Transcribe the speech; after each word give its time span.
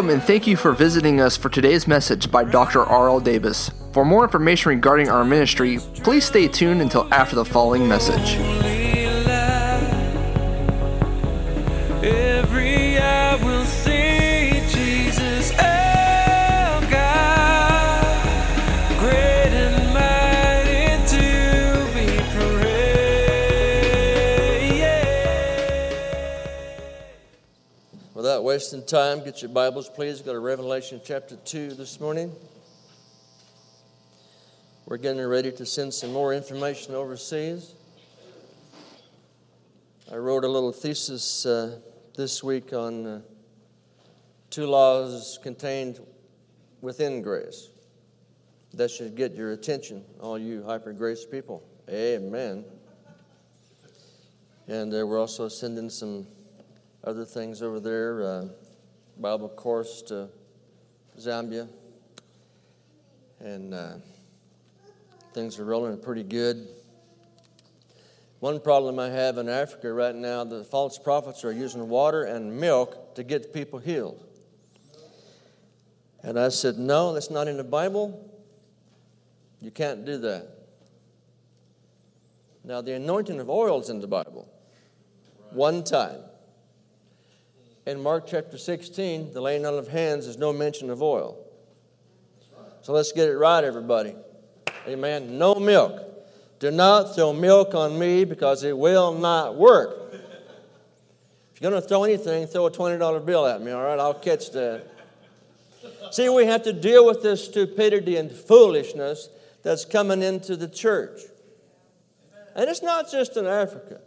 Welcome 0.00 0.14
and 0.14 0.26
thank 0.26 0.46
you 0.46 0.56
for 0.56 0.72
visiting 0.72 1.20
us 1.20 1.36
for 1.36 1.50
today's 1.50 1.86
message 1.86 2.30
by 2.30 2.42
Dr. 2.42 2.86
R.L. 2.86 3.20
Davis. 3.20 3.70
For 3.92 4.02
more 4.02 4.24
information 4.24 4.70
regarding 4.70 5.10
our 5.10 5.26
ministry, 5.26 5.76
please 5.96 6.24
stay 6.24 6.48
tuned 6.48 6.80
until 6.80 7.06
after 7.12 7.36
the 7.36 7.44
following 7.44 7.86
message. 7.86 8.69
Without 28.40 28.46
wasting 28.54 28.82
time, 28.82 29.22
get 29.22 29.42
your 29.42 29.50
Bibles, 29.50 29.90
please. 29.90 30.22
Go 30.22 30.32
to 30.32 30.38
Revelation 30.38 30.98
chapter 31.04 31.36
2 31.36 31.74
this 31.74 32.00
morning. 32.00 32.34
We're 34.86 34.96
getting 34.96 35.22
ready 35.22 35.52
to 35.52 35.66
send 35.66 35.92
some 35.92 36.10
more 36.10 36.32
information 36.32 36.94
overseas. 36.94 37.74
I 40.10 40.16
wrote 40.16 40.44
a 40.44 40.48
little 40.48 40.72
thesis 40.72 41.44
uh, 41.44 41.80
this 42.16 42.42
week 42.42 42.72
on 42.72 43.06
uh, 43.06 43.20
two 44.48 44.64
laws 44.64 45.38
contained 45.42 46.00
within 46.80 47.20
grace. 47.20 47.68
That 48.72 48.90
should 48.90 49.16
get 49.16 49.34
your 49.34 49.52
attention, 49.52 50.02
all 50.18 50.38
you 50.38 50.64
hyper 50.64 50.94
grace 50.94 51.26
people. 51.26 51.62
Amen. 51.90 52.64
And 54.66 54.94
uh, 54.94 55.06
we're 55.06 55.20
also 55.20 55.48
sending 55.48 55.90
some 55.90 56.26
other 57.04 57.24
things 57.24 57.62
over 57.62 57.80
there 57.80 58.22
uh, 58.22 58.48
Bible 59.18 59.48
course 59.48 60.02
to 60.02 60.28
Zambia. 61.18 61.68
And 63.40 63.72
uh, 63.72 63.94
things 65.32 65.58
are 65.58 65.64
rolling 65.64 65.98
pretty 65.98 66.22
good. 66.22 66.68
One 68.40 68.60
problem 68.60 68.98
I 68.98 69.08
have 69.08 69.38
in 69.38 69.48
Africa 69.48 69.92
right 69.92 70.14
now 70.14 70.44
the 70.44 70.64
false 70.64 70.98
prophets 70.98 71.44
are 71.44 71.52
using 71.52 71.88
water 71.88 72.24
and 72.24 72.58
milk 72.58 73.14
to 73.14 73.22
get 73.22 73.52
people 73.52 73.78
healed. 73.78 74.26
And 76.22 76.38
I 76.38 76.48
said, 76.48 76.78
No, 76.78 77.12
that's 77.12 77.30
not 77.30 77.48
in 77.48 77.56
the 77.56 77.64
Bible. 77.64 78.26
You 79.60 79.70
can't 79.70 80.04
do 80.04 80.18
that. 80.18 80.48
Now, 82.64 82.80
the 82.82 82.94
anointing 82.94 83.40
of 83.40 83.48
oil 83.48 83.80
is 83.80 83.88
in 83.88 84.00
the 84.00 84.06
Bible. 84.06 84.50
One 85.50 85.82
time. 85.82 86.20
In 87.86 88.02
Mark 88.02 88.26
chapter 88.26 88.58
16, 88.58 89.32
the 89.32 89.40
laying 89.40 89.64
on 89.64 89.74
of 89.74 89.88
hands 89.88 90.26
is 90.26 90.36
no 90.36 90.52
mention 90.52 90.90
of 90.90 91.02
oil. 91.02 91.38
So 92.82 92.92
let's 92.92 93.12
get 93.12 93.28
it 93.28 93.36
right, 93.36 93.64
everybody. 93.64 94.14
Amen. 94.86 95.38
No 95.38 95.54
milk. 95.54 96.00
Do 96.58 96.70
not 96.70 97.14
throw 97.14 97.32
milk 97.32 97.74
on 97.74 97.98
me 97.98 98.24
because 98.24 98.64
it 98.64 98.76
will 98.76 99.14
not 99.14 99.56
work. 99.56 100.12
If 101.54 101.60
you're 101.60 101.70
going 101.70 101.82
to 101.82 101.88
throw 101.88 102.04
anything, 102.04 102.46
throw 102.46 102.66
a 102.66 102.70
$20 102.70 103.24
bill 103.24 103.46
at 103.46 103.62
me, 103.62 103.72
all 103.72 103.82
right? 103.82 103.98
I'll 103.98 104.14
catch 104.14 104.50
that. 104.52 104.84
See, 106.10 106.28
we 106.28 106.46
have 106.46 106.62
to 106.64 106.72
deal 106.72 107.06
with 107.06 107.22
this 107.22 107.44
stupidity 107.44 108.16
and 108.16 108.30
foolishness 108.30 109.28
that's 109.62 109.84
coming 109.84 110.22
into 110.22 110.56
the 110.56 110.68
church. 110.68 111.20
And 112.54 112.68
it's 112.68 112.82
not 112.82 113.10
just 113.10 113.36
in 113.36 113.46
Africa. 113.46 114.00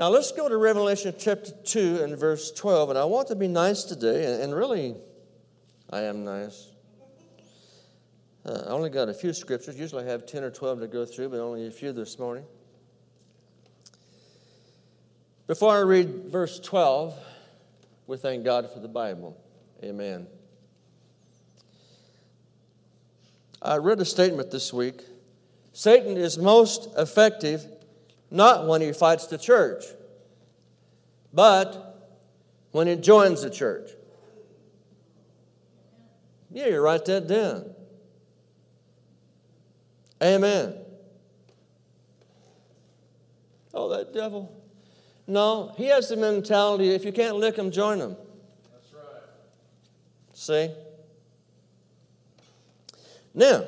Now 0.00 0.08
let's 0.08 0.32
go 0.32 0.48
to 0.48 0.56
Revelation 0.56 1.14
chapter 1.18 1.52
2 1.52 2.00
and 2.02 2.16
verse 2.16 2.50
12. 2.52 2.88
And 2.88 2.98
I 2.98 3.04
want 3.04 3.28
to 3.28 3.34
be 3.34 3.46
nice 3.46 3.82
today, 3.82 4.42
and, 4.42 4.54
really, 4.54 4.96
I 5.90 6.04
am 6.04 6.24
nice. 6.24 6.70
Uh, 8.46 8.62
I 8.66 8.70
only 8.70 8.88
got 8.88 9.10
a 9.10 9.14
few 9.14 9.34
scriptures. 9.34 9.78
Usually 9.78 10.02
I 10.02 10.06
have 10.06 10.24
10 10.24 10.42
or 10.42 10.50
12 10.50 10.80
to 10.80 10.88
go 10.88 11.04
through, 11.04 11.28
but 11.28 11.40
only 11.40 11.66
a 11.66 11.70
few 11.70 11.92
this 11.92 12.18
morning. 12.18 12.46
Before 15.46 15.76
I 15.76 15.80
read 15.80 16.24
verse 16.28 16.58
12, 16.60 17.14
we 18.06 18.16
thank 18.16 18.42
God 18.42 18.72
for 18.72 18.80
the 18.80 18.88
Bible. 18.88 19.36
Amen. 19.84 20.26
I 23.60 23.76
read 23.76 24.00
a 24.00 24.06
statement 24.06 24.50
this 24.50 24.72
week 24.72 25.02
Satan 25.74 26.16
is 26.16 26.38
most 26.38 26.88
effective 26.96 27.66
not 28.30 28.66
when 28.66 28.80
he 28.80 28.92
fights 28.92 29.26
the 29.26 29.38
church, 29.38 29.84
but 31.32 32.10
when 32.72 32.86
he 32.86 32.96
joins 32.96 33.42
the 33.42 33.50
church. 33.50 33.90
Yeah, 36.52 36.66
you 36.66 36.80
write 36.80 37.04
that 37.06 37.28
down. 37.28 37.70
Amen. 40.22 40.74
Oh, 43.72 43.88
that 43.88 44.12
devil. 44.12 44.56
No, 45.26 45.72
he 45.76 45.86
has 45.86 46.08
the 46.08 46.16
mentality 46.16 46.90
if 46.90 47.04
you 47.04 47.12
can't 47.12 47.36
lick 47.36 47.56
him, 47.56 47.70
join 47.70 47.98
him. 47.98 48.16
That's 48.72 48.92
right. 48.92 49.22
See? 50.32 50.70
Now, 53.32 53.64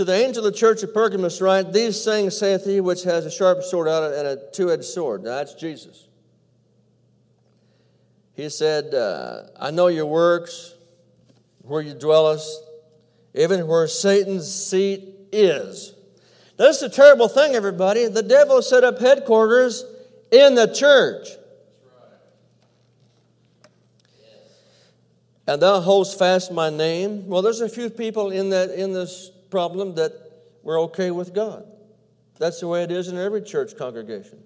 to 0.00 0.04
the 0.06 0.14
angel 0.14 0.46
of 0.46 0.50
the 0.50 0.58
church 0.58 0.82
of 0.82 0.94
Pergamos, 0.94 1.42
write, 1.42 1.74
These 1.74 2.02
things 2.06 2.34
saith 2.34 2.64
he 2.64 2.80
which 2.80 3.02
has 3.02 3.26
a 3.26 3.30
sharp 3.30 3.62
sword 3.62 3.86
out 3.86 4.14
and 4.14 4.26
a 4.26 4.50
two 4.50 4.72
edged 4.72 4.84
sword. 4.84 5.22
Now, 5.22 5.34
that's 5.34 5.52
Jesus. 5.52 6.08
He 8.32 8.48
said, 8.48 8.94
uh, 8.94 9.42
I 9.60 9.70
know 9.70 9.88
your 9.88 10.06
works, 10.06 10.72
where 11.60 11.82
you 11.82 11.92
dwellest, 11.92 12.64
even 13.34 13.66
where 13.66 13.86
Satan's 13.86 14.50
seat 14.50 15.06
is. 15.32 15.92
That's 16.56 16.80
a 16.80 16.88
terrible 16.88 17.28
thing, 17.28 17.54
everybody. 17.54 18.06
The 18.08 18.22
devil 18.22 18.62
set 18.62 18.84
up 18.84 19.00
headquarters 19.00 19.84
in 20.30 20.54
the 20.54 20.72
church. 20.72 21.28
And 25.46 25.60
thou 25.60 25.80
holdst 25.80 26.18
fast 26.18 26.50
my 26.52 26.70
name. 26.70 27.26
Well, 27.26 27.42
there's 27.42 27.60
a 27.60 27.68
few 27.68 27.90
people 27.90 28.30
in 28.30 28.48
that 28.48 28.70
in 28.70 28.94
this 28.94 29.32
problem 29.50 29.96
that 29.96 30.12
we're 30.62 30.80
okay 30.82 31.10
with 31.10 31.34
God. 31.34 31.66
That's 32.38 32.60
the 32.60 32.68
way 32.68 32.82
it 32.82 32.90
is 32.90 33.08
in 33.08 33.18
every 33.18 33.42
church 33.42 33.76
congregation. 33.76 34.42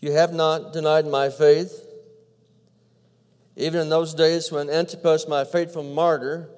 You 0.00 0.12
have 0.12 0.32
not 0.32 0.72
denied 0.72 1.06
my 1.06 1.30
faith. 1.30 1.84
Even 3.56 3.80
in 3.80 3.88
those 3.88 4.14
days 4.14 4.52
when 4.52 4.68
Antipas, 4.68 5.26
my 5.28 5.44
faithful 5.44 5.82
martyr, 5.82 6.48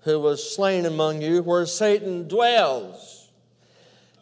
who 0.00 0.18
was 0.20 0.54
slain 0.54 0.86
among 0.86 1.22
you, 1.22 1.42
where 1.42 1.66
Satan 1.66 2.28
dwells. 2.28 3.28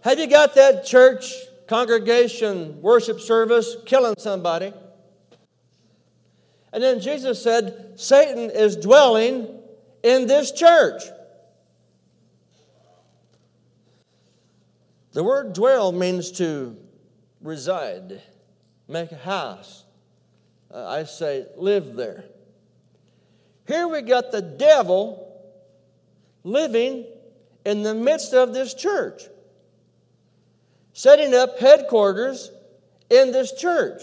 Have 0.03 0.19
you 0.19 0.27
got 0.27 0.55
that 0.55 0.85
church 0.85 1.33
congregation 1.67 2.81
worship 2.83 3.21
service 3.21 3.77
killing 3.87 4.15
somebody? 4.19 4.73
And 6.73 6.83
then 6.83 7.01
Jesus 7.01 7.43
said, 7.43 7.95
Satan 7.97 8.51
is 8.51 8.77
dwelling 8.77 9.49
in 10.03 10.27
this 10.27 10.53
church. 10.53 11.03
The 15.15 15.23
word 15.23 15.53
dwell 15.53 15.93
means 15.93 16.33
to 16.33 16.77
reside, 17.41 18.21
make 18.89 19.13
a 19.13 19.17
house. 19.17 19.85
Uh, 20.73 20.87
I 20.87 21.05
say 21.05 21.47
live 21.57 21.95
there. 21.95 22.25
Here 23.69 23.87
we 23.87 24.03
got 24.03 24.33
the 24.33 24.43
devil 24.43 25.41
living 26.43 27.07
in 27.65 27.85
the 27.85 27.95
midst 27.95 28.35
of 28.35 28.53
this 28.53 28.75
church, 28.75 29.23
setting 30.95 31.33
up 31.33 31.61
headquarters 31.61 32.51
in 33.09 33.31
this 33.31 33.53
church. 33.53 34.03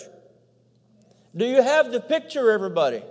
Do 1.35 1.45
you 1.45 1.61
have 1.61 1.91
the 1.91 1.99
picture, 1.99 2.51
everybody? 2.51 3.03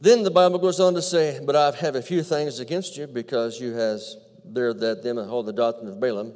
Then 0.00 0.22
the 0.22 0.30
Bible 0.30 0.58
goes 0.58 0.80
on 0.80 0.94
to 0.94 1.02
say, 1.02 1.40
But 1.44 1.54
I 1.54 1.70
have 1.72 1.94
a 1.94 2.00
few 2.00 2.22
things 2.22 2.58
against 2.58 2.96
you, 2.96 3.06
because 3.06 3.60
you 3.60 3.72
has 3.72 4.16
there 4.44 4.72
that 4.72 5.02
them 5.02 5.16
that 5.16 5.26
hold 5.26 5.46
the 5.46 5.52
doctrine 5.52 5.88
of 5.88 6.00
Balaam, 6.00 6.32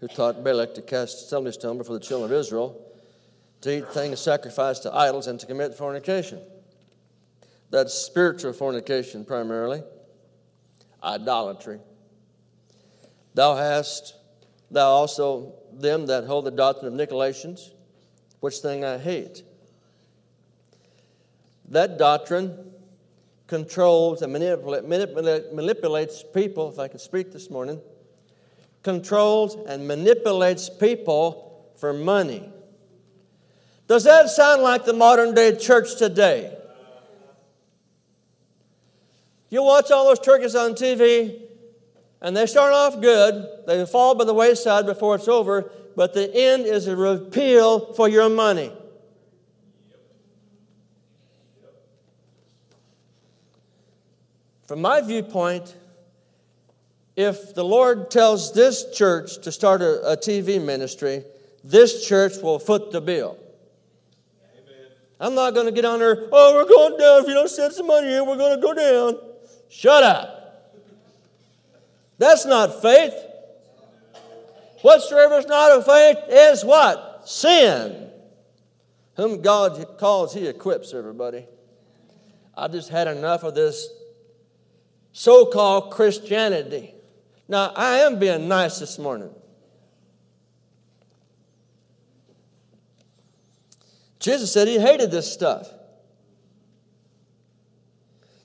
who 0.00 0.08
taught 0.08 0.44
Balak 0.44 0.74
to 0.74 0.82
cast 0.82 1.26
stumbling 1.26 1.52
stone 1.52 1.78
before 1.78 1.98
the 1.98 2.04
children 2.04 2.30
of 2.30 2.38
Israel, 2.38 2.78
to 3.62 3.78
eat 3.78 3.88
things 3.88 4.20
sacrificed 4.20 4.82
to 4.82 4.94
idols, 4.94 5.26
and 5.28 5.40
to 5.40 5.46
commit 5.46 5.74
fornication. 5.74 6.40
That's 7.70 7.94
spiritual 7.94 8.52
fornication 8.52 9.24
primarily, 9.24 9.82
idolatry. 11.02 11.78
Thou 13.34 13.56
hast 13.56 14.14
thou 14.70 14.88
also 14.88 15.54
them 15.72 16.06
that 16.06 16.24
hold 16.24 16.44
the 16.44 16.50
doctrine 16.50 16.92
of 16.92 17.08
Nicolaitans, 17.08 17.70
which 18.40 18.56
thing 18.58 18.84
I 18.84 18.98
hate. 18.98 19.42
That 21.68 21.96
doctrine 21.96 22.72
controls 23.50 24.22
and 24.22 24.32
manipulate, 24.32 24.84
manipulate, 24.84 25.52
manipulates 25.52 26.22
people, 26.32 26.70
if 26.70 26.78
I 26.78 26.86
can 26.86 27.00
speak 27.00 27.32
this 27.32 27.50
morning, 27.50 27.80
controls, 28.84 29.56
and 29.66 29.88
manipulates 29.88 30.70
people 30.70 31.68
for 31.76 31.92
money. 31.92 32.48
Does 33.88 34.04
that 34.04 34.30
sound 34.30 34.62
like 34.62 34.84
the 34.84 34.92
modern 34.92 35.34
day 35.34 35.56
church 35.56 35.96
today? 35.98 36.56
You 39.48 39.64
watch 39.64 39.90
all 39.90 40.06
those 40.06 40.20
turkeys 40.20 40.54
on 40.54 40.74
TV, 40.74 41.40
and 42.22 42.36
they 42.36 42.46
start 42.46 42.72
off 42.72 43.00
good. 43.00 43.48
They 43.66 43.84
fall 43.84 44.14
by 44.14 44.24
the 44.26 44.32
wayside 44.32 44.86
before 44.86 45.16
it's 45.16 45.26
over, 45.26 45.72
but 45.96 46.14
the 46.14 46.32
end 46.32 46.66
is 46.66 46.86
a 46.86 46.94
repeal 46.94 47.94
for 47.94 48.08
your 48.08 48.30
money. 48.30 48.72
From 54.70 54.82
my 54.82 55.00
viewpoint, 55.00 55.74
if 57.16 57.56
the 57.56 57.64
Lord 57.64 58.08
tells 58.08 58.52
this 58.52 58.96
church 58.96 59.40
to 59.42 59.50
start 59.50 59.82
a, 59.82 60.12
a 60.12 60.16
TV 60.16 60.64
ministry, 60.64 61.24
this 61.64 62.06
church 62.06 62.34
will 62.40 62.60
foot 62.60 62.92
the 62.92 63.00
bill. 63.00 63.36
Amen. 64.52 64.86
I'm 65.18 65.34
not 65.34 65.54
going 65.54 65.66
to 65.66 65.72
get 65.72 65.84
on 65.84 65.98
there, 65.98 66.28
oh, 66.30 66.54
we're 66.54 66.68
going 66.68 66.96
down. 66.96 67.22
If 67.22 67.26
you 67.26 67.34
don't 67.34 67.50
send 67.50 67.72
some 67.72 67.88
money 67.88 68.14
in, 68.14 68.24
we're 68.24 68.36
going 68.36 68.60
to 68.60 68.62
go 68.62 68.72
down. 68.72 69.18
Shut 69.68 70.04
up. 70.04 70.72
That's 72.18 72.46
not 72.46 72.80
faith. 72.80 73.14
Whatsoever 74.82 75.38
is 75.38 75.46
not 75.46 75.72
of 75.72 75.84
faith 75.84 76.18
is 76.28 76.64
what? 76.64 77.28
Sin. 77.28 78.08
Whom 79.16 79.42
God 79.42 79.98
calls, 79.98 80.32
He 80.32 80.46
equips, 80.46 80.94
everybody. 80.94 81.44
I 82.56 82.68
just 82.68 82.88
had 82.88 83.08
enough 83.08 83.42
of 83.42 83.56
this 83.56 83.88
so 85.12 85.46
called 85.46 85.90
Christianity. 85.90 86.94
Now, 87.48 87.72
I 87.74 87.98
am 87.98 88.18
being 88.18 88.48
nice 88.48 88.78
this 88.78 88.98
morning. 88.98 89.30
Jesus 94.20 94.52
said 94.52 94.68
he 94.68 94.78
hated 94.78 95.10
this 95.10 95.32
stuff. 95.32 95.68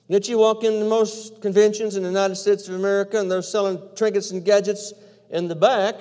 Yet 0.08 0.28
you 0.28 0.38
walk 0.38 0.64
into 0.64 0.84
most 0.86 1.42
conventions 1.42 1.96
in 1.96 2.02
the 2.02 2.08
United 2.08 2.36
States 2.36 2.68
of 2.68 2.74
America 2.74 3.20
and 3.20 3.30
they're 3.30 3.42
selling 3.42 3.80
trinkets 3.94 4.30
and 4.30 4.44
gadgets 4.44 4.92
in 5.30 5.48
the 5.48 5.56
back 5.56 5.96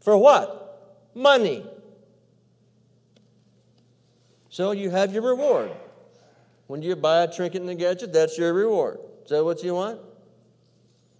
for 0.00 0.16
what? 0.16 1.10
Money. 1.14 1.66
So 4.48 4.70
you 4.70 4.90
have 4.90 5.12
your 5.12 5.22
reward. 5.22 5.72
When 6.68 6.82
you 6.82 6.96
buy 6.96 7.22
a 7.22 7.32
trinket 7.32 7.60
and 7.60 7.70
a 7.70 7.74
gadget, 7.74 8.12
that's 8.12 8.38
your 8.38 8.52
reward. 8.52 8.98
Is 9.28 9.32
that 9.32 9.44
what 9.44 9.62
you 9.62 9.74
want? 9.74 10.00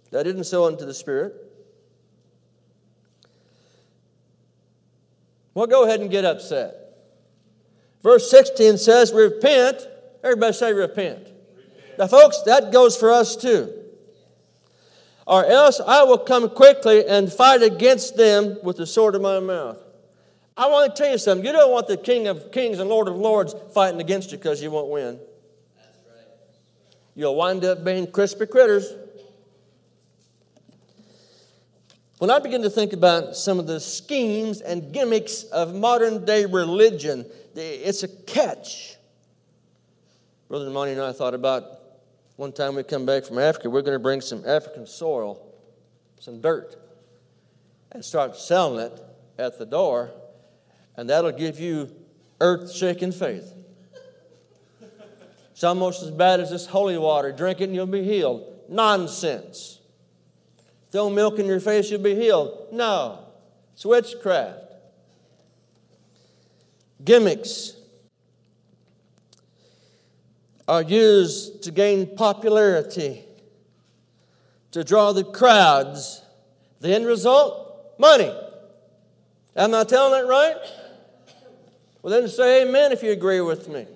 That 0.09 0.23
didn't 0.23 0.45
sow 0.45 0.65
unto 0.65 0.83
the 0.83 0.95
Spirit. 0.95 1.31
Well, 5.53 5.67
go 5.67 5.85
ahead 5.85 5.99
and 5.99 6.09
get 6.09 6.25
upset. 6.25 6.73
Verse 8.01 8.27
16 8.31 8.79
says, 8.79 9.13
Repent. 9.13 9.87
Everybody 10.23 10.53
say, 10.53 10.73
Repent. 10.73 11.19
repent. 11.19 11.99
Now, 11.99 12.07
folks, 12.07 12.41
that 12.47 12.71
goes 12.71 12.97
for 12.97 13.11
us 13.11 13.35
too. 13.35 13.71
Or 15.27 15.45
else 15.45 15.79
I 15.79 16.01
will 16.01 16.17
come 16.17 16.49
quickly 16.49 17.05
and 17.05 17.31
fight 17.31 17.61
against 17.61 18.17
them 18.17 18.57
with 18.63 18.77
the 18.77 18.87
sword 18.87 19.13
of 19.13 19.21
my 19.21 19.39
mouth. 19.39 19.77
I 20.57 20.65
want 20.65 20.95
to 20.95 20.99
tell 20.99 21.11
you 21.11 21.19
something. 21.19 21.45
You 21.45 21.51
don't 21.51 21.71
want 21.71 21.87
the 21.87 21.95
King 21.95 22.25
of 22.25 22.51
Kings 22.51 22.79
and 22.79 22.89
Lord 22.89 23.07
of 23.07 23.17
Lords 23.17 23.53
fighting 23.75 24.01
against 24.01 24.31
you 24.31 24.39
because 24.39 24.63
you 24.63 24.71
won't 24.71 24.89
win. 24.89 25.19
You'll 27.15 27.35
wind 27.35 27.65
up 27.65 27.83
being 27.83 28.11
crispy 28.11 28.45
critters. 28.45 28.93
When 32.19 32.29
I 32.29 32.39
begin 32.39 32.61
to 32.63 32.69
think 32.69 32.91
about 32.91 33.35
some 33.35 33.59
of 33.59 33.67
the 33.67 33.79
schemes 33.79 34.59
and 34.59 34.93
gimmicks 34.93 35.43
of 35.43 35.73
modern 35.73 36.25
day 36.25 36.45
religion, 36.45 37.25
it's 37.55 38.03
a 38.03 38.07
catch. 38.07 38.97
Brother 40.49 40.69
Monty 40.69 40.91
and 40.93 41.01
I 41.01 41.13
thought 41.13 41.33
about 41.33 41.63
one 42.35 42.51
time 42.51 42.75
we 42.75 42.83
come 42.83 43.05
back 43.05 43.23
from 43.25 43.37
Africa, 43.37 43.69
we're 43.69 43.81
going 43.81 43.95
to 43.95 44.03
bring 44.03 44.21
some 44.21 44.43
African 44.45 44.85
soil, 44.85 45.53
some 46.19 46.41
dirt, 46.41 46.75
and 47.91 48.03
start 48.03 48.35
selling 48.35 48.79
it 48.85 49.01
at 49.37 49.57
the 49.57 49.65
door, 49.65 50.11
and 50.97 51.09
that'll 51.09 51.31
give 51.31 51.59
you 51.59 51.89
earth 52.41 52.73
shaking 52.73 53.11
faith. 53.11 53.53
It's 55.59 55.65
almost 55.65 56.03
as 56.03 56.11
bad 56.11 56.39
as 56.39 56.51
this 56.51 56.67
holy 56.67 56.97
water. 56.97 57.33
Drink 57.33 57.59
it 57.59 57.65
and 57.65 57.75
you'll 57.75 57.85
be 57.85 58.01
healed. 58.01 58.61
Nonsense. 58.69 59.79
Throw 60.89 61.09
milk 61.09 61.37
in 61.37 61.47
your 61.47 61.59
face, 61.59 61.91
you'll 61.91 61.99
be 61.99 62.15
healed. 62.15 62.69
No. 62.71 63.25
It's 63.73 63.85
witchcraft. 63.85 64.57
Gimmicks 67.03 67.73
are 70.65 70.81
used 70.81 71.61
to 71.63 71.71
gain 71.71 72.15
popularity, 72.15 73.25
to 74.71 74.85
draw 74.85 75.11
the 75.11 75.25
crowds. 75.25 76.21
The 76.79 76.95
end 76.95 77.05
result? 77.05 77.99
Money. 77.99 78.33
Am 79.57 79.75
I 79.75 79.83
telling 79.83 80.23
it 80.23 80.25
right? 80.25 80.55
Well, 82.01 82.17
then 82.17 82.29
say 82.29 82.61
amen 82.65 82.93
if 82.93 83.03
you 83.03 83.11
agree 83.11 83.41
with 83.41 83.67
me. 83.67 83.87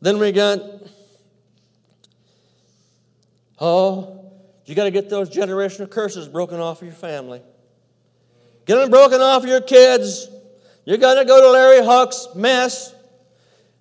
Then 0.00 0.18
we 0.18 0.32
got, 0.32 0.60
oh, 3.58 4.32
you 4.64 4.74
got 4.74 4.84
to 4.84 4.90
get 4.90 5.10
those 5.10 5.28
generational 5.28 5.90
curses 5.90 6.28
broken 6.28 6.58
off 6.58 6.80
of 6.80 6.88
your 6.88 6.96
family. 6.96 7.42
Get 8.66 8.76
them 8.76 8.90
broken 8.90 9.20
off 9.20 9.42
of 9.42 9.48
your 9.48 9.60
kids. 9.60 10.28
You're 10.84 10.98
going 10.98 11.18
to 11.18 11.24
go 11.24 11.40
to 11.40 11.50
Larry 11.50 11.84
Huch's 11.84 12.28
mess 12.34 12.94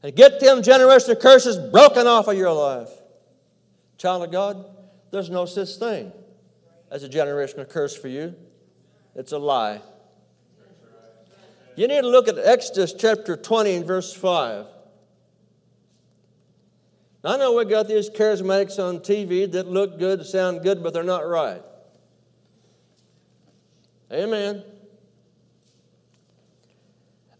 and 0.03 0.15
get 0.15 0.39
them 0.39 0.61
generational 0.61 1.19
curses 1.19 1.57
broken 1.57 2.07
off 2.07 2.27
of 2.27 2.37
your 2.37 2.51
life. 2.51 2.89
Child 3.97 4.23
of 4.23 4.31
God, 4.31 4.65
there's 5.11 5.29
no 5.29 5.45
such 5.45 5.75
thing 5.75 6.11
as 6.89 7.03
a 7.03 7.09
generational 7.09 7.69
curse 7.69 7.95
for 7.95 8.07
you. 8.07 8.35
It's 9.15 9.31
a 9.31 9.37
lie. 9.37 9.81
You 11.75 11.87
need 11.87 12.01
to 12.01 12.09
look 12.09 12.27
at 12.27 12.37
Exodus 12.37 12.93
chapter 12.93 13.37
20 13.37 13.75
and 13.75 13.85
verse 13.85 14.13
5. 14.13 14.65
I 17.23 17.35
know 17.37 17.53
we 17.53 17.65
got 17.65 17.87
these 17.87 18.09
charismatics 18.09 18.79
on 18.79 18.99
TV 18.99 19.51
that 19.51 19.67
look 19.67 19.99
good, 19.99 20.25
sound 20.25 20.63
good, 20.63 20.81
but 20.81 20.93
they're 20.93 21.03
not 21.03 21.27
right. 21.27 21.61
Amen. 24.11 24.63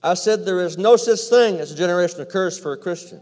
I 0.04 0.14
said 0.14 0.46
there 0.46 0.62
is 0.62 0.78
no 0.78 0.96
such 0.96 1.20
thing 1.30 1.60
as 1.60 1.72
a 1.72 1.76
generational 1.76 2.30
curse 2.30 2.60
for 2.60 2.74
a 2.74 2.78
Christian. 2.78 3.22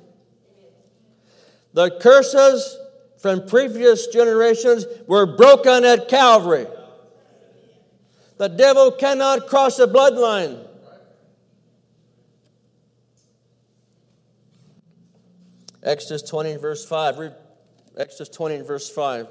The 1.73 1.91
curses 1.99 2.77
from 3.19 3.47
previous 3.47 4.07
generations 4.07 4.85
were 5.07 5.25
broken 5.25 5.85
at 5.85 6.07
Calvary. 6.07 6.67
The 8.37 8.49
devil 8.49 8.91
cannot 8.91 9.47
cross 9.47 9.79
a 9.79 9.87
bloodline. 9.87 10.66
Exodus 15.87 16.21
20 16.23 16.57
verse 16.57 16.85
5. 16.85 17.17
Read 17.17 17.35
Exodus 17.97 18.29
20 18.29 18.61
verse 18.61 18.89
5. 18.89 19.27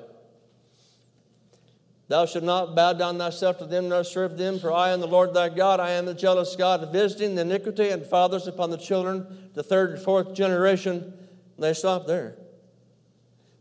Thou 2.08 2.24
shalt 2.24 2.44
not 2.44 2.74
bow 2.74 2.92
down 2.92 3.18
thyself 3.18 3.58
to 3.58 3.66
them 3.66 3.88
nor 3.88 4.04
serve 4.04 4.38
them, 4.38 4.58
for 4.58 4.72
I 4.72 4.90
am 4.90 5.00
the 5.00 5.08
Lord 5.08 5.34
thy 5.34 5.48
God. 5.48 5.80
I 5.80 5.90
am 5.90 6.06
the 6.06 6.14
jealous 6.14 6.56
God, 6.56 6.92
visiting 6.92 7.34
the 7.34 7.42
iniquity 7.42 7.90
and 7.90 8.06
fathers 8.06 8.46
upon 8.46 8.70
the 8.70 8.78
children, 8.78 9.50
the 9.54 9.62
third 9.62 9.90
and 9.90 10.02
fourth 10.02 10.32
generation. 10.32 11.12
And 11.56 11.64
they 11.64 11.74
stop 11.74 12.06
there. 12.06 12.36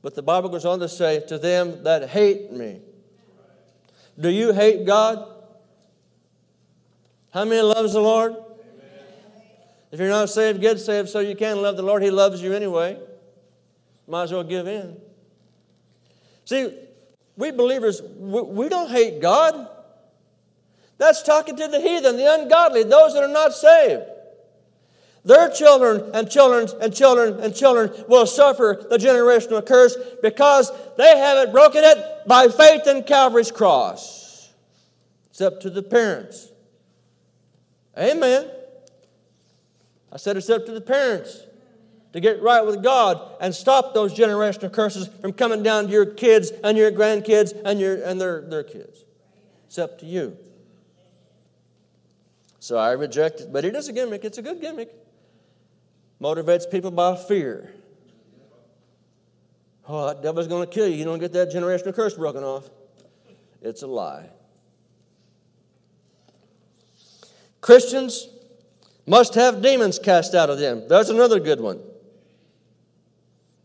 But 0.01 0.15
the 0.15 0.21
Bible 0.21 0.49
goes 0.49 0.65
on 0.65 0.79
to 0.79 0.87
say, 0.87 1.21
To 1.27 1.37
them 1.37 1.83
that 1.83 2.09
hate 2.09 2.51
me. 2.51 2.81
Do 4.17 4.29
you 4.29 4.53
hate 4.53 4.85
God? 4.85 5.27
How 7.33 7.43
many 7.43 7.61
loves 7.61 7.93
the 7.93 7.99
Lord? 7.99 8.35
If 9.95 10.01
you're 10.01 10.09
not 10.09 10.29
saved, 10.29 10.59
get 10.59 10.77
saved 10.77 11.07
so 11.07 11.21
you 11.21 11.37
can 11.37 11.61
love 11.61 11.77
the 11.77 11.81
Lord. 11.81 12.03
He 12.03 12.11
loves 12.11 12.41
you 12.41 12.51
anyway. 12.51 12.99
Might 14.09 14.23
as 14.23 14.33
well 14.33 14.43
give 14.43 14.67
in. 14.67 14.97
See, 16.43 16.77
we 17.37 17.51
believers, 17.51 18.01
we 18.01 18.67
don't 18.67 18.89
hate 18.89 19.21
God. 19.21 19.69
That's 20.97 21.23
talking 21.23 21.55
to 21.55 21.69
the 21.69 21.79
heathen, 21.79 22.17
the 22.17 22.25
ungodly, 22.29 22.83
those 22.83 23.13
that 23.13 23.23
are 23.23 23.29
not 23.29 23.53
saved. 23.53 24.03
Their 25.23 25.49
children 25.49 26.11
and 26.13 26.29
children 26.29 26.67
and 26.81 26.93
children 26.93 27.39
and 27.39 27.55
children 27.55 27.89
will 28.09 28.25
suffer 28.25 28.85
the 28.89 28.97
generational 28.97 29.65
curse 29.65 29.95
because 30.21 30.73
they 30.97 31.17
haven't 31.17 31.53
broken 31.53 31.85
it 31.85 32.27
by 32.27 32.49
faith 32.49 32.85
in 32.85 33.03
Calvary's 33.03 33.49
cross. 33.49 34.51
It's 35.29 35.39
up 35.39 35.61
to 35.61 35.69
the 35.69 35.83
parents. 35.83 36.49
Amen. 37.97 38.51
I 40.15 40.17
said 40.17 40.37
it's 40.37 40.49
up 40.49 40.65
to 40.67 40.71
the 40.71 40.79
parents 40.79 41.41
to 42.13 42.21
get 42.21 42.41
right 42.41 42.65
with 42.65 42.81
God 42.81 43.35
and 43.41 43.53
stop 43.53 43.93
those 43.93 44.13
generational 44.17 44.71
curses 44.71 45.09
from 45.19 45.33
coming 45.33 45.61
down 45.61 45.87
to 45.87 45.91
your 45.91 46.05
kids 46.05 46.51
and 46.63 46.77
your 46.77 46.89
grandkids 46.89 47.51
and, 47.65 47.81
your, 47.81 48.01
and 48.01 48.19
their, 48.21 48.39
their 48.39 48.63
kids. 48.63 49.03
It's 49.67 49.77
up 49.77 49.99
to 49.99 50.05
you. 50.05 50.37
So 52.61 52.77
I 52.77 52.93
reject 52.93 53.41
it. 53.41 53.51
But 53.51 53.65
it 53.65 53.75
is 53.75 53.89
a 53.89 53.93
gimmick, 53.93 54.23
it's 54.23 54.37
a 54.37 54.41
good 54.41 54.61
gimmick. 54.61 54.89
Motivates 56.21 56.71
people 56.71 56.91
by 56.91 57.17
fear. 57.17 57.73
Oh, 59.85 60.07
that 60.07 60.23
devil's 60.23 60.47
going 60.47 60.65
to 60.65 60.73
kill 60.73 60.87
you. 60.87 60.95
You 60.95 61.03
don't 61.03 61.19
get 61.19 61.33
that 61.33 61.51
generational 61.51 61.93
curse 61.93 62.13
broken 62.13 62.41
off. 62.41 62.69
It's 63.61 63.81
a 63.81 63.87
lie. 63.87 64.29
Christians 67.59 68.29
must 69.05 69.35
have 69.35 69.61
demons 69.61 69.99
cast 69.99 70.33
out 70.33 70.49
of 70.49 70.59
them. 70.59 70.87
There's 70.87 71.09
another 71.09 71.39
good 71.39 71.59
one. 71.59 71.79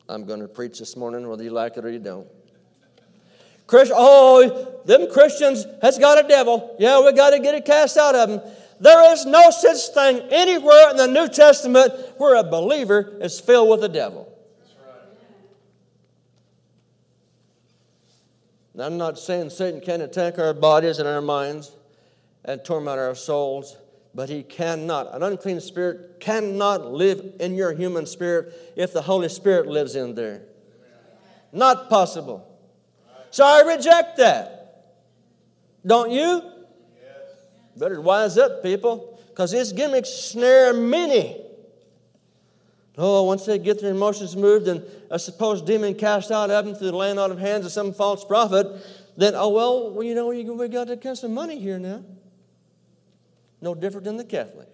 I'm 0.08 0.24
going 0.24 0.40
to 0.40 0.48
preach 0.48 0.78
this 0.78 0.96
morning 0.96 1.28
whether 1.28 1.42
you 1.42 1.50
like 1.50 1.76
it 1.76 1.84
or 1.84 1.90
you 1.90 1.98
don't. 1.98 2.26
Christ, 3.66 3.92
oh, 3.94 4.80
them 4.84 5.08
Christians 5.10 5.64
has 5.80 5.96
got 5.96 6.22
a 6.24 6.26
devil. 6.26 6.74
Yeah, 6.80 7.04
we 7.04 7.12
got 7.12 7.30
to 7.30 7.38
get 7.38 7.54
it 7.54 7.64
cast 7.64 7.96
out 7.96 8.16
of 8.16 8.28
them. 8.28 8.52
There 8.80 9.12
is 9.12 9.26
no 9.26 9.50
such 9.50 9.94
thing 9.94 10.18
anywhere 10.30 10.90
in 10.90 10.96
the 10.96 11.06
New 11.06 11.28
Testament 11.28 11.92
where 12.16 12.34
a 12.34 12.42
believer 12.42 13.16
is 13.20 13.38
filled 13.38 13.68
with 13.70 13.84
a 13.84 13.88
devil. 13.88 14.26
I'm 18.78 18.96
not 18.96 19.18
saying 19.18 19.50
Satan 19.50 19.80
can 19.80 20.00
attack 20.00 20.38
our 20.38 20.54
bodies 20.54 20.98
and 20.98 21.08
our 21.08 21.20
minds 21.20 21.72
and 22.44 22.64
torment 22.64 22.98
our 22.98 23.14
souls, 23.14 23.76
but 24.14 24.28
he 24.28 24.42
cannot. 24.42 25.14
An 25.14 25.22
unclean 25.22 25.60
spirit 25.60 26.20
cannot 26.20 26.92
live 26.92 27.34
in 27.38 27.54
your 27.54 27.72
human 27.72 28.06
spirit 28.06 28.72
if 28.76 28.92
the 28.92 29.02
Holy 29.02 29.28
Spirit 29.28 29.66
lives 29.66 29.94
in 29.94 30.14
there. 30.14 30.42
Not 31.52 31.88
possible. 31.88 32.46
So 33.30 33.44
I 33.44 33.60
reject 33.74 34.16
that. 34.18 34.56
Don't 35.86 36.10
you? 36.10 36.42
Better 37.76 38.00
wise 38.00 38.36
up, 38.36 38.62
people, 38.62 39.18
because 39.28 39.52
these 39.52 39.72
gimmicks 39.72 40.10
snare 40.10 40.74
many. 40.74 41.40
Oh, 42.98 43.22
once 43.22 43.46
they 43.46 43.58
get 43.58 43.80
their 43.80 43.92
emotions 43.92 44.36
moved 44.36 44.68
and 44.68 44.84
a 45.10 45.18
supposed 45.18 45.66
demon 45.66 45.94
cast 45.94 46.30
out 46.30 46.50
of 46.50 46.66
them 46.66 46.74
through 46.74 46.90
the 46.90 46.96
laying 46.96 47.18
out 47.18 47.30
of 47.30 47.38
hands 47.38 47.64
of 47.64 47.72
some 47.72 47.94
false 47.94 48.24
prophet, 48.24 48.66
then, 49.16 49.34
oh, 49.34 49.48
well, 49.48 50.02
you 50.02 50.14
know, 50.14 50.26
we 50.26 50.68
got 50.68 50.88
to 50.88 50.96
get 50.96 51.16
some 51.16 51.32
money 51.32 51.58
here 51.58 51.78
now. 51.78 52.04
No 53.60 53.74
different 53.74 54.04
than 54.04 54.16
the 54.16 54.24
Catholic. 54.24 54.68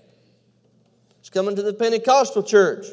It's 1.21 1.31
coming 1.31 1.57
to 1.57 1.63
the 1.63 1.73
Pentecostal 1.73 2.43
church. 2.43 2.87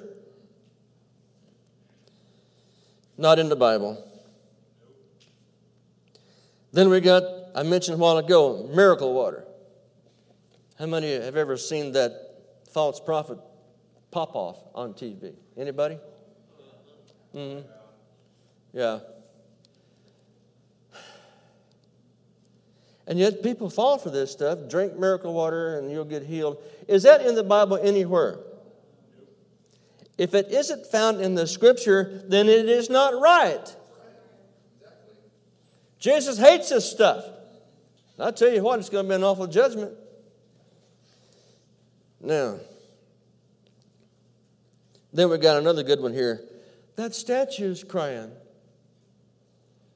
Not 3.17 3.37
in 3.37 3.49
the 3.49 3.55
Bible. 3.55 4.03
Then 6.71 6.89
we 6.89 6.99
got, 6.99 7.23
I 7.53 7.61
mentioned 7.61 7.95
a 7.95 7.97
while 7.99 8.17
ago, 8.17 8.67
miracle 8.73 9.13
water. 9.13 9.45
How 10.79 10.87
many 10.87 11.13
have 11.13 11.37
ever 11.37 11.55
seen 11.55 11.91
that 11.91 12.11
false 12.71 12.99
prophet 12.99 13.37
pop 14.09 14.35
off 14.35 14.57
on 14.73 14.93
TV? 14.93 15.35
Anybody? 15.55 15.99
Mm-hmm. 17.35 17.67
Yeah. 18.73 18.99
And 23.05 23.19
yet 23.19 23.43
people 23.43 23.69
fall 23.69 23.97
for 23.97 24.09
this 24.09 24.31
stuff. 24.31 24.69
Drink 24.69 24.97
miracle 24.97 25.33
water 25.33 25.77
and 25.77 25.91
you'll 25.91 26.05
get 26.05 26.23
healed. 26.23 26.61
Is 26.87 27.03
that 27.03 27.25
in 27.25 27.35
the 27.35 27.43
Bible 27.43 27.77
anywhere? 27.77 28.39
If 30.17 30.33
it 30.33 30.51
isn't 30.51 30.87
found 30.87 31.19
in 31.19 31.35
the 31.35 31.47
scripture, 31.47 32.23
then 32.27 32.47
it 32.47 32.69
is 32.69 32.89
not 32.89 33.19
right. 33.19 33.75
Jesus 35.99 36.37
hates 36.37 36.69
this 36.69 36.89
stuff. 36.89 37.25
I 38.19 38.31
tell 38.31 38.49
you 38.49 38.61
what, 38.61 38.79
it's 38.79 38.89
going 38.89 39.05
to 39.05 39.09
be 39.09 39.15
an 39.15 39.23
awful 39.23 39.47
judgment. 39.47 39.93
Now, 42.21 42.59
then 45.11 45.29
we 45.29 45.37
got 45.37 45.57
another 45.57 45.83
good 45.83 45.99
one 45.99 46.13
here. 46.13 46.41
That 46.95 47.15
statue's 47.15 47.83
crying. 47.83 48.31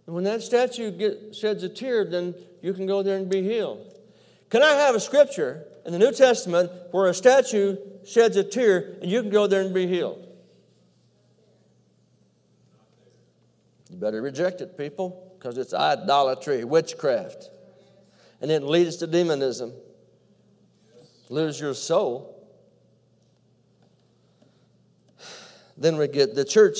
And 0.07 0.15
when 0.15 0.23
that 0.23 0.41
statue 0.41 0.89
get, 0.89 1.35
sheds 1.35 1.63
a 1.63 1.69
tear, 1.69 2.05
then 2.05 2.33
you 2.61 2.73
can 2.73 2.87
go 2.87 3.03
there 3.03 3.17
and 3.17 3.29
be 3.29 3.43
healed. 3.43 3.93
Can 4.49 4.63
I 4.63 4.71
have 4.71 4.95
a 4.95 4.99
scripture 4.99 5.65
in 5.85 5.91
the 5.91 5.99
New 5.99 6.13
Testament 6.13 6.71
where 6.91 7.07
a 7.07 7.13
statue 7.13 7.77
sheds 8.05 8.37
a 8.37 8.43
tear 8.43 8.97
and 9.01 9.11
you 9.11 9.21
can 9.21 9.29
go 9.29 9.45
there 9.45 9.61
and 9.61 9.73
be 9.73 9.85
healed? 9.85 10.25
You 13.89 13.97
better 13.97 14.21
reject 14.21 14.61
it, 14.61 14.77
people, 14.77 15.35
because 15.37 15.57
it's 15.57 15.73
idolatry, 15.73 16.63
witchcraft. 16.63 17.49
And 18.41 18.49
it 18.49 18.63
leads 18.63 18.97
to 18.97 19.07
demonism 19.07 19.73
lose 21.29 21.59
your 21.59 21.73
soul. 21.73 22.33
Then 25.75 25.97
we 25.97 26.07
get 26.07 26.35
the 26.35 26.45
church, 26.45 26.77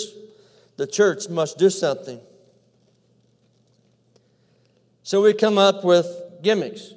the 0.78 0.88
church 0.88 1.30
must 1.30 1.58
do 1.58 1.70
something. 1.70 2.20
So 5.08 5.22
we 5.22 5.34
come 5.34 5.58
up 5.58 5.86
with 5.86 6.06
gimmicks. 6.42 6.94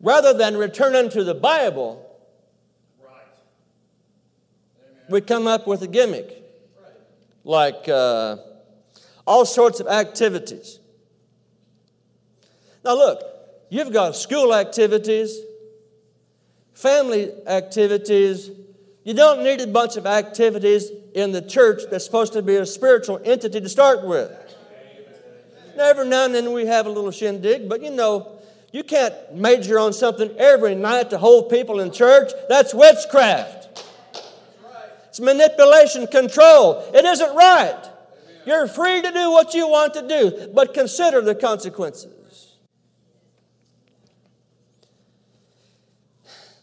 Rather 0.00 0.32
than 0.32 0.56
returning 0.56 1.10
to 1.10 1.24
the 1.24 1.34
Bible, 1.34 2.08
right. 3.04 3.16
we 5.10 5.20
come 5.20 5.48
up 5.48 5.66
with 5.66 5.82
a 5.82 5.88
gimmick. 5.88 6.40
Like 7.42 7.88
uh, 7.88 8.36
all 9.26 9.44
sorts 9.44 9.80
of 9.80 9.88
activities. 9.88 10.78
Now, 12.84 12.94
look, 12.94 13.24
you've 13.70 13.92
got 13.92 14.14
school 14.14 14.54
activities, 14.54 15.36
family 16.74 17.32
activities. 17.48 18.52
You 19.02 19.14
don't 19.14 19.42
need 19.42 19.60
a 19.62 19.66
bunch 19.66 19.96
of 19.96 20.06
activities 20.06 20.92
in 21.12 21.32
the 21.32 21.42
church 21.42 21.82
that's 21.90 22.04
supposed 22.04 22.34
to 22.34 22.42
be 22.42 22.54
a 22.54 22.64
spiritual 22.64 23.20
entity 23.24 23.60
to 23.60 23.68
start 23.68 24.06
with. 24.06 24.47
Every 25.78 26.08
now 26.08 26.24
and 26.24 26.34
then 26.34 26.52
we 26.52 26.66
have 26.66 26.86
a 26.86 26.90
little 26.90 27.10
shindig, 27.10 27.68
but 27.68 27.82
you 27.82 27.90
know, 27.90 28.38
you 28.72 28.82
can't 28.82 29.14
major 29.34 29.78
on 29.78 29.92
something 29.92 30.30
every 30.36 30.74
night 30.74 31.10
to 31.10 31.18
hold 31.18 31.50
people 31.50 31.80
in 31.80 31.92
church. 31.92 32.32
That's 32.48 32.74
witchcraft. 32.74 33.84
It's 35.08 35.20
manipulation, 35.20 36.06
control. 36.06 36.84
It 36.92 37.04
isn't 37.04 37.34
right. 37.34 37.82
You're 38.44 38.66
free 38.66 39.02
to 39.02 39.10
do 39.10 39.30
what 39.30 39.54
you 39.54 39.68
want 39.68 39.94
to 39.94 40.06
do, 40.06 40.50
but 40.54 40.74
consider 40.74 41.20
the 41.20 41.34
consequences. 41.34 42.56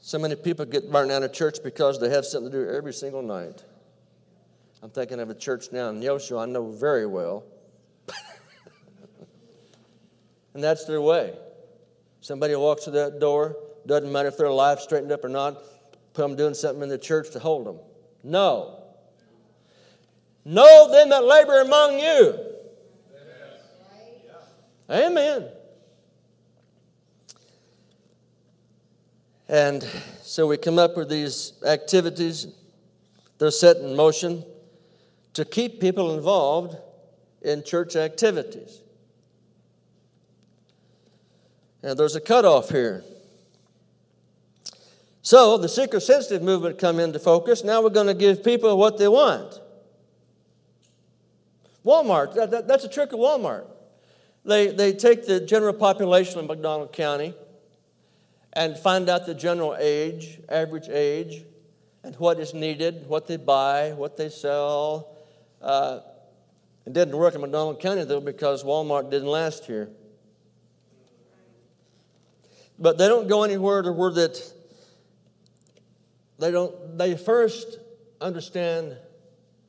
So 0.01 0.19
many 0.19 0.36
people 0.36 0.65
get 0.65 0.91
burned 0.91 1.12
out 1.12 1.24
of 1.24 1.34
church 1.34 1.57
because 1.63 2.00
they 2.00 2.10
have 2.10 2.25
something 2.25 2.51
to 2.51 2.65
do 2.65 2.72
every 2.72 2.93
single 2.93 3.24
night. 3.24 3.63
I'm 4.84 4.91
thinking 4.91 5.19
of 5.19 5.31
a 5.31 5.36
church 5.36 5.72
now 5.72 5.89
in 5.89 6.00
Neosho 6.00 6.39
I 6.39 6.45
know 6.45 6.72
very 6.72 7.07
well. 7.07 7.43
And 10.55 10.63
that's 10.63 10.85
their 10.85 11.01
way. 11.01 11.33
Somebody 12.21 12.55
walks 12.55 12.85
through 12.85 12.93
that 12.93 13.19
door, 13.19 13.57
doesn't 13.85 14.12
matter 14.12 14.29
if 14.29 14.38
their 14.38 14.50
life 14.50 14.79
straightened 14.79 15.12
up 15.12 15.24
or 15.24 15.29
not, 15.29 15.62
put 16.13 16.24
them 16.24 16.35
doing 16.35 16.55
something 16.55 16.81
in 16.81 16.89
the 16.89 16.97
church 16.97 17.29
to 17.31 17.39
hold 17.39 17.67
them. 17.67 17.77
No. 18.24 18.81
Know 20.45 20.91
them 20.91 21.09
that 21.09 21.25
labor 21.25 21.62
among 21.62 22.00
you. 22.00 22.35
Amen. 24.89 25.12
Amen. 25.12 25.50
And 29.50 29.83
so 30.24 30.47
we 30.47 30.57
come 30.57 30.79
up 30.79 30.95
with 30.95 31.09
these 31.09 31.53
activities. 31.67 32.47
They're 33.39 33.51
set 33.51 33.77
in 33.77 33.95
motion 33.95 34.43
to 35.33 35.43
keep 35.43 35.81
people 35.81 36.15
involved 36.15 36.77
in 37.41 37.62
church 37.62 37.95
activities. 37.95 38.81
And 41.86 42.00
there's 42.00 42.15
a 42.15 42.20
cutoff 42.20 42.70
here. 42.70 43.04
So 45.22 45.60
the 45.60 45.70
seeker 45.70 46.00
sensitive 46.00 46.42
movement 46.42 46.80
come 46.80 47.00
into 47.00 47.20
focus. 47.20 47.63
Now 47.63 47.84
we're 47.84 47.92
going 47.92 48.08
to 48.08 48.15
give 48.15 48.44
people 48.44 48.75
what 48.75 48.98
they 48.98 49.08
want. 49.08 49.60
Walmart, 51.86 52.34
that, 52.34 52.50
that, 52.50 52.68
that's 52.68 52.86
a 52.86 52.89
trick 52.89 53.13
of 53.13 53.20
Walmart. 53.20 53.68
They, 54.44 54.72
they 54.72 54.94
take 54.94 55.27
the 55.27 55.39
general 55.39 55.74
population 55.74 56.39
in 56.39 56.48
McDonald 56.48 56.92
County 56.92 57.36
and 58.54 58.75
find 58.75 59.08
out 59.08 59.27
the 59.27 59.36
general 59.36 59.75
age, 59.77 60.39
average 60.50 60.89
age, 60.89 61.44
and 62.04 62.15
what 62.15 62.39
is 62.39 62.56
needed, 62.56 63.06
what 63.08 63.27
they 63.27 63.38
buy, 63.38 63.92
what 63.92 64.18
they 64.18 64.30
sell. 64.30 65.15
Uh, 65.62 66.00
it 66.88 66.94
didn't 66.94 67.15
work 67.15 67.36
in 67.36 67.42
McDonald 67.42 67.80
County, 67.80 68.06
though, 68.06 68.22
because 68.22 68.63
Walmart 68.63 69.12
didn't 69.12 69.27
last 69.30 69.65
here. 69.65 69.92
But 72.77 72.98
they 72.98 73.08
don't 73.08 73.27
go 73.27 73.44
anywhere 73.44 73.82
to 73.82 73.91
where 73.91 74.12
that 74.12 74.53
they 76.39 76.51
don't 76.51 76.98
they 76.98 77.15
first 77.15 77.79
understand 78.20 78.98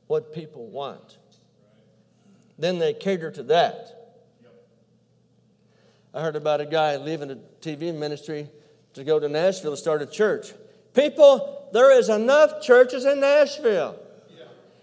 what 0.07 0.33
people 0.33 0.67
want. 0.67 1.17
Then 2.57 2.79
they 2.79 2.93
cater 2.93 3.31
to 3.31 3.43
that. 3.43 3.93
I 6.13 6.21
heard 6.21 6.35
about 6.35 6.61
a 6.61 6.65
guy 6.65 6.97
leaving 6.97 7.29
a 7.29 7.37
TV 7.61 7.93
ministry 7.93 8.49
to 8.93 9.03
go 9.03 9.19
to 9.19 9.29
Nashville 9.29 9.71
to 9.71 9.77
start 9.77 10.01
a 10.01 10.07
church. 10.07 10.53
People, 10.95 11.69
there 11.73 11.91
is 11.91 12.09
enough 12.09 12.61
churches 12.61 13.05
in 13.05 13.19
Nashville. 13.19 13.99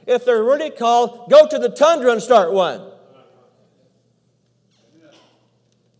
If 0.07 0.25
they're 0.25 0.45
really 0.45 0.71
called, 0.71 1.29
go 1.31 1.49
to 1.49 1.59
the 1.59 1.71
tundra 1.71 2.13
and 2.13 2.23
start 2.23 2.53
one. 2.53 2.83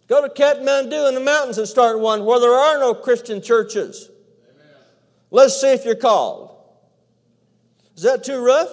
Go 0.07 0.27
to 0.27 0.29
Kathmandu 0.29 1.09
in 1.09 1.15
the 1.15 1.21
mountains 1.21 1.59
and 1.59 1.67
start 1.67 1.99
one 1.99 2.25
where 2.25 2.41
there 2.41 2.53
are 2.53 2.79
no 2.79 2.95
Christian 2.95 3.41
churches. 3.41 4.11
Let's 5.31 5.61
see 5.61 5.73
if 5.73 5.85
you're 5.85 5.95
called. 5.95 6.57
Is 7.97 8.03
that 8.03 8.25
too 8.25 8.45
rough? 8.45 8.71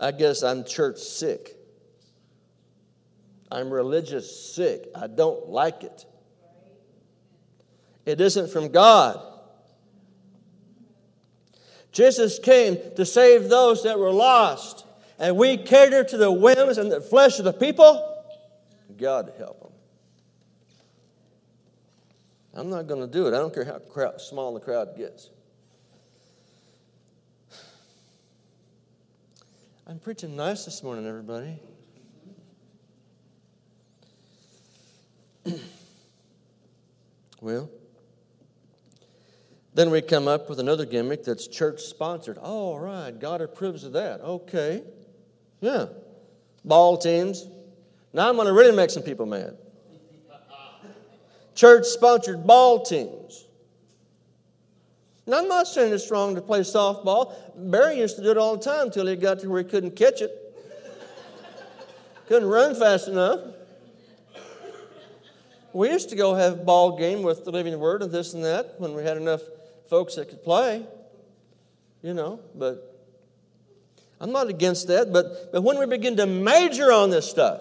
I 0.00 0.10
guess 0.10 0.42
I'm 0.42 0.64
church 0.64 0.98
sick. 0.98 1.56
I'm 3.52 3.70
religious 3.70 4.54
sick. 4.54 4.88
I 4.94 5.06
don't 5.06 5.48
like 5.48 5.84
it. 5.84 6.06
It 8.04 8.20
isn't 8.20 8.50
from 8.50 8.72
God. 8.72 9.20
Jesus 11.92 12.38
came 12.38 12.78
to 12.96 13.04
save 13.04 13.48
those 13.48 13.84
that 13.84 13.98
were 13.98 14.10
lost, 14.10 14.86
and 15.22 15.36
we 15.36 15.56
cater 15.56 16.02
to 16.02 16.16
the 16.16 16.30
whims 16.32 16.78
and 16.78 16.90
the 16.90 17.00
flesh 17.00 17.38
of 17.38 17.44
the 17.44 17.52
people. 17.52 18.24
God 18.98 19.32
help 19.38 19.62
them. 19.62 19.70
I'm 22.52 22.68
not 22.68 22.88
going 22.88 23.00
to 23.00 23.06
do 23.06 23.28
it. 23.28 23.32
I 23.32 23.38
don't 23.38 23.54
care 23.54 23.64
how 23.64 23.78
crowd, 23.78 24.20
small 24.20 24.52
the 24.52 24.58
crowd 24.58 24.96
gets. 24.96 25.30
I'm 29.86 30.00
preaching 30.00 30.34
nice 30.34 30.64
this 30.64 30.82
morning, 30.82 31.06
everybody. 31.06 31.56
well, 37.40 37.70
then 39.72 39.90
we 39.90 40.02
come 40.02 40.26
up 40.26 40.50
with 40.50 40.58
another 40.58 40.84
gimmick 40.84 41.22
that's 41.22 41.46
church 41.46 41.82
sponsored. 41.82 42.38
All 42.38 42.80
right, 42.80 43.16
God 43.16 43.40
approves 43.40 43.84
of 43.84 43.92
that. 43.92 44.20
Okay. 44.20 44.82
Yeah. 45.62 45.86
Ball 46.64 46.98
teams. 46.98 47.46
Now 48.12 48.28
I'm 48.28 48.34
going 48.34 48.48
to 48.48 48.52
really 48.52 48.76
make 48.76 48.90
some 48.90 49.02
people 49.02 49.24
mad. 49.24 49.56
Church 51.54 51.86
sponsored 51.86 52.46
ball 52.46 52.82
teams. 52.84 53.46
Now, 55.24 55.38
I'm 55.38 55.48
not 55.48 55.68
saying 55.68 55.94
it's 55.94 56.10
wrong 56.10 56.34
to 56.34 56.42
play 56.42 56.60
softball. 56.60 57.34
Barry 57.54 57.98
used 57.98 58.16
to 58.16 58.22
do 58.22 58.32
it 58.32 58.36
all 58.36 58.56
the 58.56 58.64
time 58.64 58.86
until 58.86 59.06
he 59.06 59.14
got 59.14 59.38
to 59.40 59.48
where 59.48 59.62
he 59.62 59.68
couldn't 59.68 59.94
catch 59.94 60.20
it, 60.20 60.32
couldn't 62.26 62.48
run 62.48 62.74
fast 62.74 63.06
enough. 63.06 63.40
We 65.72 65.90
used 65.90 66.10
to 66.10 66.16
go 66.16 66.34
have 66.34 66.66
ball 66.66 66.98
game 66.98 67.22
with 67.22 67.44
the 67.44 67.52
Living 67.52 67.78
Word 67.78 68.02
and 68.02 68.10
this 68.10 68.34
and 68.34 68.44
that 68.44 68.74
when 68.78 68.94
we 68.94 69.04
had 69.04 69.16
enough 69.16 69.42
folks 69.88 70.16
that 70.16 70.28
could 70.28 70.42
play, 70.42 70.84
you 72.02 72.14
know. 72.14 72.40
But 72.54 72.91
I'm 74.22 74.30
not 74.30 74.48
against 74.48 74.86
that. 74.86 75.12
But 75.12 75.50
but 75.52 75.62
when 75.62 75.78
we 75.80 75.86
begin 75.86 76.16
to 76.18 76.26
major 76.26 76.92
on 76.92 77.10
this 77.10 77.28
stuff, 77.28 77.60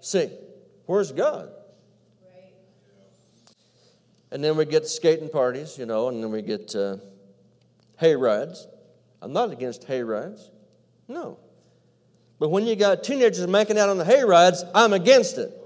see, 0.00 0.30
where's 0.86 1.12
God? 1.12 1.50
And 4.32 4.42
then 4.42 4.56
we 4.56 4.64
get 4.64 4.88
skating 4.88 5.28
parties, 5.28 5.78
you 5.78 5.86
know, 5.86 6.08
and 6.08 6.22
then 6.22 6.32
we 6.32 6.42
get 6.42 6.74
uh, 6.74 6.96
hay 7.98 8.16
rides. 8.16 8.66
I'm 9.20 9.32
not 9.32 9.52
against 9.52 9.84
hay 9.84 10.02
rides. 10.02 10.50
No. 11.06 11.38
But 12.40 12.48
when 12.48 12.66
you 12.66 12.74
got 12.74 13.04
teenagers 13.04 13.46
making 13.46 13.78
out 13.78 13.88
on 13.88 13.98
the 13.98 14.04
hay 14.04 14.24
rides, 14.24 14.64
I'm 14.74 14.92
against 14.94 15.38
it. 15.38 15.56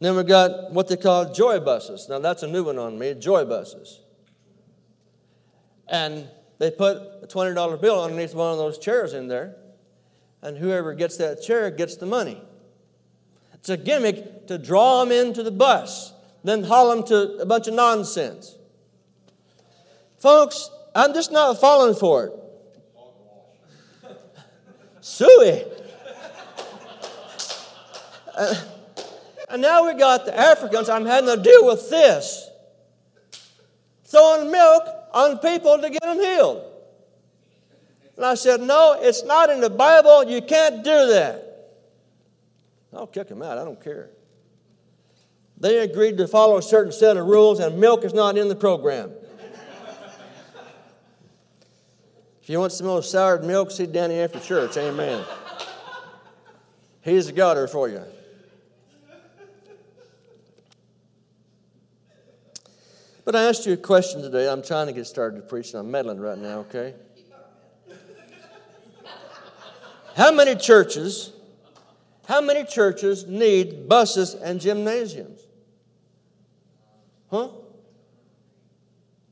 Then 0.00 0.16
we 0.16 0.24
got 0.24 0.72
what 0.72 0.88
they 0.88 0.96
call 0.96 1.32
joy 1.32 1.60
buses. 1.60 2.08
Now 2.08 2.18
that's 2.18 2.42
a 2.42 2.48
new 2.48 2.64
one 2.64 2.78
on 2.78 2.98
me, 2.98 3.14
joy 3.14 3.44
buses. 3.44 4.00
And 5.86 6.26
they 6.62 6.70
put 6.70 6.98
a 7.20 7.26
$20 7.26 7.80
bill 7.80 8.04
underneath 8.04 8.36
one 8.36 8.52
of 8.52 8.56
those 8.56 8.78
chairs 8.78 9.14
in 9.14 9.26
there, 9.26 9.56
and 10.42 10.56
whoever 10.56 10.94
gets 10.94 11.16
that 11.16 11.42
chair 11.42 11.72
gets 11.72 11.96
the 11.96 12.06
money. 12.06 12.40
It's 13.54 13.68
a 13.68 13.76
gimmick 13.76 14.46
to 14.46 14.58
draw 14.58 15.02
them 15.02 15.10
into 15.10 15.42
the 15.42 15.50
bus, 15.50 16.12
then 16.44 16.62
haul 16.62 16.94
them 16.94 17.04
to 17.06 17.38
a 17.38 17.46
bunch 17.46 17.66
of 17.66 17.74
nonsense. 17.74 18.56
Folks, 20.20 20.70
I'm 20.94 21.12
just 21.12 21.32
not 21.32 21.60
falling 21.60 21.96
for 21.96 22.26
it. 22.26 22.32
Suey. 25.00 25.64
Uh, 28.36 28.54
and 29.50 29.60
now 29.60 29.84
we 29.84 29.98
got 29.98 30.26
the 30.26 30.38
Africans. 30.38 30.88
I'm 30.88 31.06
having 31.06 31.34
to 31.36 31.42
deal 31.42 31.66
with 31.66 31.90
this. 31.90 32.48
Throwing 34.04 34.52
milk 34.52 35.01
on 35.12 35.38
people 35.38 35.78
to 35.78 35.90
get 35.90 36.02
them 36.02 36.18
healed. 36.18 36.64
And 38.16 38.24
I 38.24 38.34
said, 38.34 38.60
No, 38.60 38.96
it's 38.98 39.24
not 39.24 39.50
in 39.50 39.60
the 39.60 39.70
Bible. 39.70 40.24
You 40.24 40.42
can't 40.42 40.84
do 40.84 41.08
that. 41.08 41.48
I'll 42.94 43.06
kick 43.06 43.28
them 43.28 43.42
out. 43.42 43.58
I 43.58 43.64
don't 43.64 43.82
care. 43.82 44.10
They 45.58 45.78
agreed 45.78 46.18
to 46.18 46.26
follow 46.26 46.58
a 46.58 46.62
certain 46.62 46.92
set 46.92 47.16
of 47.16 47.26
rules, 47.26 47.60
and 47.60 47.78
milk 47.78 48.04
is 48.04 48.12
not 48.12 48.36
in 48.36 48.48
the 48.48 48.56
program. 48.56 49.12
if 52.42 52.50
you 52.50 52.58
want 52.58 52.72
some 52.72 52.88
more 52.88 53.02
soured 53.02 53.44
milk, 53.44 53.70
see 53.70 53.86
Danny 53.86 54.18
after 54.20 54.40
church. 54.40 54.76
Amen. 54.76 55.24
He's 57.00 57.28
a 57.28 57.32
gutter 57.32 57.68
for 57.68 57.88
you. 57.88 58.02
But 63.32 63.46
I 63.46 63.48
asked 63.48 63.64
you 63.64 63.72
a 63.72 63.78
question 63.78 64.20
today. 64.20 64.46
I'm 64.46 64.62
trying 64.62 64.88
to 64.88 64.92
get 64.92 65.06
started 65.06 65.36
to 65.36 65.42
preach, 65.42 65.70
and 65.70 65.80
I'm 65.80 65.90
meddling 65.90 66.20
right 66.20 66.36
now, 66.36 66.58
okay? 66.60 66.92
How 70.14 70.30
many 70.30 70.54
churches 70.54 71.32
how 72.28 72.40
many 72.40 72.64
churches 72.64 73.26
need 73.26 73.88
buses 73.88 74.34
and 74.34 74.60
gymnasiums? 74.60 75.40
Huh? 77.30 77.48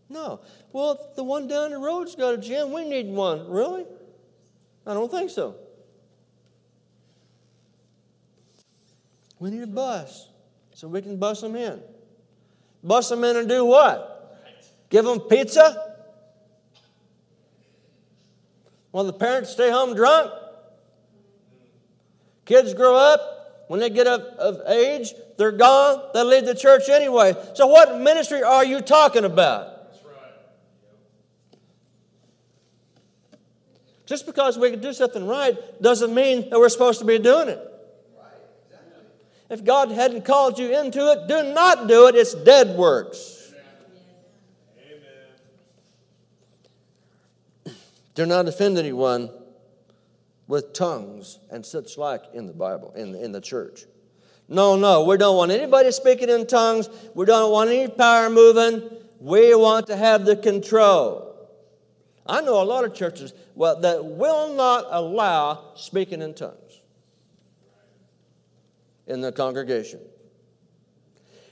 No. 0.08 0.40
Well, 0.72 1.12
the 1.14 1.22
one 1.22 1.46
down 1.46 1.70
the 1.70 1.78
road's 1.78 2.16
got 2.16 2.34
a 2.34 2.38
gym. 2.38 2.72
We 2.72 2.88
need 2.88 3.06
one. 3.06 3.48
Really? 3.48 3.84
I 4.86 4.94
don't 4.94 5.10
think 5.10 5.30
so. 5.30 5.54
We 9.38 9.50
need 9.50 9.62
a 9.62 9.66
bus 9.68 10.28
so 10.74 10.88
we 10.88 11.00
can 11.00 11.16
bus 11.16 11.42
them 11.42 11.54
in. 11.54 11.80
Bus 12.82 13.08
them 13.08 13.24
in 13.24 13.36
and 13.36 13.48
do 13.48 13.64
what? 13.64 14.38
Give 14.88 15.04
them 15.04 15.20
pizza? 15.20 15.96
While 18.90 19.04
the 19.04 19.12
parents 19.12 19.50
stay 19.50 19.70
home 19.70 19.94
drunk? 19.94 20.32
Kids 22.44 22.74
grow 22.74 22.96
up, 22.96 23.64
when 23.68 23.78
they 23.78 23.88
get 23.88 24.08
of, 24.08 24.22
of 24.22 24.68
age, 24.68 25.14
they're 25.36 25.52
gone, 25.52 26.02
they 26.12 26.24
leave 26.24 26.44
the 26.44 26.56
church 26.56 26.88
anyway. 26.88 27.34
So, 27.54 27.68
what 27.68 28.00
ministry 28.00 28.42
are 28.42 28.64
you 28.64 28.80
talking 28.80 29.24
about? 29.24 29.68
Just 34.06 34.26
because 34.26 34.58
we 34.58 34.72
can 34.72 34.80
do 34.80 34.92
something 34.92 35.24
right 35.24 35.56
doesn't 35.80 36.12
mean 36.12 36.50
that 36.50 36.58
we're 36.58 36.68
supposed 36.68 36.98
to 36.98 37.04
be 37.04 37.20
doing 37.20 37.48
it. 37.48 37.69
If 39.50 39.64
God 39.64 39.90
hadn't 39.90 40.24
called 40.24 40.60
you 40.60 40.78
into 40.78 41.10
it, 41.10 41.26
do 41.26 41.52
not 41.52 41.88
do 41.88 42.06
it. 42.06 42.14
It's 42.14 42.34
dead 42.34 42.76
works. 42.78 43.52
Do 48.14 48.26
not 48.26 48.46
offend 48.46 48.78
anyone 48.78 49.30
with 50.46 50.72
tongues 50.72 51.40
and 51.50 51.66
such 51.66 51.98
like 51.98 52.22
in 52.32 52.46
the 52.46 52.52
Bible, 52.52 52.92
in 52.94 53.12
the, 53.12 53.24
in 53.24 53.32
the 53.32 53.40
church. 53.40 53.86
No, 54.48 54.76
no, 54.76 55.04
we 55.04 55.16
don't 55.16 55.36
want 55.36 55.50
anybody 55.52 55.90
speaking 55.92 56.28
in 56.28 56.46
tongues. 56.46 56.88
We 57.14 57.24
don't 57.24 57.50
want 57.50 57.70
any 57.70 57.88
power 57.88 58.30
moving. 58.30 58.88
We 59.20 59.54
want 59.54 59.88
to 59.88 59.96
have 59.96 60.24
the 60.24 60.36
control. 60.36 61.26
I 62.26 62.40
know 62.40 62.62
a 62.62 62.64
lot 62.64 62.84
of 62.84 62.94
churches 62.94 63.32
well, 63.54 63.80
that 63.80 64.04
will 64.04 64.54
not 64.54 64.86
allow 64.90 65.72
speaking 65.74 66.22
in 66.22 66.34
tongues 66.34 66.59
in 69.10 69.20
the 69.20 69.32
congregation. 69.32 70.00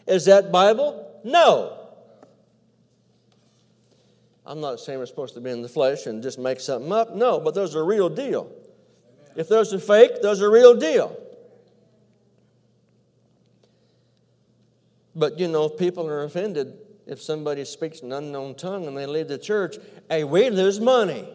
Is 0.07 0.25
that 0.27 0.51
Bible? 0.53 1.21
No. 1.25 1.77
I'm 4.47 4.61
not 4.61 4.81
saying 4.81 4.99
we're 4.99 5.07
supposed 5.07 5.35
to 5.35 5.41
be 5.41 5.51
in 5.51 5.61
the 5.61 5.69
flesh 5.69 6.07
and 6.07 6.23
just 6.23 6.39
make 6.39 6.61
something 6.61 6.91
up. 6.93 7.15
No, 7.15 7.41
but 7.41 7.55
there's 7.55 7.75
a 7.75 7.83
real 7.83 8.09
deal. 8.09 8.51
If 9.37 9.49
those 9.49 9.75
are 9.75 9.79
fake, 9.79 10.23
those 10.23 10.41
are 10.41 10.51
real 10.51 10.75
deal. 10.75 11.15
But 15.15 15.39
you 15.39 15.49
know, 15.49 15.69
people 15.69 16.07
are 16.09 16.25
offended 16.25 16.79
if 17.07 17.21
somebody 17.21 17.65
speaks 17.65 18.01
an 18.01 18.13
unknown 18.13 18.55
tongue 18.55 18.87
and 18.87 18.97
they 18.97 19.05
leave 19.05 19.29
the 19.29 19.37
church. 19.37 19.77
Hey, 20.09 20.25
we 20.25 20.49
lose 20.49 20.79
money. 20.79 21.29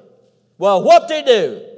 Well, 0.58 0.84
what 0.84 1.08
they 1.10 1.22
do? 1.22 1.73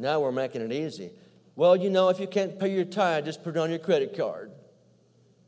Now 0.00 0.20
we're 0.20 0.32
making 0.32 0.62
it 0.62 0.72
easy. 0.72 1.10
Well, 1.56 1.76
you 1.76 1.90
know, 1.90 2.08
if 2.08 2.18
you 2.18 2.26
can't 2.26 2.58
pay 2.58 2.74
your 2.74 2.86
tithe, 2.86 3.26
just 3.26 3.44
put 3.44 3.56
it 3.56 3.58
on 3.58 3.68
your 3.68 3.78
credit 3.78 4.16
card. 4.16 4.50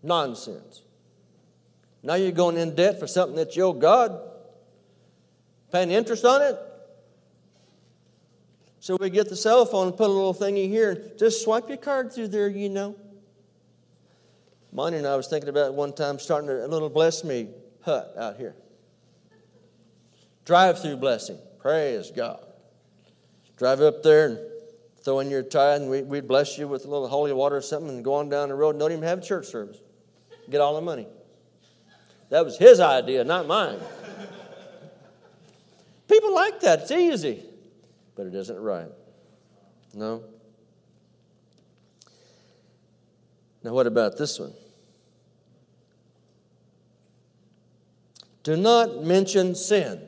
Nonsense. 0.02 0.82
Now 2.02 2.14
you're 2.14 2.32
going 2.32 2.58
in 2.58 2.74
debt 2.74 3.00
for 3.00 3.06
something 3.06 3.36
that 3.36 3.56
you 3.56 3.62
owe 3.62 3.72
God, 3.72 4.20
paying 5.70 5.90
interest 5.90 6.24
on 6.26 6.42
it. 6.42 6.58
So 8.80 8.96
we 9.00 9.08
get 9.08 9.30
the 9.30 9.36
cell 9.36 9.64
phone 9.64 9.88
and 9.88 9.96
put 9.96 10.10
a 10.10 10.12
little 10.12 10.34
thingy 10.34 10.68
here 10.68 10.90
and 10.90 11.18
just 11.18 11.42
swipe 11.42 11.68
your 11.68 11.78
card 11.78 12.12
through 12.12 12.28
there, 12.28 12.48
you 12.48 12.68
know. 12.68 12.94
Monty 14.72 14.98
and 14.98 15.06
I 15.06 15.16
was 15.16 15.28
thinking 15.28 15.48
about 15.48 15.74
one 15.74 15.94
time 15.94 16.18
starting 16.18 16.50
a 16.50 16.66
little 16.66 16.90
bless 16.90 17.24
me 17.24 17.48
hut 17.82 18.12
out 18.18 18.36
here. 18.36 18.54
Drive 20.44 20.82
through 20.82 20.96
blessing. 20.96 21.38
Praise 21.58 22.10
God. 22.10 22.44
Drive 23.62 23.80
up 23.80 24.02
there 24.02 24.26
and 24.26 24.38
throw 25.04 25.20
in 25.20 25.30
your 25.30 25.44
tithe, 25.44 25.82
and 25.82 25.88
we, 25.88 26.02
we'd 26.02 26.26
bless 26.26 26.58
you 26.58 26.66
with 26.66 26.84
a 26.84 26.88
little 26.88 27.06
holy 27.06 27.32
water 27.32 27.58
or 27.58 27.60
something 27.60 27.90
and 27.90 28.04
go 28.04 28.14
on 28.14 28.28
down 28.28 28.48
the 28.48 28.56
road 28.56 28.70
and 28.70 28.80
don't 28.80 28.90
even 28.90 29.04
have 29.04 29.20
a 29.20 29.22
church 29.22 29.46
service. 29.46 29.78
Get 30.50 30.60
all 30.60 30.74
the 30.74 30.80
money. 30.80 31.06
That 32.30 32.44
was 32.44 32.58
his 32.58 32.80
idea, 32.80 33.22
not 33.22 33.46
mine. 33.46 33.78
People 36.08 36.34
like 36.34 36.58
that. 36.62 36.80
It's 36.80 36.90
easy, 36.90 37.44
but 38.16 38.26
it 38.26 38.34
isn't 38.34 38.58
right. 38.58 38.88
No? 39.94 40.24
Now, 43.62 43.74
what 43.74 43.86
about 43.86 44.18
this 44.18 44.40
one? 44.40 44.54
Do 48.42 48.56
not 48.56 49.04
mention 49.04 49.54
sin. 49.54 50.02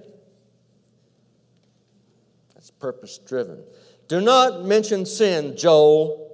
Purpose 2.84 3.16
driven. 3.16 3.64
Do 4.08 4.20
not 4.20 4.66
mention 4.66 5.06
sin, 5.06 5.56
Joel. 5.56 6.30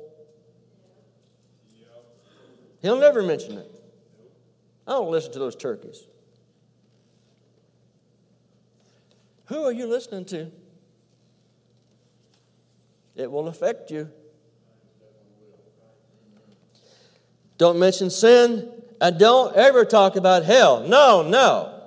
He'll 2.82 2.98
never 2.98 3.22
mention 3.22 3.56
it. 3.56 3.70
I 4.84 4.94
don't 4.94 5.12
listen 5.12 5.30
to 5.34 5.38
those 5.38 5.54
turkeys. 5.54 6.08
Who 9.44 9.62
are 9.62 9.70
you 9.70 9.86
listening 9.86 10.24
to? 10.24 10.50
It 13.14 13.30
will 13.30 13.46
affect 13.46 13.92
you. 13.92 14.10
Don't 17.58 17.78
mention 17.78 18.10
sin, 18.10 18.72
and 19.00 19.20
don't 19.20 19.54
ever 19.54 19.84
talk 19.84 20.16
about 20.16 20.44
hell. 20.44 20.80
No, 20.80 21.22
no. 21.22 21.80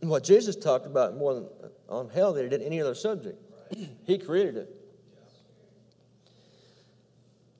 What 0.00 0.24
Jesus 0.24 0.56
talked 0.56 0.86
about 0.86 1.18
more 1.18 1.34
than 1.34 1.46
on 1.92 2.08
hell 2.08 2.32
than 2.32 2.44
he 2.44 2.48
did 2.48 2.62
any 2.62 2.80
other 2.80 2.94
subject. 2.94 3.38
he 4.04 4.18
created 4.18 4.56
it. 4.56 4.76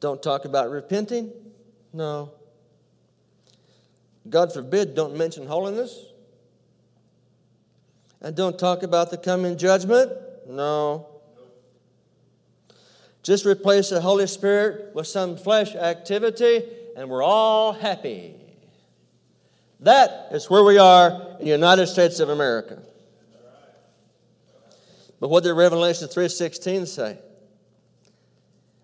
Don't 0.01 0.23
talk 0.23 0.45
about 0.45 0.71
repenting. 0.71 1.31
No. 1.93 2.33
God 4.29 4.53
forbid, 4.53 4.95
don't 4.95 5.17
mention 5.17 5.47
holiness. 5.47 6.07
And 8.21 8.35
don't 8.35 8.59
talk 8.59 8.83
about 8.83 9.11
the 9.11 9.19
coming 9.19 9.59
judgment. 9.59 10.11
No. 10.49 11.09
Just 13.23 13.45
replace 13.45 13.91
the 13.91 14.01
Holy 14.01 14.27
Spirit 14.27 14.95
with 14.95 15.07
some 15.07 15.37
flesh 15.37 15.75
activity, 15.75 16.65
and 16.97 17.09
we're 17.09 17.23
all 17.23 17.73
happy. 17.73 18.35
That 19.81 20.29
is 20.33 20.49
where 20.49 20.65
we 20.65 20.79
are 20.79 21.37
in 21.39 21.45
the 21.45 21.51
United 21.51 21.87
States 21.87 22.19
of 22.19 22.29
America. 22.29 22.83
But 25.23 25.29
what 25.29 25.45
did 25.45 25.53
Revelation 25.53 26.09
3.16 26.09 26.89
say? 26.89 27.17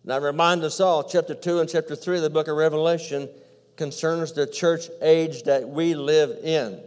Now 0.05 0.20
remind 0.20 0.62
us 0.62 0.79
all, 0.79 1.03
chapter 1.03 1.35
2 1.35 1.59
and 1.59 1.68
chapter 1.68 1.96
3 1.96 2.18
of 2.18 2.22
the 2.22 2.31
book 2.31 2.46
of 2.46 2.57
Revelation 2.57 3.29
concerns 3.74 4.33
the 4.35 4.46
church 4.46 4.88
age 5.03 5.42
that 5.42 5.68
we 5.68 5.96
live 5.96 6.38
in. 6.44 6.81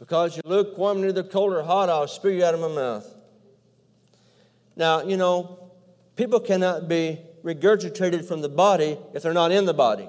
Because 0.00 0.34
you're 0.34 0.42
lukewarm, 0.44 1.00
neither 1.00 1.22
cold 1.22 1.52
or 1.52 1.62
hot, 1.62 1.88
I'll 1.88 2.08
spew 2.08 2.30
you 2.30 2.44
out 2.44 2.54
of 2.54 2.60
my 2.60 2.66
mouth. 2.66 3.06
Now, 4.74 5.04
you 5.04 5.16
know, 5.16 5.70
people 6.16 6.40
cannot 6.40 6.88
be 6.88 7.20
regurgitated 7.44 8.24
from 8.24 8.40
the 8.40 8.48
body 8.48 8.98
if 9.14 9.22
they're 9.22 9.32
not 9.32 9.52
in 9.52 9.66
the 9.66 9.74
body. 9.74 10.08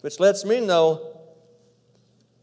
Which 0.00 0.18
lets 0.18 0.46
me 0.46 0.64
know 0.64 1.20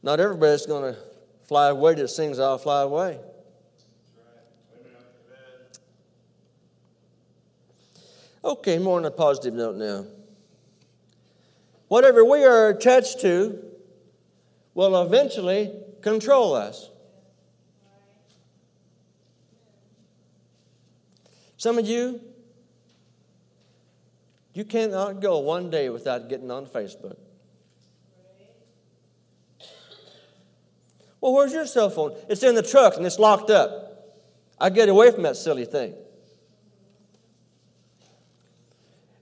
not 0.04 0.20
everybody's 0.20 0.68
going 0.68 0.94
to 0.94 1.13
fly 1.54 1.70
away 1.70 1.94
to 1.94 2.08
sings 2.08 2.40
I'll 2.40 2.58
fly 2.58 2.82
away. 2.82 3.20
Okay, 8.44 8.80
more 8.80 8.98
on 8.98 9.06
a 9.06 9.12
positive 9.12 9.54
note 9.54 9.76
now. 9.76 10.08
Whatever 11.90 12.26
we 12.26 12.44
are 12.44 12.70
attached 12.70 13.22
to 13.22 13.64
will 14.74 15.00
eventually 15.00 15.72
control 16.02 16.56
us. 16.56 16.90
Some 21.58 21.78
of 21.78 21.86
you, 21.86 22.20
you 24.56 24.66
cannot 24.66 25.22
go 25.22 25.38
one 25.38 25.70
day 25.70 25.90
without 25.90 26.30
getting 26.30 26.50
on 26.50 26.66
Facebook. 26.66 27.18
Well, 31.24 31.32
where's 31.32 31.54
your 31.54 31.66
cell 31.66 31.90
phone? 31.90 32.18
It's 32.28 32.44
in 32.44 32.54
the 32.54 32.62
truck 32.62 32.98
and 32.98 33.06
it's 33.06 33.18
locked 33.18 33.50
up. 33.50 34.12
I 34.60 34.70
get 34.70 34.90
away 34.90 35.10
from 35.10 35.24
that 35.24 35.38
silly 35.38 35.64
thing. 35.64 35.94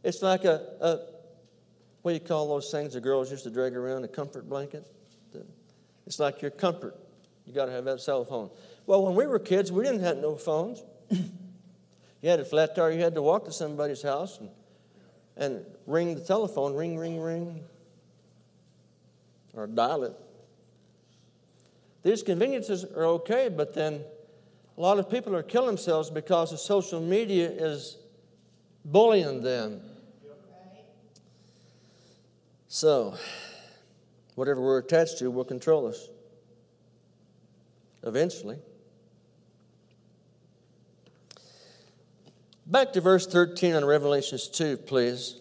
It's 0.04 0.24
like 0.24 0.44
a, 0.44 0.64
a 0.82 1.00
what 2.02 2.10
do 2.10 2.14
you 2.16 2.20
call 2.20 2.48
those 2.48 2.72
things 2.72 2.96
the 2.96 3.02
girls 3.02 3.30
used 3.30 3.44
to 3.44 3.52
drag 3.52 3.76
around, 3.76 4.04
a 4.04 4.08
comfort 4.08 4.50
blanket? 4.50 4.84
It's 6.08 6.18
like 6.18 6.42
your 6.42 6.50
comfort. 6.50 6.96
You 7.46 7.54
got 7.54 7.68
to 7.68 7.72
have 7.72 7.86
that 7.86 8.02
cell 8.02 8.26
phone. 8.26 8.50
Well, 8.88 9.06
when 9.06 9.14
we 9.14 9.28
were 9.28 9.38
kids, 9.38 9.72
we 9.72 9.84
didn't 9.84 10.02
have 10.02 10.18
no 10.18 10.36
phones. 10.36 10.82
you 11.12 11.20
had 12.24 12.40
a 12.40 12.46
flat 12.46 12.76
tire, 12.76 12.92
you 12.92 13.04
had 13.04 13.14
to 13.14 13.22
walk 13.22 13.46
to 13.46 13.52
somebody's 13.52 14.02
house 14.02 14.40
and, 14.40 14.50
and 15.38 15.66
ring 15.86 16.16
the 16.16 16.22
telephone, 16.22 16.74
ring, 16.74 16.98
ring, 16.98 17.22
ring, 17.22 17.64
or 19.54 19.68
dial 19.68 20.04
it. 20.06 20.16
These 22.04 22.24
conveniences 22.24 22.84
are 22.84 23.06
okay, 23.06 23.50
but 23.50 23.74
then 23.74 24.02
a 24.78 24.82
lot 24.82 24.98
of 24.98 25.10
people 25.10 25.36
are 25.36 25.44
killing 25.44 25.68
themselves 25.68 26.10
because 26.10 26.52
the 26.52 26.58
social 26.58 27.00
media 27.00 27.50
is 27.50 27.98
bullying 28.84 29.44
them. 29.44 29.82
So, 32.68 33.16
whatever 34.36 34.62
we're 34.62 34.80
attached 34.80 35.20
to 35.20 35.30
will 35.30 35.44
control 35.44 35.88
us 35.88 36.10
eventually. 38.04 38.58
Back 42.66 42.94
to 42.94 43.02
verse 43.02 43.28
13 43.28 43.76
on 43.76 43.84
Revelations 43.84 44.48
2, 44.48 44.78
please. 44.78 45.41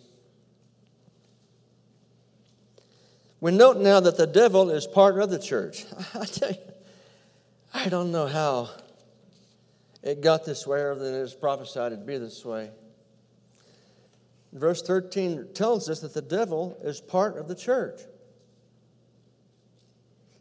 We 3.40 3.52
note 3.52 3.78
now 3.78 4.00
that 4.00 4.16
the 4.16 4.26
devil 4.26 4.70
is 4.70 4.86
part 4.86 5.18
of 5.18 5.30
the 5.30 5.38
church. 5.38 5.86
I 6.14 6.26
tell 6.26 6.50
you, 6.50 6.58
I 7.72 7.88
don't 7.88 8.12
know 8.12 8.26
how 8.26 8.68
it 10.02 10.20
got 10.20 10.44
this 10.44 10.66
way 10.66 10.80
than 10.80 11.14
it 11.14 11.18
is 11.18 11.34
prophesied 11.34 11.92
it'd 11.92 12.06
be 12.06 12.18
this 12.18 12.44
way. 12.44 12.70
Verse 14.52 14.82
13 14.82 15.48
tells 15.54 15.88
us 15.88 16.00
that 16.00 16.12
the 16.12 16.22
devil 16.22 16.76
is 16.82 17.00
part 17.00 17.38
of 17.38 17.48
the 17.48 17.54
church. 17.54 18.00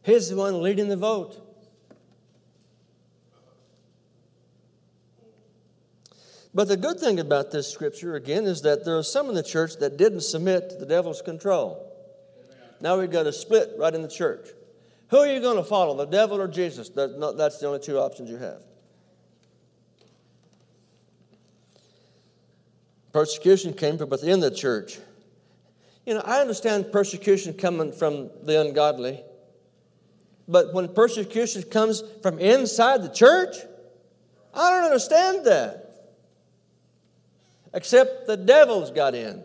He's 0.04 0.30
the 0.30 0.36
one 0.36 0.62
leading 0.62 0.88
the 0.88 0.98
vote. 0.98 1.46
But 6.54 6.68
the 6.68 6.78
good 6.78 7.00
thing 7.00 7.20
about 7.20 7.52
this 7.52 7.72
scripture, 7.72 8.16
again, 8.16 8.46
is 8.46 8.64
that 8.64 8.84
there 8.84 8.98
are 8.98 9.04
some 9.04 9.30
in 9.30 9.36
the 9.36 9.44
church 9.44 9.78
that 9.78 9.98
didn't 9.98 10.22
submit 10.22 10.72
to 10.72 10.76
the 10.78 10.86
devil's 10.86 11.22
control. 11.22 11.88
Now 12.82 13.00
we've 13.00 13.12
got 13.12 13.28
a 13.28 13.34
split 13.34 13.72
right 13.78 13.94
in 13.94 14.02
the 14.02 14.08
church. 14.08 14.50
Who 15.10 15.18
are 15.18 15.28
you 15.28 15.39
going 15.39 15.58
to 15.58 15.63
follow, 15.63 15.98
the 15.98 16.06
devil 16.06 16.39
or 16.39 16.48
Jesus? 16.48 16.89
That's 16.89 17.60
the 17.60 17.68
only 17.68 17.80
two 17.80 17.98
options 17.98 18.30
you 18.30 18.38
have. 18.38 18.63
Persecution 23.12 23.74
came 23.74 23.98
from 23.98 24.10
within 24.10 24.39
the 24.39 24.52
church. 24.52 25.00
You 26.06 26.13
know, 26.13 26.22
I 26.22 26.39
understand 26.42 26.92
persecution 26.92 27.54
coming 27.54 27.92
from 27.92 28.30
the 28.44 28.62
ungodly, 28.62 29.24
but 30.48 30.74
when 30.74 30.88
persecution 30.88 31.63
comes 31.63 32.04
from 32.22 32.39
inside 32.39 33.02
the 33.04 33.10
church, 33.10 33.56
I 34.54 34.72
don't 34.72 34.86
understand 34.86 35.46
that. 35.46 35.86
except 37.74 38.28
the 38.28 38.38
devil's 38.38 38.92
got 38.92 39.15
in. 39.15 39.44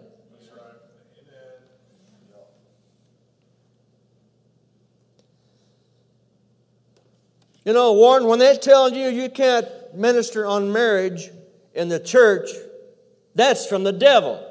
You 7.64 7.72
know, 7.72 7.94
Warren, 7.94 8.26
when 8.26 8.38
they 8.38 8.56
tell 8.56 8.92
you 8.92 9.08
you 9.08 9.30
can't 9.30 9.66
minister 9.94 10.46
on 10.46 10.72
marriage 10.72 11.30
in 11.72 11.88
the 11.88 11.98
church, 11.98 12.50
that's 13.34 13.66
from 13.66 13.84
the 13.84 13.92
devil. 13.92 14.50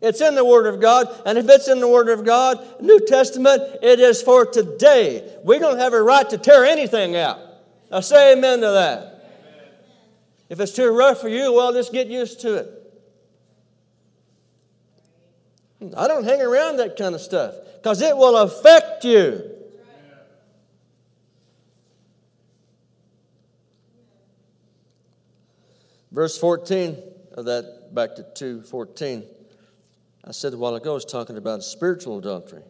It's 0.00 0.20
in 0.20 0.34
the 0.34 0.44
Word 0.44 0.66
of 0.66 0.80
God, 0.80 1.08
and 1.24 1.38
if 1.38 1.48
it's 1.48 1.68
in 1.68 1.80
the 1.80 1.88
Word 1.88 2.08
of 2.08 2.24
God, 2.24 2.64
New 2.80 3.00
Testament, 3.06 3.62
it 3.82 3.98
is 3.98 4.22
for 4.22 4.44
today. 4.46 5.36
We 5.42 5.58
don't 5.58 5.78
have 5.78 5.94
a 5.94 6.02
right 6.02 6.28
to 6.30 6.38
tear 6.38 6.64
anything 6.64 7.16
out. 7.16 7.40
Now 7.90 8.00
say 8.00 8.34
amen 8.34 8.60
to 8.60 8.68
that. 8.68 8.98
Amen. 8.98 9.70
If 10.50 10.60
it's 10.60 10.72
too 10.72 10.90
rough 10.90 11.20
for 11.20 11.28
you, 11.28 11.52
well, 11.52 11.72
just 11.72 11.92
get 11.92 12.08
used 12.08 12.40
to 12.42 12.56
it. 12.56 12.76
I 15.96 16.08
don't 16.08 16.24
hang 16.24 16.40
around 16.40 16.76
that 16.76 16.96
kind 16.96 17.14
of 17.14 17.20
stuff 17.20 17.54
because 17.76 18.00
it 18.00 18.16
will 18.16 18.36
affect 18.36 19.04
you. 19.04 19.55
Verse 26.16 26.38
14 26.38 26.96
of 27.34 27.44
that, 27.44 27.94
back 27.94 28.14
to 28.14 28.22
214. 28.22 29.22
I 30.24 30.30
said 30.30 30.54
a 30.54 30.56
while 30.56 30.74
ago, 30.74 30.92
I 30.92 30.94
was 30.94 31.04
talking 31.04 31.36
about 31.36 31.62
spiritual 31.62 32.16
adultery. 32.18 32.62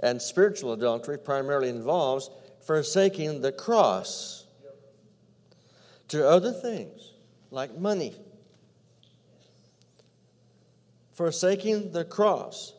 And 0.00 0.20
spiritual 0.20 0.72
adultery 0.72 1.16
primarily 1.16 1.68
involves 1.68 2.28
forsaking 2.66 3.40
the 3.40 3.52
cross 3.52 4.46
to 6.08 6.28
other 6.28 6.50
things 6.50 7.12
like 7.52 7.78
money. 7.78 8.16
Forsaking 11.12 11.92
the 11.92 12.04
cross. 12.04 12.74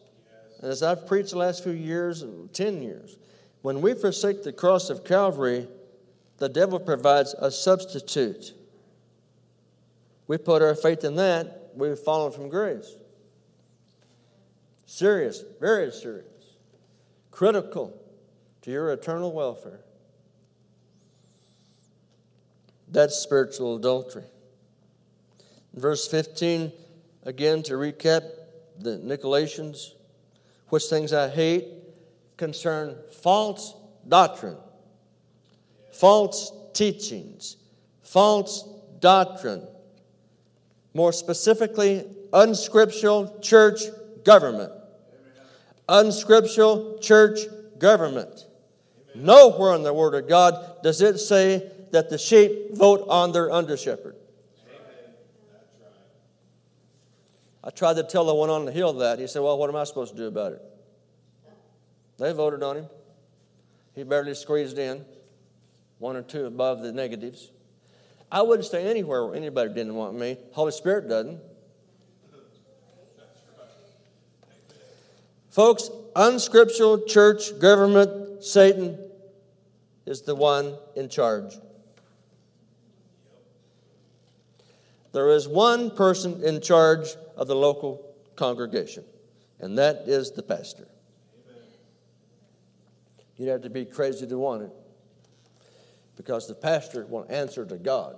And 0.61 0.69
as 0.69 0.83
I've 0.83 1.07
preached 1.07 1.29
the 1.29 1.37
last 1.37 1.63
few 1.63 1.71
years, 1.71 2.25
10 2.51 2.81
years, 2.81 3.17
when 3.61 3.79
we 3.79 3.93
forsake 3.93 4.43
the 4.43 4.51
cross 4.51 4.89
of 4.89 5.05
Calvary, 5.05 5.65
the 6.39 6.49
devil 6.49 6.77
provides 6.77 7.33
a 7.39 7.49
substitute 7.49 8.53
we 10.29 10.37
put 10.37 10.61
our 10.61 10.75
faith 10.75 11.03
in 11.03 11.15
that, 11.15 11.71
we've 11.75 11.97
fallen 11.97 12.31
from 12.31 12.49
grace. 12.49 12.93
Serious, 14.85 15.43
very 15.59 15.91
serious, 15.91 16.27
critical 17.31 17.99
to 18.61 18.69
your 18.69 18.91
eternal 18.91 19.31
welfare. 19.33 19.79
That's 22.89 23.15
spiritual 23.15 23.77
adultery. 23.77 24.23
verse 25.73 26.07
15, 26.07 26.71
again 27.23 27.63
to 27.63 27.73
recap 27.73 28.21
the 28.77 28.99
Nicolaitans, 28.99 29.93
which 30.67 30.83
things 30.83 31.11
I 31.11 31.29
hate 31.29 31.65
concern 32.37 32.95
false 33.23 33.73
doctrine, 34.07 34.57
false 35.91 36.51
teachings, 36.73 37.57
false 38.03 38.69
doctrine 38.99 39.65
more 40.93 41.11
specifically, 41.11 42.05
unscriptural 42.33 43.39
church 43.39 43.83
government. 44.23 44.71
Unscriptural 45.87 46.99
church 46.99 47.39
government. 47.77 48.45
Nowhere 49.15 49.75
in 49.75 49.83
the 49.83 49.93
Word 49.93 50.13
of 50.15 50.29
God 50.29 50.83
does 50.83 51.01
it 51.01 51.17
say 51.17 51.71
that 51.91 52.09
the 52.09 52.17
sheep 52.17 52.75
vote 52.75 53.05
on 53.09 53.31
their 53.31 53.51
under 53.51 53.75
shepherd. 53.75 54.15
I 57.63 57.71
tried 57.71 57.97
to 57.97 58.03
tell 58.03 58.25
the 58.25 58.33
one 58.33 58.49
on 58.49 58.65
the 58.65 58.71
hill 58.71 58.93
that. 58.93 59.19
He 59.19 59.27
said, 59.27 59.41
Well, 59.41 59.57
what 59.57 59.69
am 59.69 59.75
I 59.75 59.83
supposed 59.83 60.11
to 60.13 60.17
do 60.17 60.27
about 60.27 60.53
it? 60.53 60.61
They 62.17 62.33
voted 62.33 62.63
on 62.63 62.77
him. 62.77 62.89
He 63.95 64.03
barely 64.03 64.33
squeezed 64.33 64.77
in, 64.77 65.03
one 65.97 66.15
or 66.15 66.21
two 66.21 66.45
above 66.45 66.81
the 66.81 66.91
negatives. 66.91 67.51
I 68.31 68.41
wouldn't 68.43 68.65
stay 68.65 68.87
anywhere 68.87 69.25
where 69.25 69.35
anybody 69.35 69.73
didn't 69.73 69.95
want 69.95 70.17
me. 70.17 70.37
Holy 70.51 70.71
Spirit 70.71 71.09
doesn't. 71.09 71.39
Folks, 75.49 75.89
unscriptural 76.15 77.05
church, 77.05 77.57
government, 77.59 78.43
Satan 78.43 78.99
is 80.05 80.21
the 80.21 80.35
one 80.35 80.75
in 80.95 81.09
charge. 81.09 81.55
There 85.11 85.29
is 85.29 85.47
one 85.47 85.89
person 85.89 86.43
in 86.43 86.61
charge 86.61 87.15
of 87.35 87.47
the 87.47 87.55
local 87.55 88.15
congregation, 88.35 89.03
and 89.59 89.77
that 89.79 90.03
is 90.05 90.31
the 90.31 90.43
pastor. 90.43 90.87
You'd 93.37 93.49
have 93.49 93.63
to 93.63 93.69
be 93.71 93.85
crazy 93.85 94.27
to 94.27 94.37
want 94.37 94.63
it 94.63 94.71
because 96.19 96.49
the 96.49 96.53
pastor 96.53 97.05
will 97.05 97.25
answer 97.29 97.65
to 97.65 97.77
God 97.77 98.17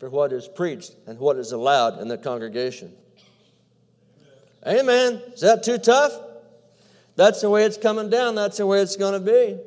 for 0.00 0.10
what 0.10 0.32
is 0.32 0.48
preached 0.48 0.96
and 1.06 1.16
what 1.16 1.36
is 1.36 1.52
allowed 1.52 2.00
in 2.00 2.08
the 2.08 2.18
congregation. 2.18 2.92
Amen. 4.66 4.80
Amen. 4.80 5.22
Is 5.32 5.42
that 5.42 5.62
too 5.62 5.78
tough? 5.78 6.12
That's 7.14 7.40
the 7.40 7.48
way 7.48 7.62
it's 7.62 7.76
coming 7.76 8.10
down. 8.10 8.34
That's 8.34 8.56
the 8.56 8.66
way 8.66 8.80
it's 8.80 8.96
going 8.96 9.12
to 9.12 9.20
be. 9.20 9.30
Amen. 9.30 9.60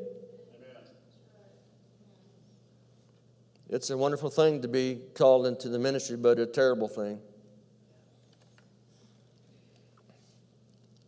It's 3.70 3.90
a 3.92 3.98
wonderful 3.98 4.30
thing 4.30 4.62
to 4.64 4.68
be 4.68 5.00
called 5.16 5.46
into 5.46 5.70
the 5.70 5.80
ministry, 5.80 6.18
but 6.18 6.38
a 6.38 6.46
terrible 6.46 6.90
thing. 6.90 7.22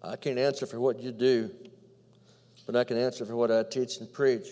I 0.01 0.15
can't 0.15 0.39
answer 0.39 0.65
for 0.65 0.79
what 0.79 1.01
you 1.01 1.11
do, 1.11 1.51
but 2.65 2.77
I 2.77 2.85
can 2.85 2.95
answer 2.95 3.25
for 3.25 3.35
what 3.35 3.51
I 3.51 3.63
teach 3.63 3.97
and 3.97 4.11
preach 4.11 4.47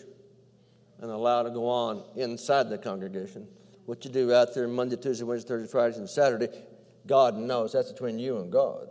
and 1.01 1.11
allow 1.11 1.43
to 1.43 1.49
go 1.49 1.67
on 1.67 2.03
inside 2.15 2.69
the 2.69 2.77
congregation. 2.77 3.47
What 3.85 4.03
you 4.05 4.11
do 4.11 4.33
out 4.33 4.53
there 4.53 4.67
Monday, 4.67 4.97
Tuesday, 4.97 5.23
Wednesday, 5.23 5.49
Thursday, 5.49 5.71
Friday, 5.71 5.97
and 5.97 6.09
Saturday, 6.09 6.49
God 7.07 7.35
knows. 7.35 7.71
That's 7.73 7.91
between 7.91 8.19
you 8.19 8.37
and 8.37 8.51
God. 8.51 8.89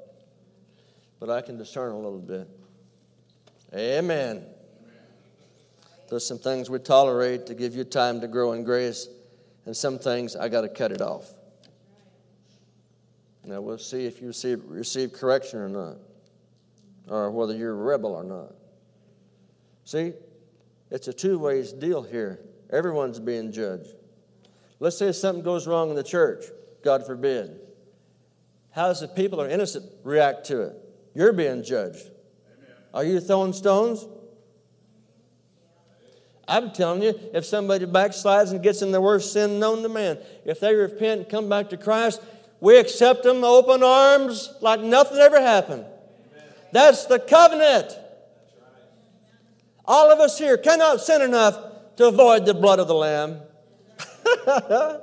But 1.21 1.31
I 1.31 1.41
can 1.41 1.59
discern 1.59 1.93
a 1.93 1.97
little 1.97 2.19
bit. 2.19 2.49
Amen. 3.75 4.45
There's 6.09 6.27
some 6.27 6.39
things 6.39 6.71
we 6.71 6.79
tolerate 6.79 7.47
to 7.47 7.55
give 7.55 7.75
you 7.75 7.85
time 7.85 8.21
to 8.23 8.29
grow 8.29 8.53
in 8.53 8.65
grace, 8.65 9.09
and 9.67 9.77
some 9.77 9.99
things 9.99 10.35
I 10.35 10.49
got 10.49 10.63
to 10.63 10.69
cut 10.69 10.91
it 10.91 11.03
off. 11.03 11.35
Now 13.45 13.61
we'll 13.61 13.79
see 13.79 14.07
if 14.07 14.21
you 14.21 14.29
receive, 14.29 14.63
receive 14.67 15.13
correction 15.13 15.59
or 15.59 15.69
not, 15.69 15.97
or 17.09 17.31
whether 17.31 17.55
you're 17.55 17.73
a 17.73 17.75
rebel 17.75 18.15
or 18.15 18.25
not. 18.25 18.55
See, 19.85 20.13
it's 20.91 21.09
a 21.09 21.13
two 21.13 21.39
ways 21.39 21.73
deal 21.73 22.03
here. 22.03 22.41
Everyone's 22.71 23.21
being 23.21 23.53
judged. 23.53 23.95
Let's 24.81 24.99
say 24.99 25.13
something 25.13 25.43
goes 25.43 25.67
wrong 25.67 25.91
in 25.91 25.97
the 25.97 26.03
church, 26.03 26.45
God 26.83 27.05
forbid. 27.05 27.61
How 28.71 28.89
does 28.89 29.01
the 29.01 29.09
people 29.09 29.39
who 29.39 29.47
are 29.47 29.49
innocent 29.49 29.87
react 30.05 30.47
to 30.47 30.63
it? 30.63 30.77
You're 31.15 31.33
being 31.33 31.65
judged. 31.65 32.05
Amen. 32.07 32.77
Are 32.95 33.05
you 33.05 33.21
throwing 33.21 33.53
stones? 33.53 34.07
I'm 36.47 36.71
telling 36.73 37.03
you, 37.03 37.19
if 37.35 37.45
somebody 37.45 37.85
backslides 37.85 38.53
and 38.53 38.63
gets 38.63 38.81
in 38.81 38.91
the 38.91 39.01
worst 39.01 39.33
sin 39.33 39.59
known 39.59 39.83
to 39.83 39.89
man, 39.89 40.19
if 40.47 40.61
they 40.61 40.75
repent 40.75 41.21
and 41.21 41.29
come 41.29 41.49
back 41.49 41.69
to 41.71 41.77
Christ, 41.77 42.23
we 42.61 42.79
accept 42.79 43.23
them 43.23 43.45
open 43.45 43.83
arms 43.83 44.55
like 44.61 44.81
nothing 44.81 45.19
ever 45.19 45.41
happened. 45.41 45.85
Amen. 45.85 46.49
That's 46.73 47.05
the 47.05 47.19
covenant. 47.19 47.97
All 49.89 50.13
of 50.13 50.21
us 50.21 50.39
here 50.39 50.59
cannot 50.59 51.01
sin 51.01 51.23
enough 51.23 51.59
to 51.97 52.09
avoid 52.09 52.45
the 52.45 52.53
blood 52.53 52.79
of 52.79 52.89
the 52.89 52.95
Lamb. 52.95 53.41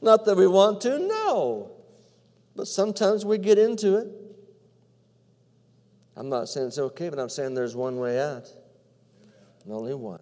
Not 0.00 0.24
that 0.24 0.34
we 0.34 0.46
want 0.46 0.80
to, 0.80 0.98
no. 0.98 1.70
But 2.56 2.66
sometimes 2.66 3.24
we 3.24 3.36
get 3.38 3.58
into 3.58 3.98
it. 3.98 4.08
I'm 6.16 6.28
not 6.28 6.48
saying 6.48 6.66
it's 6.68 6.78
okay, 6.78 7.08
but 7.08 7.18
I'm 7.18 7.28
saying 7.28 7.54
there's 7.54 7.74
one 7.74 7.96
way 7.98 8.20
out, 8.20 8.46
and 9.64 9.72
only 9.72 9.94
one. 9.94 10.20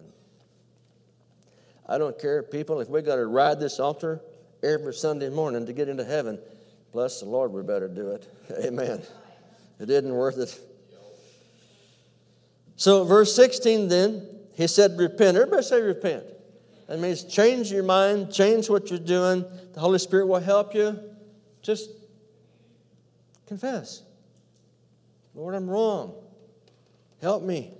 I 1.89 1.97
don't 1.97 2.17
care, 2.17 2.43
people, 2.43 2.79
if 2.79 2.87
we 2.87 3.01
got 3.01 3.15
to 3.17 3.25
ride 3.25 3.59
this 3.59 3.79
altar 3.79 4.21
every 4.63 4.93
Sunday 4.93 5.29
morning 5.29 5.65
to 5.65 5.73
get 5.73 5.89
into 5.89 6.05
heaven, 6.05 6.39
bless 6.93 7.19
the 7.19 7.25
Lord, 7.25 7.51
we 7.51 7.63
better 7.63 7.89
do 7.89 8.11
it. 8.11 8.31
Amen. 8.65 9.01
It 9.79 9.89
isn't 9.89 10.13
worth 10.13 10.37
it. 10.37 10.57
So, 12.81 13.03
verse 13.03 13.35
16 13.35 13.89
then, 13.89 14.27
he 14.55 14.65
said, 14.65 14.97
Repent. 14.97 15.37
Everybody 15.37 15.61
say, 15.61 15.79
Repent. 15.83 16.23
That 16.87 16.97
means 16.99 17.23
change 17.23 17.71
your 17.71 17.83
mind, 17.83 18.33
change 18.33 18.71
what 18.71 18.89
you're 18.89 18.97
doing. 18.97 19.45
The 19.73 19.79
Holy 19.79 19.99
Spirit 19.99 20.25
will 20.25 20.39
help 20.39 20.73
you. 20.73 20.99
Just 21.61 21.91
confess. 23.45 24.01
Lord, 25.35 25.53
I'm 25.53 25.69
wrong. 25.69 26.15
Help 27.21 27.43
me. 27.43 27.71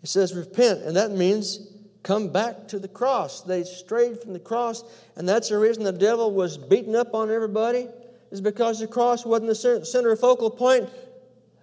He 0.00 0.08
says, 0.08 0.34
Repent. 0.34 0.82
And 0.82 0.96
that 0.96 1.12
means 1.12 1.74
come 2.02 2.32
back 2.32 2.66
to 2.66 2.80
the 2.80 2.88
cross. 2.88 3.42
They 3.42 3.62
strayed 3.62 4.20
from 4.20 4.32
the 4.32 4.40
cross, 4.40 4.82
and 5.14 5.28
that's 5.28 5.50
the 5.50 5.58
reason 5.58 5.84
the 5.84 5.92
devil 5.92 6.32
was 6.32 6.58
beating 6.58 6.96
up 6.96 7.14
on 7.14 7.30
everybody, 7.30 7.86
is 8.32 8.40
because 8.40 8.80
the 8.80 8.88
cross 8.88 9.24
wasn't 9.24 9.50
the 9.50 9.84
center 9.86 10.16
focal 10.16 10.50
point 10.50 10.90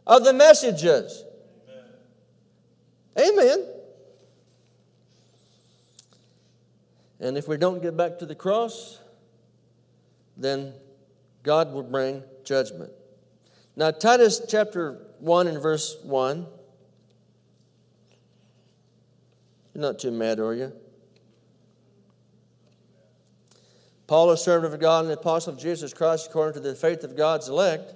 of 0.08 0.24
the 0.24 0.32
messages. 0.32 1.26
Amen. 3.18 3.66
And 7.20 7.38
if 7.38 7.48
we 7.48 7.58
don't 7.58 7.82
get 7.82 7.96
back 7.96 8.20
to 8.20 8.26
the 8.26 8.36
cross, 8.36 9.00
then 10.36 10.74
God 11.44 11.72
will 11.72 11.84
bring 11.84 12.24
judgment. 12.44 12.92
Now, 13.76 13.92
Titus 13.92 14.42
chapter 14.48 15.00
1 15.20 15.48
and 15.48 15.62
verse 15.62 15.98
1. 16.04 16.46
You're 19.74 19.82
not 19.82 20.00
too 20.00 20.12
mad, 20.12 20.40
are 20.40 20.54
you? 20.54 20.74
Paul, 24.06 24.32
a 24.32 24.38
servant 24.38 24.74
of 24.74 24.80
God 24.80 25.06
and 25.06 25.10
the 25.10 25.18
apostle 25.18 25.54
of 25.54 25.60
Jesus 25.60 25.94
Christ, 25.94 26.28
according 26.30 26.62
to 26.62 26.70
the 26.70 26.76
faith 26.76 27.04
of 27.04 27.16
God's 27.16 27.50
elect, 27.50 27.96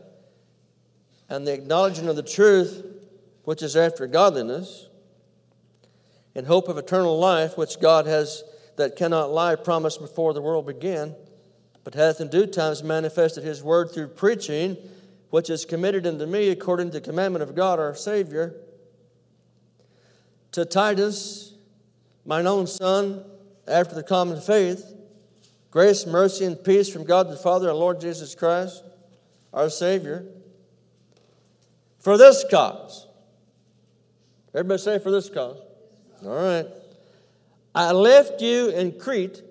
and 1.29 1.45
the 1.45 1.53
acknowledging 1.53 2.07
of 2.07 2.15
the 2.15 2.23
truth 2.23 2.83
which 3.43 3.61
is 3.61 3.75
after 3.75 4.07
godliness, 4.07 4.86
in 6.37 6.45
hope 6.45 6.69
of 6.69 6.77
eternal 6.77 7.17
life, 7.17 7.57
which 7.57 7.79
God 7.79 8.05
has 8.05 8.43
that 8.75 8.95
cannot 8.95 9.31
lie 9.31 9.55
promised 9.55 9.99
before 9.99 10.35
the 10.35 10.41
world 10.41 10.67
began, 10.67 11.15
but 11.83 11.95
hath 11.95 12.21
in 12.21 12.27
due 12.27 12.45
times 12.45 12.83
manifested 12.83 13.43
his 13.43 13.63
word 13.63 13.89
through 13.91 14.09
preaching, 14.09 14.77
which 15.31 15.49
is 15.49 15.65
committed 15.65 16.05
unto 16.05 16.27
me 16.27 16.49
according 16.49 16.91
to 16.91 16.99
the 16.99 17.01
commandment 17.01 17.41
of 17.41 17.55
God 17.55 17.79
our 17.79 17.95
Savior. 17.95 18.53
To 20.51 20.63
Titus, 20.63 21.55
mine 22.23 22.45
own 22.45 22.67
son, 22.67 23.25
after 23.67 23.95
the 23.95 24.03
common 24.03 24.39
faith, 24.39 24.93
grace, 25.71 26.05
mercy, 26.05 26.45
and 26.45 26.63
peace 26.63 26.87
from 26.87 27.03
God 27.03 27.29
the 27.29 27.35
Father 27.35 27.67
and 27.69 27.79
Lord 27.79 27.99
Jesus 27.99 28.35
Christ, 28.35 28.83
our 29.51 29.71
Savior. 29.71 30.23
For 31.97 32.15
this 32.15 32.45
cause. 32.49 33.07
Everybody 34.53 34.79
say, 34.79 34.99
for 34.99 35.09
this 35.09 35.31
cause. 35.31 35.57
All 36.25 36.35
right. 36.35 36.65
I 37.75 37.91
left 37.91 38.41
you 38.41 38.69
in 38.69 38.99
Crete 38.99 39.41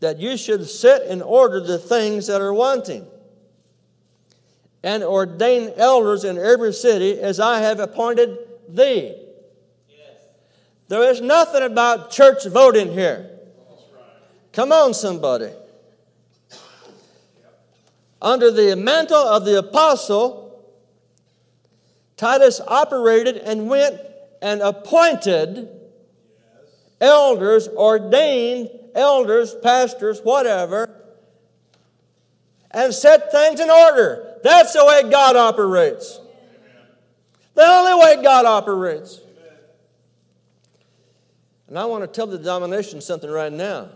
that 0.00 0.18
you 0.18 0.36
should 0.36 0.68
set 0.68 1.06
in 1.06 1.22
order 1.22 1.60
the 1.60 1.78
things 1.78 2.26
that 2.26 2.40
are 2.40 2.52
wanting 2.52 3.06
and 4.82 5.02
ordain 5.02 5.72
elders 5.78 6.24
in 6.24 6.36
every 6.36 6.74
city 6.74 7.18
as 7.18 7.40
I 7.40 7.60
have 7.60 7.80
appointed 7.80 8.36
thee. 8.68 9.14
Yes. 9.88 9.98
There 10.88 11.10
is 11.10 11.22
nothing 11.22 11.62
about 11.62 12.10
church 12.10 12.44
voting 12.46 12.92
here. 12.92 13.30
Come 14.52 14.72
on, 14.72 14.92
somebody. 14.92 15.50
Under 18.20 18.50
the 18.50 18.76
mantle 18.76 19.16
of 19.16 19.46
the 19.46 19.58
apostle, 19.58 20.62
Titus 22.18 22.60
operated 22.66 23.38
and 23.38 23.68
went 23.68 23.98
and 24.44 24.60
appointed 24.60 25.70
elders, 27.00 27.66
ordained 27.66 28.68
elders, 28.94 29.54
pastors, 29.62 30.20
whatever, 30.20 30.94
and 32.70 32.92
set 32.92 33.32
things 33.32 33.58
in 33.58 33.70
order. 33.70 34.38
That's 34.42 34.74
the 34.74 34.84
way 34.84 35.10
God 35.10 35.34
operates. 35.36 36.20
The 37.54 37.62
only 37.62 38.04
way 38.04 38.22
God 38.22 38.44
operates. 38.44 39.20
And 41.66 41.78
I 41.78 41.86
want 41.86 42.02
to 42.02 42.08
tell 42.08 42.26
the 42.26 42.36
denomination 42.36 43.00
something 43.00 43.30
right 43.30 43.52
now. 43.52 43.88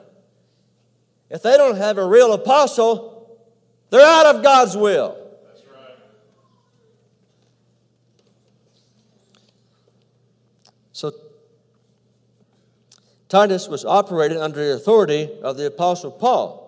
If 1.28 1.42
they 1.42 1.58
don't 1.58 1.76
have 1.76 1.98
a 1.98 2.06
real 2.06 2.32
apostle, 2.32 3.38
they're 3.90 4.00
out 4.00 4.34
of 4.34 4.42
God's 4.42 4.76
will. 4.76 5.14
That's 5.44 5.62
right. 5.66 5.98
So 10.92 11.12
Titus 13.28 13.68
was 13.68 13.84
operating 13.84 14.38
under 14.38 14.66
the 14.66 14.74
authority 14.74 15.30
of 15.42 15.56
the 15.56 15.66
Apostle 15.66 16.10
Paul. 16.10 16.64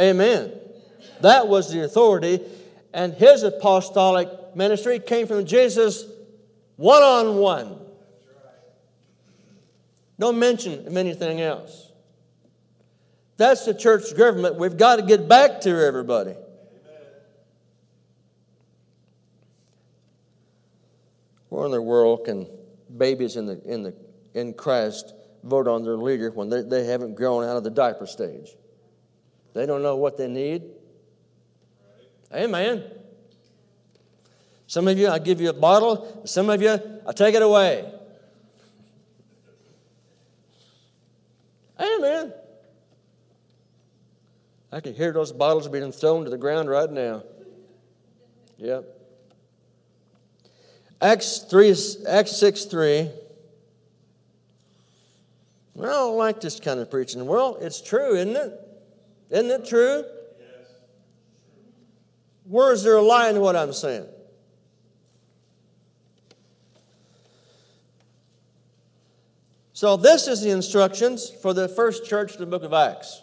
Amen. 0.00 0.52
That 1.20 1.48
was 1.48 1.72
the 1.72 1.84
authority, 1.84 2.40
and 2.92 3.12
his 3.14 3.42
apostolic 3.42 4.28
ministry 4.56 4.98
came 4.98 5.26
from 5.26 5.44
Jesus 5.44 6.06
one 6.76 7.02
on 7.02 7.36
one. 7.36 7.78
No 10.18 10.32
mention 10.32 10.86
of 10.86 10.96
anything 10.96 11.40
else. 11.40 11.92
That's 13.36 13.64
the 13.64 13.74
church 13.74 14.16
government 14.16 14.56
we've 14.56 14.76
got 14.76 14.96
to 14.96 15.02
get 15.02 15.28
back 15.28 15.60
to, 15.62 15.70
everybody. 15.70 16.34
Where 21.48 21.66
in 21.66 21.72
the 21.72 21.82
world 21.82 22.24
can 22.24 22.48
babies 22.96 23.36
in 23.36 23.46
the, 23.46 23.60
in 23.64 23.82
the 23.82 23.94
in 24.34 24.52
Christ 24.52 25.14
vote 25.42 25.68
on 25.68 25.84
their 25.84 25.96
leader 25.96 26.30
when 26.30 26.48
they, 26.48 26.62
they 26.62 26.84
haven't 26.84 27.14
grown 27.14 27.44
out 27.44 27.56
of 27.56 27.64
the 27.64 27.70
diaper 27.70 28.06
stage. 28.06 28.50
They 29.54 29.66
don't 29.66 29.82
know 29.82 29.96
what 29.96 30.16
they 30.16 30.26
need. 30.26 30.64
Amen. 32.32 32.84
Some 34.66 34.88
of 34.88 34.98
you, 34.98 35.08
I 35.08 35.18
give 35.18 35.40
you 35.40 35.50
a 35.50 35.54
bottle. 35.54 36.22
Some 36.24 36.50
of 36.50 36.60
you, 36.60 36.78
I 37.06 37.12
take 37.12 37.34
it 37.34 37.42
away. 37.42 37.92
Amen. 41.78 42.32
I 44.72 44.80
can 44.80 44.94
hear 44.94 45.12
those 45.12 45.32
bottles 45.32 45.68
being 45.68 45.92
thrown 45.92 46.24
to 46.24 46.30
the 46.30 46.38
ground 46.38 46.68
right 46.68 46.90
now. 46.90 47.22
Yep. 48.58 48.84
Acts 51.00 51.38
3, 51.38 51.74
Acts 52.08 52.36
6 52.36 52.64
3. 52.64 53.10
I 55.78 55.86
don't 55.86 56.16
like 56.16 56.40
this 56.40 56.60
kind 56.60 56.78
of 56.78 56.90
preaching. 56.90 57.24
Well, 57.26 57.56
it's 57.60 57.80
true, 57.80 58.14
isn't 58.14 58.36
it? 58.36 58.60
Isn't 59.30 59.50
it 59.50 59.66
true? 59.66 60.04
Yes. 60.38 60.68
Where 62.44 62.72
is 62.72 62.84
there 62.84 62.96
a 62.96 63.02
lie 63.02 63.30
in 63.30 63.40
what 63.40 63.56
I'm 63.56 63.72
saying? 63.72 64.06
So, 69.72 69.96
this 69.96 70.28
is 70.28 70.40
the 70.40 70.50
instructions 70.50 71.28
for 71.28 71.52
the 71.52 71.66
first 71.66 72.06
church 72.06 72.34
in 72.34 72.40
the 72.40 72.46
book 72.46 72.62
of 72.62 72.72
Acts. 72.72 73.20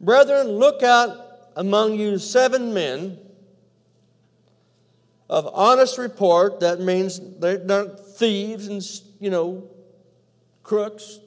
Brethren, 0.00 0.48
look 0.48 0.82
out 0.82 1.16
among 1.54 1.94
you 1.94 2.18
seven 2.18 2.74
men 2.74 3.16
of 5.28 5.48
honest 5.54 5.98
report. 5.98 6.60
That 6.60 6.80
means 6.80 7.20
they're 7.38 7.62
not 7.62 8.00
thieves 8.16 8.66
and, 8.66 8.82
you 9.20 9.30
know, 9.30 9.70
crooks, 10.70 11.18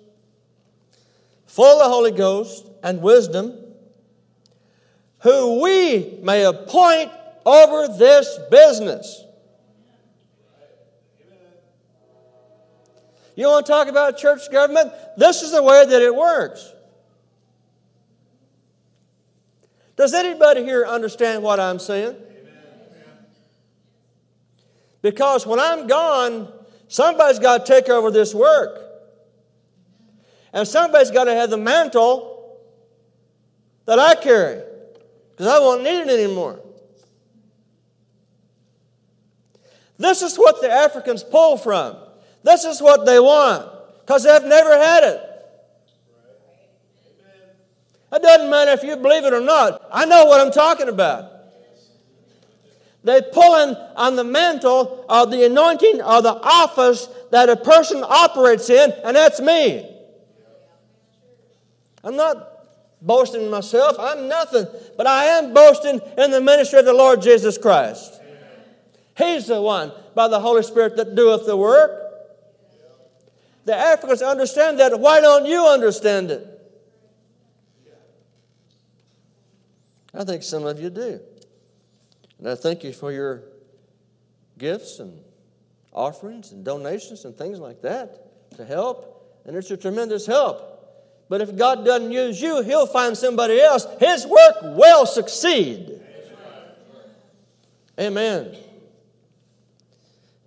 full 1.47 1.65
of 1.65 1.79
the 1.79 1.93
Holy 1.93 2.11
Ghost 2.11 2.65
and 2.81 3.01
wisdom, 3.01 3.53
who 5.19 5.61
we 5.61 6.17
may 6.21 6.45
appoint 6.45 7.11
over 7.45 7.89
this 7.89 8.39
business. 8.49 9.25
You 13.35 13.47
want 13.47 13.65
to 13.65 13.69
talk 13.69 13.89
about 13.89 14.17
church 14.17 14.49
government? 14.49 14.93
This 15.17 15.41
is 15.41 15.51
the 15.51 15.61
way 15.61 15.85
that 15.87 16.01
it 16.01 16.15
works. 16.15 16.71
Does 19.97 20.13
anybody 20.13 20.63
here 20.63 20.85
understand 20.85 21.43
what 21.43 21.59
I'm 21.59 21.79
saying? 21.79 22.15
Because 25.01 25.45
when 25.45 25.59
I'm 25.59 25.87
gone, 25.87 26.47
somebody's 26.87 27.39
got 27.39 27.65
to 27.65 27.73
take 27.73 27.89
over 27.89 28.09
this 28.09 28.33
work. 28.33 28.82
And 30.53 30.67
somebody's 30.67 31.09
got 31.09 31.23
to 31.25 31.33
have 31.33 31.49
the 31.49 31.57
mantle 31.57 32.59
that 33.85 33.97
I 33.97 34.15
carry 34.15 34.61
because 35.31 35.47
I 35.47 35.59
won't 35.59 35.83
need 35.83 36.01
it 36.01 36.09
anymore. 36.09 36.59
This 39.97 40.21
is 40.21 40.35
what 40.37 40.61
the 40.61 40.71
Africans 40.71 41.23
pull 41.23 41.57
from. 41.57 41.97
This 42.43 42.65
is 42.65 42.81
what 42.81 43.05
they 43.05 43.19
want 43.19 43.69
because 44.01 44.23
they've 44.23 44.43
never 44.43 44.77
had 44.77 45.03
it. 45.03 45.29
It 48.11 48.21
doesn't 48.21 48.49
matter 48.49 48.71
if 48.71 48.83
you 48.83 48.95
believe 48.95 49.23
it 49.23 49.33
or 49.33 49.41
not. 49.41 49.81
I 49.91 50.05
know 50.05 50.25
what 50.25 50.39
I'm 50.39 50.51
talking 50.51 50.87
about. 50.87 51.31
They 53.03 53.21
pull 53.21 53.55
in 53.63 53.75
on 53.95 54.15
the 54.15 54.23
mantle 54.23 55.05
of 55.09 55.31
the 55.31 55.45
anointing 55.45 56.01
or 56.01 56.21
the 56.21 56.39
office 56.41 57.09
that 57.31 57.49
a 57.49 57.55
person 57.55 58.03
operates 58.07 58.69
in, 58.69 58.93
and 59.03 59.15
that's 59.15 59.41
me. 59.41 59.92
I'm 62.03 62.15
not 62.15 62.67
boasting 63.01 63.43
in 63.43 63.49
myself. 63.49 63.97
I'm 63.99 64.27
nothing. 64.27 64.65
But 64.97 65.07
I 65.07 65.25
am 65.25 65.53
boasting 65.53 65.99
in 66.17 66.31
the 66.31 66.41
ministry 66.41 66.79
of 66.79 66.85
the 66.85 66.93
Lord 66.93 67.21
Jesus 67.21 67.57
Christ. 67.57 68.21
He's 69.17 69.47
the 69.47 69.61
one 69.61 69.91
by 70.15 70.27
the 70.27 70.39
Holy 70.39 70.63
Spirit 70.63 70.95
that 70.97 71.15
doeth 71.15 71.45
the 71.45 71.55
work. 71.55 71.99
The 73.65 73.75
Africans 73.75 74.21
understand 74.21 74.79
that. 74.79 74.99
Why 74.99 75.21
don't 75.21 75.45
you 75.45 75.65
understand 75.65 76.31
it? 76.31 76.49
I 80.13 80.23
think 80.23 80.43
some 80.43 80.65
of 80.65 80.79
you 80.79 80.89
do. 80.89 81.19
And 82.39 82.49
I 82.49 82.55
thank 82.55 82.83
you 82.83 82.93
for 82.93 83.11
your 83.11 83.43
gifts 84.57 84.99
and 84.99 85.19
offerings 85.91 86.51
and 86.51 86.63
donations 86.63 87.25
and 87.25 87.35
things 87.35 87.59
like 87.59 87.81
that 87.81 88.55
to 88.57 88.65
help. 88.65 89.41
And 89.45 89.55
it's 89.55 89.71
a 89.71 89.77
tremendous 89.77 90.25
help. 90.25 90.72
But 91.29 91.41
if 91.41 91.55
God 91.55 91.85
doesn't 91.85 92.11
use 92.11 92.41
you, 92.41 92.61
He'll 92.61 92.87
find 92.87 93.17
somebody 93.17 93.59
else. 93.59 93.87
His 93.99 94.25
work 94.25 94.55
will 94.61 95.05
succeed. 95.05 96.01
Amen. 97.99 98.55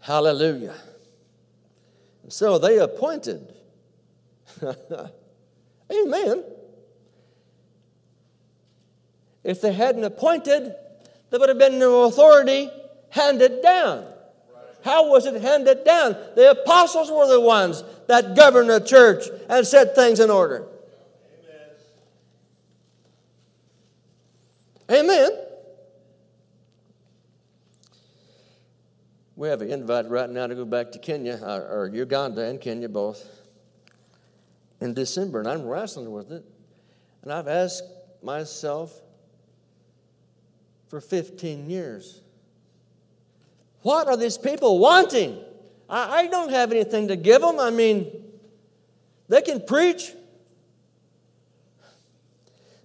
Hallelujah. 0.00 0.74
So 2.28 2.58
they 2.58 2.78
appointed. 2.78 3.52
Amen. 5.92 6.44
If 9.44 9.60
they 9.60 9.72
hadn't 9.72 10.04
appointed, 10.04 10.74
there 11.30 11.40
would 11.40 11.48
have 11.48 11.58
been 11.58 11.78
no 11.78 12.04
authority 12.04 12.70
handed 13.10 13.62
down. 13.62 14.06
How 14.86 15.08
was 15.08 15.26
it 15.26 15.42
handed 15.42 15.82
down? 15.82 16.16
The 16.36 16.52
apostles 16.52 17.10
were 17.10 17.26
the 17.26 17.40
ones 17.40 17.82
that 18.06 18.36
governed 18.36 18.70
the 18.70 18.78
church 18.78 19.24
and 19.48 19.66
set 19.66 19.96
things 19.96 20.20
in 20.20 20.30
order. 20.30 20.64
Amen. 24.88 25.30
We 29.34 29.48
have 29.48 29.60
an 29.60 29.72
invite 29.72 30.08
right 30.08 30.30
now 30.30 30.46
to 30.46 30.54
go 30.54 30.64
back 30.64 30.92
to 30.92 31.00
Kenya, 31.00 31.40
or, 31.42 31.66
or 31.66 31.90
Uganda 31.92 32.42
and 32.42 32.60
Kenya 32.60 32.88
both, 32.88 33.28
in 34.80 34.94
December, 34.94 35.40
and 35.40 35.48
I'm 35.48 35.66
wrestling 35.66 36.12
with 36.12 36.30
it. 36.30 36.44
And 37.22 37.32
I've 37.32 37.48
asked 37.48 37.82
myself 38.22 39.02
for 40.86 41.00
15 41.00 41.68
years 41.68 42.20
what 43.86 44.08
are 44.08 44.16
these 44.16 44.36
people 44.36 44.80
wanting? 44.80 45.38
I, 45.88 46.22
I 46.22 46.26
don't 46.26 46.50
have 46.50 46.72
anything 46.72 47.06
to 47.06 47.14
give 47.14 47.40
them. 47.40 47.60
I 47.60 47.70
mean, 47.70 48.10
they 49.28 49.40
can 49.42 49.60
preach. 49.60 50.10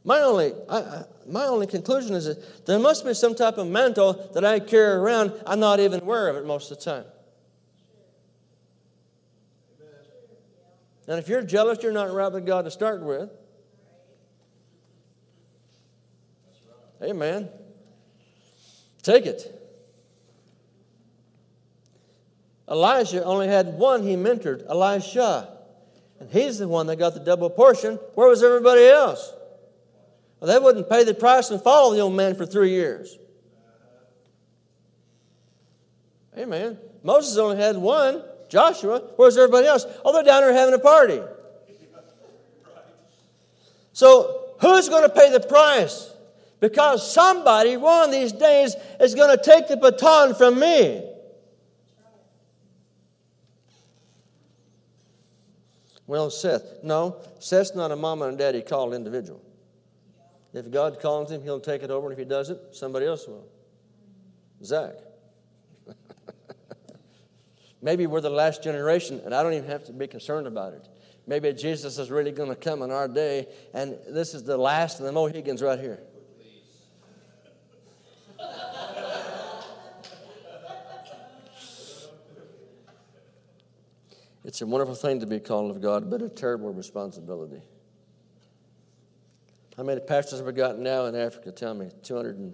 My 0.03 0.19
only, 0.19 0.53
I, 0.69 1.05
my 1.27 1.45
only 1.45 1.65
conclusion 1.65 2.13
is 2.13 2.25
that 2.25 2.67
there 2.67 2.77
must 2.77 3.03
be 3.03 3.15
some 3.15 3.33
type 3.33 3.57
of 3.57 3.65
mantle 3.65 4.29
that 4.35 4.45
I 4.45 4.59
carry 4.59 4.93
around. 4.93 5.33
I'm 5.47 5.59
not 5.59 5.79
even 5.79 6.01
aware 6.01 6.27
of 6.27 6.35
it 6.35 6.45
most 6.45 6.69
of 6.69 6.77
the 6.77 6.83
time. 6.85 7.05
And 11.07 11.17
if 11.17 11.27
you're 11.27 11.41
jealous, 11.41 11.81
you're 11.81 11.91
not 11.91 12.13
right 12.13 12.31
with 12.31 12.45
God 12.45 12.65
to 12.65 12.71
start 12.71 13.01
with. 13.01 13.31
Amen. 17.01 17.49
Take 19.01 19.25
it. 19.25 19.60
Elijah 22.71 23.21
only 23.25 23.49
had 23.49 23.73
one 23.73 24.01
he 24.01 24.15
mentored, 24.15 24.65
Elisha. 24.67 25.57
And 26.21 26.29
he's 26.29 26.57
the 26.57 26.67
one 26.67 26.87
that 26.87 26.95
got 26.95 27.13
the 27.13 27.19
double 27.19 27.49
portion. 27.49 27.95
Where 28.15 28.29
was 28.29 28.41
everybody 28.41 28.87
else? 28.87 29.33
Well, 30.39 30.51
they 30.51 30.57
wouldn't 30.57 30.89
pay 30.89 31.03
the 31.03 31.13
price 31.13 31.49
and 31.49 31.61
follow 31.61 31.93
the 31.93 31.99
old 31.99 32.13
man 32.13 32.33
for 32.35 32.45
three 32.45 32.69
years. 32.69 33.17
Amen. 36.37 36.77
Moses 37.03 37.37
only 37.37 37.57
had 37.57 37.75
one, 37.75 38.23
Joshua. 38.47 38.99
Where's 39.17 39.37
everybody 39.37 39.67
else? 39.67 39.85
Oh, 40.05 40.13
they're 40.13 40.23
down 40.23 40.41
there 40.41 40.53
having 40.53 40.73
a 40.73 40.79
party. 40.79 41.21
So, 43.91 44.53
who's 44.61 44.87
going 44.87 45.03
to 45.03 45.13
pay 45.13 45.29
the 45.31 45.41
price? 45.41 46.09
Because 46.61 47.11
somebody 47.11 47.75
one 47.75 48.05
of 48.05 48.11
these 48.11 48.31
days 48.31 48.75
is 49.01 49.13
going 49.13 49.35
to 49.35 49.43
take 49.43 49.67
the 49.67 49.75
baton 49.75 50.35
from 50.35 50.57
me. 50.57 51.10
Well, 56.11 56.29
Seth. 56.29 56.83
No, 56.83 57.21
Seth's 57.39 57.73
not 57.73 57.89
a 57.93 57.95
mama 57.95 58.27
and 58.27 58.37
daddy 58.37 58.61
called 58.61 58.93
individual. 58.93 59.41
If 60.53 60.69
God 60.69 60.99
calls 60.99 61.31
him, 61.31 61.41
he'll 61.41 61.61
take 61.61 61.83
it 61.83 61.89
over, 61.89 62.07
and 62.07 62.11
if 62.11 62.19
he 62.19 62.25
doesn't, 62.25 62.75
somebody 62.75 63.05
else 63.05 63.25
will. 63.27 63.47
Zach. 64.61 64.95
Maybe 67.81 68.07
we're 68.07 68.19
the 68.19 68.29
last 68.29 68.61
generation, 68.61 69.21
and 69.23 69.33
I 69.33 69.41
don't 69.41 69.53
even 69.53 69.69
have 69.69 69.85
to 69.85 69.93
be 69.93 70.05
concerned 70.05 70.47
about 70.47 70.73
it. 70.73 70.85
Maybe 71.27 71.53
Jesus 71.53 71.97
is 71.97 72.11
really 72.11 72.33
going 72.33 72.49
to 72.49 72.57
come 72.57 72.81
in 72.81 72.91
our 72.91 73.07
day, 73.07 73.47
and 73.73 73.97
this 74.09 74.33
is 74.33 74.43
the 74.43 74.57
last 74.57 74.99
of 74.99 75.05
the 75.05 75.13
Mohicans 75.13 75.61
right 75.61 75.79
here. 75.79 76.01
It's 84.43 84.61
a 84.61 84.65
wonderful 84.65 84.95
thing 84.95 85.19
to 85.19 85.27
be 85.27 85.39
called 85.39 85.69
of 85.71 85.81
God, 85.81 86.09
but 86.09 86.21
a 86.21 86.29
terrible 86.29 86.73
responsibility. 86.73 87.61
How 89.77 89.83
many 89.83 90.01
pastors 90.01 90.39
have 90.39 90.47
we 90.47 90.53
got 90.53 90.79
now 90.79 91.05
in 91.05 91.15
Africa? 91.15 91.51
Tell 91.51 91.73
me. 91.73 91.91
200 92.03 92.37
and. 92.37 92.53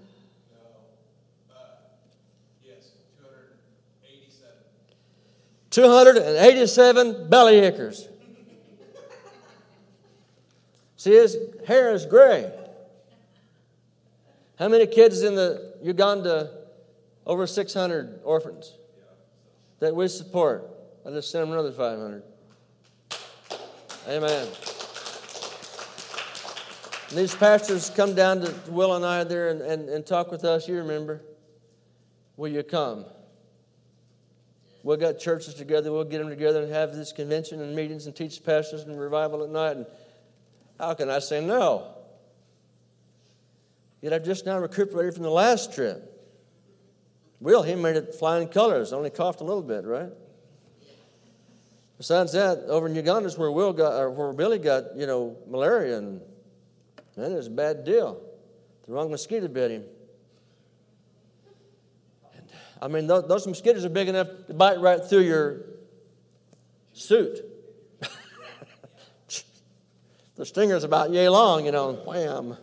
Yes, 2.66 2.92
287. 3.20 4.52
287 5.72 7.30
belly 7.30 7.60
acres. 7.60 8.10
See, 10.98 11.12
his 11.12 11.38
hair 11.66 11.94
is 11.94 12.06
gray. 12.06 12.52
How 14.60 14.68
many 14.68 14.88
kids 14.88 15.22
in 15.24 15.36
the 15.36 15.76
Uganda? 15.82 16.52
Over 17.26 17.46
600 17.46 18.22
orphans 18.24 18.74
that 19.80 19.94
we 19.94 20.08
support. 20.08 20.77
I 21.08 21.12
just 21.12 21.32
sent 21.32 21.44
them 21.44 21.54
another 21.54 21.72
500. 21.72 22.22
Amen. 24.10 24.48
And 27.10 27.18
these 27.18 27.34
pastors 27.34 27.90
come 27.90 28.14
down 28.14 28.42
to 28.42 28.54
Will 28.70 28.94
and 28.94 29.06
I 29.06 29.24
there 29.24 29.48
and, 29.48 29.62
and, 29.62 29.88
and 29.88 30.06
talk 30.06 30.32
with 30.32 30.44
us. 30.44 30.68
You 30.68 30.76
remember? 30.76 31.22
Will 32.36 32.50
you 32.50 32.62
come? 32.62 33.06
We'll 34.84 34.98
get 34.98 35.18
churches 35.18 35.54
together. 35.54 35.94
We'll 35.94 36.04
get 36.04 36.18
them 36.18 36.28
together 36.28 36.64
and 36.64 36.74
have 36.74 36.94
this 36.94 37.14
convention 37.14 37.62
and 37.62 37.74
meetings 37.74 38.06
and 38.06 38.14
teach 38.14 38.44
pastors 38.44 38.84
and 38.84 39.00
revival 39.00 39.46
at 39.46 39.50
night. 39.50 39.78
And 39.78 39.86
how 40.78 40.94
can 40.94 41.10
I 41.10 41.20
say 41.20 41.44
no? 41.44 41.96
Yet 44.02 44.12
I've 44.12 44.26
just 44.26 44.46
now 44.46 44.60
recuperated 44.60 45.14
from 45.14 45.24
the 45.24 45.32
last 45.32 45.74
trip. 45.74 46.14
Will, 47.40 47.64
he 47.64 47.76
made 47.76 47.96
it 47.96 48.14
flying 48.16 48.50
colors, 48.50 48.92
only 48.92 49.10
coughed 49.10 49.40
a 49.40 49.46
little 49.46 49.64
bit, 49.64 49.86
right? 49.86 50.12
Besides 51.98 52.34
that, 52.34 52.60
over 52.68 52.88
in 52.88 52.96
Uganda 52.96 53.28
is 53.28 53.38
where 53.38 53.52
Will 53.52 53.74
got, 53.74 54.14
where 54.14 54.32
Billy 54.34 54.60
got, 54.60 54.96
you 54.96 55.08
know, 55.08 55.36
malaria, 55.48 55.98
and 55.98 56.22
man, 57.16 57.32
it 57.32 57.36
was 57.36 57.48
a 57.48 57.52
bad 57.52 57.84
deal. 57.84 58.22
The 58.86 58.94
wrong 58.94 59.10
mosquito 59.10 59.48
bit 59.48 59.72
him. 59.72 59.84
And, 62.36 62.46
I 62.82 62.88
mean, 62.88 63.08
those, 63.08 63.28
those 63.28 63.48
mosquitoes 63.48 63.84
are 63.84 63.90
big 63.90 64.08
enough 64.10 64.28
to 64.48 64.54
bite 64.54 64.80
right 64.80 65.04
through 65.04 65.22
your 65.22 65.62
suit. 66.94 67.40
the 70.36 70.46
stinger's 70.46 70.84
about 70.84 71.10
yay 71.10 71.28
long, 71.28 71.66
you 71.66 71.72
know, 71.72 71.94
wham. 71.94 72.58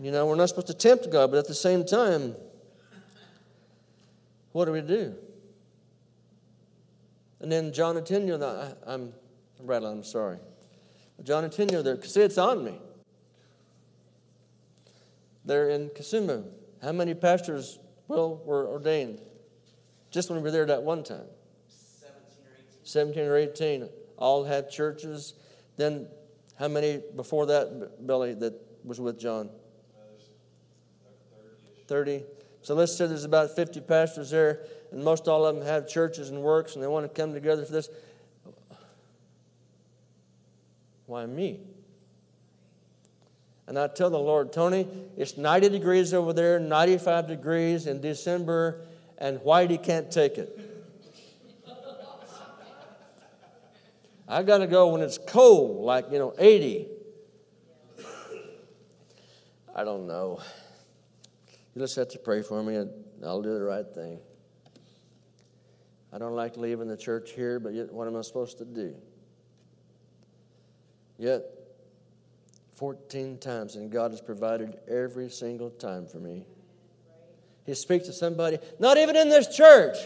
You 0.00 0.12
know, 0.12 0.26
we're 0.26 0.36
not 0.36 0.48
supposed 0.48 0.68
to 0.68 0.74
tempt 0.74 1.10
God, 1.10 1.32
but 1.32 1.38
at 1.38 1.48
the 1.48 1.54
same 1.54 1.84
time, 1.84 2.36
what 4.52 4.66
do 4.66 4.72
we 4.72 4.82
do? 4.82 5.16
And 7.40 7.50
then 7.50 7.72
John 7.72 7.96
and 7.96 8.06
Tanya, 8.06 8.36
I, 8.44 8.92
I'm 8.92 9.12
rattling, 9.60 9.98
I'm 9.98 10.04
sorry. 10.04 10.38
John 11.22 11.44
and 11.44 11.52
Tanya, 11.52 11.82
there, 11.82 12.02
see, 12.02 12.20
it's 12.20 12.38
on 12.38 12.64
me. 12.64 12.78
They're 15.44 15.70
in 15.70 15.88
Kisumu. 15.90 16.44
How 16.82 16.92
many 16.92 17.14
pastors, 17.14 17.78
well, 18.06 18.36
were 18.44 18.66
ordained? 18.68 19.20
Just 20.10 20.30
when 20.30 20.38
we 20.38 20.42
were 20.42 20.50
there 20.50 20.66
that 20.66 20.82
one 20.82 21.02
time. 21.02 21.26
17 22.84 23.24
or 23.24 23.36
18. 23.36 23.88
All 24.16 24.44
had 24.44 24.70
churches. 24.70 25.34
Then, 25.76 26.08
how 26.58 26.68
many 26.68 27.00
before 27.16 27.46
that, 27.46 28.06
Billy, 28.06 28.34
that 28.34 28.54
was 28.84 29.00
with 29.00 29.18
John? 29.18 29.50
30. 31.86 32.24
So 32.62 32.74
let's 32.74 32.94
say 32.94 33.06
there's 33.06 33.24
about 33.24 33.56
50 33.56 33.80
pastors 33.80 34.30
there, 34.30 34.66
and 34.90 35.04
most 35.04 35.28
all 35.28 35.44
of 35.44 35.56
them 35.56 35.64
have 35.64 35.88
churches 35.88 36.30
and 36.30 36.42
works, 36.42 36.74
and 36.74 36.82
they 36.82 36.86
want 36.86 37.04
to 37.04 37.20
come 37.20 37.32
together 37.32 37.64
for 37.64 37.72
this. 37.72 37.88
Why 41.06 41.26
me? 41.26 41.60
And 43.66 43.78
I 43.78 43.86
tell 43.86 44.10
the 44.10 44.18
Lord, 44.18 44.52
Tony, 44.52 44.86
it's 45.16 45.36
90 45.36 45.68
degrees 45.68 46.14
over 46.14 46.32
there, 46.32 46.58
95 46.58 47.28
degrees 47.28 47.86
in 47.86 48.00
December, 48.00 48.80
and 49.18 49.38
Whitey 49.40 49.82
can't 49.82 50.10
take 50.10 50.38
it. 50.38 50.58
I 54.28 54.42
got 54.42 54.58
to 54.58 54.66
go 54.66 54.88
when 54.88 55.02
it's 55.02 55.18
cold, 55.18 55.84
like, 55.84 56.06
you 56.10 56.18
know, 56.18 56.34
80. 56.38 56.88
I 59.74 59.84
don't 59.84 60.06
know. 60.06 60.40
You 61.74 61.82
just 61.82 61.94
have 61.96 62.08
to 62.08 62.18
pray 62.18 62.42
for 62.42 62.62
me 62.62 62.74
and 62.74 62.90
I'll 63.24 63.42
do 63.42 63.56
the 63.56 63.64
right 63.64 63.86
thing. 63.86 64.18
I 66.12 66.18
don't 66.18 66.34
like 66.34 66.56
leaving 66.56 66.88
the 66.88 66.96
church 66.96 67.32
here, 67.32 67.60
but 67.60 67.74
yet 67.74 67.92
what 67.92 68.06
am 68.06 68.16
I 68.16 68.22
supposed 68.22 68.58
to 68.58 68.64
do? 68.64 68.94
Yet, 71.18 71.42
14 72.76 73.38
times, 73.38 73.74
and 73.74 73.90
God 73.90 74.12
has 74.12 74.20
provided 74.20 74.78
every 74.88 75.28
single 75.30 75.70
time 75.70 76.06
for 76.06 76.18
me. 76.18 76.46
He 77.66 77.74
speaks 77.74 78.06
to 78.06 78.12
somebody, 78.12 78.58
not 78.78 78.96
even 78.96 79.16
in 79.16 79.28
this 79.28 79.54
church. 79.54 79.96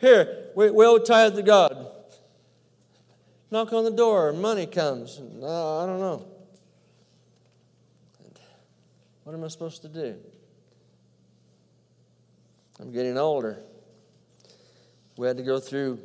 Here, 0.00 0.50
we, 0.54 0.70
we 0.70 0.84
owe 0.84 0.98
tithe 0.98 1.36
to 1.36 1.42
God. 1.42 1.86
Knock 3.50 3.72
on 3.72 3.84
the 3.84 3.90
door, 3.90 4.32
money 4.32 4.66
comes. 4.66 5.20
No, 5.20 5.78
I 5.78 5.86
don't 5.86 6.00
know. 6.00 6.26
What 9.24 9.34
am 9.34 9.44
I 9.44 9.48
supposed 9.48 9.82
to 9.82 9.88
do? 9.88 10.16
I'm 12.80 12.92
getting 12.92 13.16
older. 13.16 13.62
We 15.18 15.26
had 15.26 15.36
to 15.38 15.42
go 15.42 15.58
through 15.58 15.98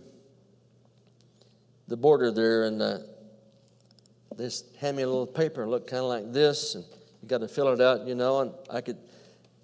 the 1.88 1.95
border 1.95 2.32
there, 2.32 2.64
and 2.64 2.82
uh, 2.82 2.97
they 4.36 4.49
hand 4.80 4.97
me 4.97 5.03
a 5.03 5.07
little 5.07 5.28
paper, 5.28 5.70
looked 5.70 5.88
kind 5.88 6.01
of 6.01 6.09
like 6.09 6.34
this, 6.34 6.74
and 6.74 6.84
you 7.22 7.28
got 7.28 7.41
to 7.41 7.47
fill 7.47 7.68
it 7.68 7.80
out, 7.80 8.07
you 8.07 8.16
know. 8.16 8.39
And 8.39 8.51
I 8.72 8.82
could, 8.82 8.97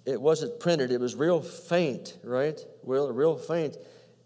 it 0.06 0.20
wasn't 0.20 0.60
printed; 0.60 0.92
it 0.92 1.00
was 1.00 1.16
real 1.16 1.42
faint, 1.42 2.16
right? 2.22 2.60
Real, 2.84 3.12
real 3.12 3.36
faint, 3.36 3.76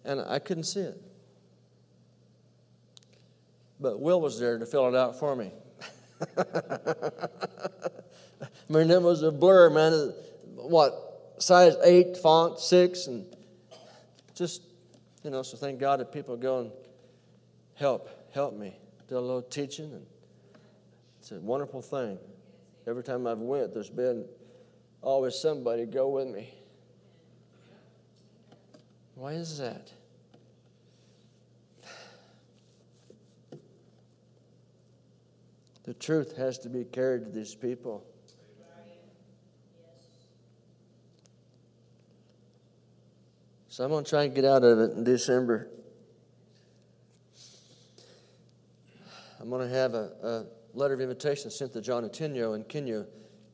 and 0.05 0.21
I 0.21 0.41
couldn't 0.41 0.65
see 0.65 0.81
it. 0.81 1.01
But 3.81 4.01
Will 4.01 4.21
was 4.21 4.39
there 4.39 4.59
to 4.59 4.67
fill 4.67 4.89
it 4.89 4.95
out 4.95 5.19
for 5.19 5.35
me. 5.35 5.53
I 6.37 7.29
mean, 8.69 8.91
it 8.91 9.01
was 9.01 9.23
a 9.23 9.33
blur, 9.33 9.71
man. 9.71 10.13
What 10.55 10.93
size 11.39 11.77
eight 11.83 12.19
font, 12.19 12.59
six, 12.59 13.07
and 13.07 13.25
just 14.35 14.61
you 15.25 15.31
know. 15.31 15.43
So 15.43 15.57
thank 15.57 15.81
God 15.81 15.99
that 15.99 16.13
people 16.13 16.37
go 16.37 16.61
and 16.61 16.71
help, 17.75 18.09
help 18.33 18.55
me, 18.55 18.77
do 19.09 19.19
a 19.19 19.19
little 19.19 19.43
teaching, 19.43 19.93
and 19.93 20.07
it's 21.19 21.33
a 21.33 21.41
wonderful 21.41 21.83
thing. 21.83 22.19
Every 22.87 23.03
time 23.03 23.27
I've 23.27 23.39
went, 23.39 23.73
there's 23.73 23.91
been 23.91 24.27
always 25.01 25.35
somebody 25.37 25.87
go 25.87 26.09
with 26.09 26.29
me. 26.29 26.55
Why 29.15 29.33
is 29.33 29.59
that? 29.59 29.91
The 35.85 35.93
truth 35.93 36.37
has 36.39 36.59
to 36.61 36.71
be 36.71 36.85
carried 36.85 37.27
to 37.27 37.31
these 37.31 37.55
people. 37.55 38.07
So 43.75 43.83
I'm 43.83 43.91
going 43.91 44.05
to 44.05 44.09
try 44.09 44.23
and 44.23 44.33
get 44.33 44.45
out 44.45 44.63
of 44.63 44.79
it 44.79 44.93
in 44.93 45.03
December. 45.03 45.69
I'm 49.41 49.51
going 49.51 49.69
to 49.69 49.75
have 49.75 49.95
a, 49.95 50.13
a 50.23 50.45
letter 50.75 50.95
of 50.95 51.01
invitation 51.01 51.51
sent 51.51 51.73
to 51.73 51.81
John 51.81 52.09
Atenio 52.09 52.55
in 52.55 52.63
Kenya. 52.63 53.05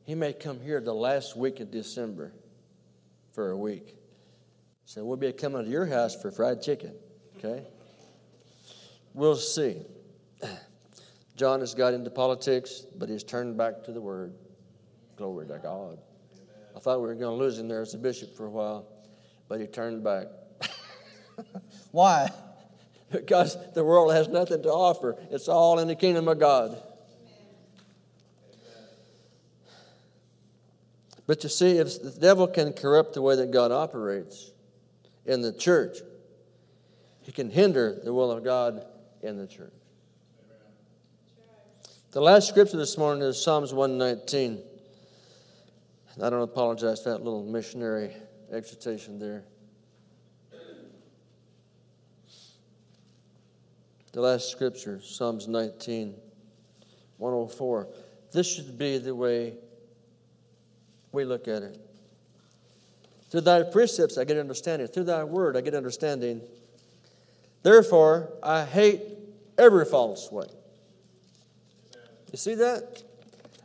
He 0.05 0.13
may 0.13 0.33
come 0.33 0.59
here 0.59 0.79
the 0.79 0.93
last 0.93 1.35
week 1.35 1.59
of 1.59 1.71
December 1.71 2.33
for 3.33 3.49
a 3.49 3.57
week. 3.57 3.95
So 4.85 5.03
we'll 5.03 5.17
be 5.17 5.33
coming 5.33 5.65
to 5.65 5.71
your 5.71 5.87
house 5.87 6.13
for 6.13 6.29
fried 6.29 6.61
chicken, 6.61 6.93
okay? 7.37 7.65
We'll 9.15 9.35
see. 9.35 9.81
John 11.35 11.61
has 11.61 11.73
got 11.73 11.95
into 11.95 12.11
politics, 12.11 12.85
but 12.95 13.09
he's 13.09 13.23
turned 13.23 13.57
back 13.57 13.83
to 13.85 13.91
the 13.91 14.01
Word. 14.01 14.35
Glory 15.15 15.47
to 15.47 15.57
God. 15.57 15.97
I 16.75 16.79
thought 16.79 17.01
we 17.01 17.07
were 17.07 17.15
going 17.15 17.35
to 17.35 17.43
lose 17.43 17.57
him 17.57 17.67
there 17.67 17.81
as 17.81 17.95
a 17.95 17.97
bishop 17.97 18.37
for 18.37 18.45
a 18.45 18.51
while, 18.51 18.85
but 19.51 19.59
he 19.59 19.67
turned 19.67 20.01
back. 20.01 20.27
Why? 21.91 22.31
Because 23.11 23.57
the 23.73 23.83
world 23.83 24.13
has 24.13 24.29
nothing 24.29 24.63
to 24.63 24.69
offer, 24.69 25.17
it's 25.29 25.49
all 25.49 25.79
in 25.79 25.89
the 25.89 25.95
kingdom 25.95 26.29
of 26.29 26.39
God. 26.39 26.81
But 31.27 31.43
you 31.43 31.49
see, 31.49 31.79
if 31.79 32.01
the 32.01 32.11
devil 32.11 32.47
can 32.47 32.71
corrupt 32.71 33.13
the 33.13 33.21
way 33.21 33.35
that 33.35 33.51
God 33.51 33.73
operates 33.73 34.51
in 35.25 35.41
the 35.41 35.51
church, 35.51 35.97
he 37.23 37.33
can 37.33 37.49
hinder 37.49 37.99
the 38.01 38.13
will 38.13 38.31
of 38.31 38.45
God 38.45 38.85
in 39.21 39.37
the 39.37 39.47
church. 39.47 39.73
The 42.11 42.21
last 42.21 42.47
scripture 42.47 42.77
this 42.77 42.97
morning 42.97 43.23
is 43.23 43.43
Psalms 43.43 43.73
119. 43.73 44.63
I 46.23 46.29
don't 46.29 46.41
apologize 46.41 47.03
for 47.03 47.09
that 47.09 47.21
little 47.21 47.43
missionary 47.43 48.15
exhortation 48.51 49.19
there. 49.19 49.43
The 54.13 54.21
last 54.21 54.51
scripture, 54.51 54.99
Psalms 55.01 55.47
19, 55.47 56.15
104. 57.17 57.87
This 58.33 58.53
should 58.53 58.77
be 58.77 58.97
the 58.97 59.15
way 59.15 59.53
we 61.11 61.23
look 61.23 61.47
at 61.47 61.63
it. 61.63 61.77
Through 63.29 63.41
thy 63.41 63.63
precepts 63.63 64.17
I 64.17 64.25
get 64.25 64.37
understanding. 64.37 64.87
Through 64.87 65.05
thy 65.05 65.23
word 65.23 65.55
I 65.55 65.61
get 65.61 65.73
understanding. 65.73 66.41
Therefore 67.63 68.33
I 68.43 68.65
hate 68.65 69.01
every 69.57 69.85
false 69.85 70.29
way. 70.29 70.47
You 72.31 72.37
see 72.37 72.55
that? 72.55 73.03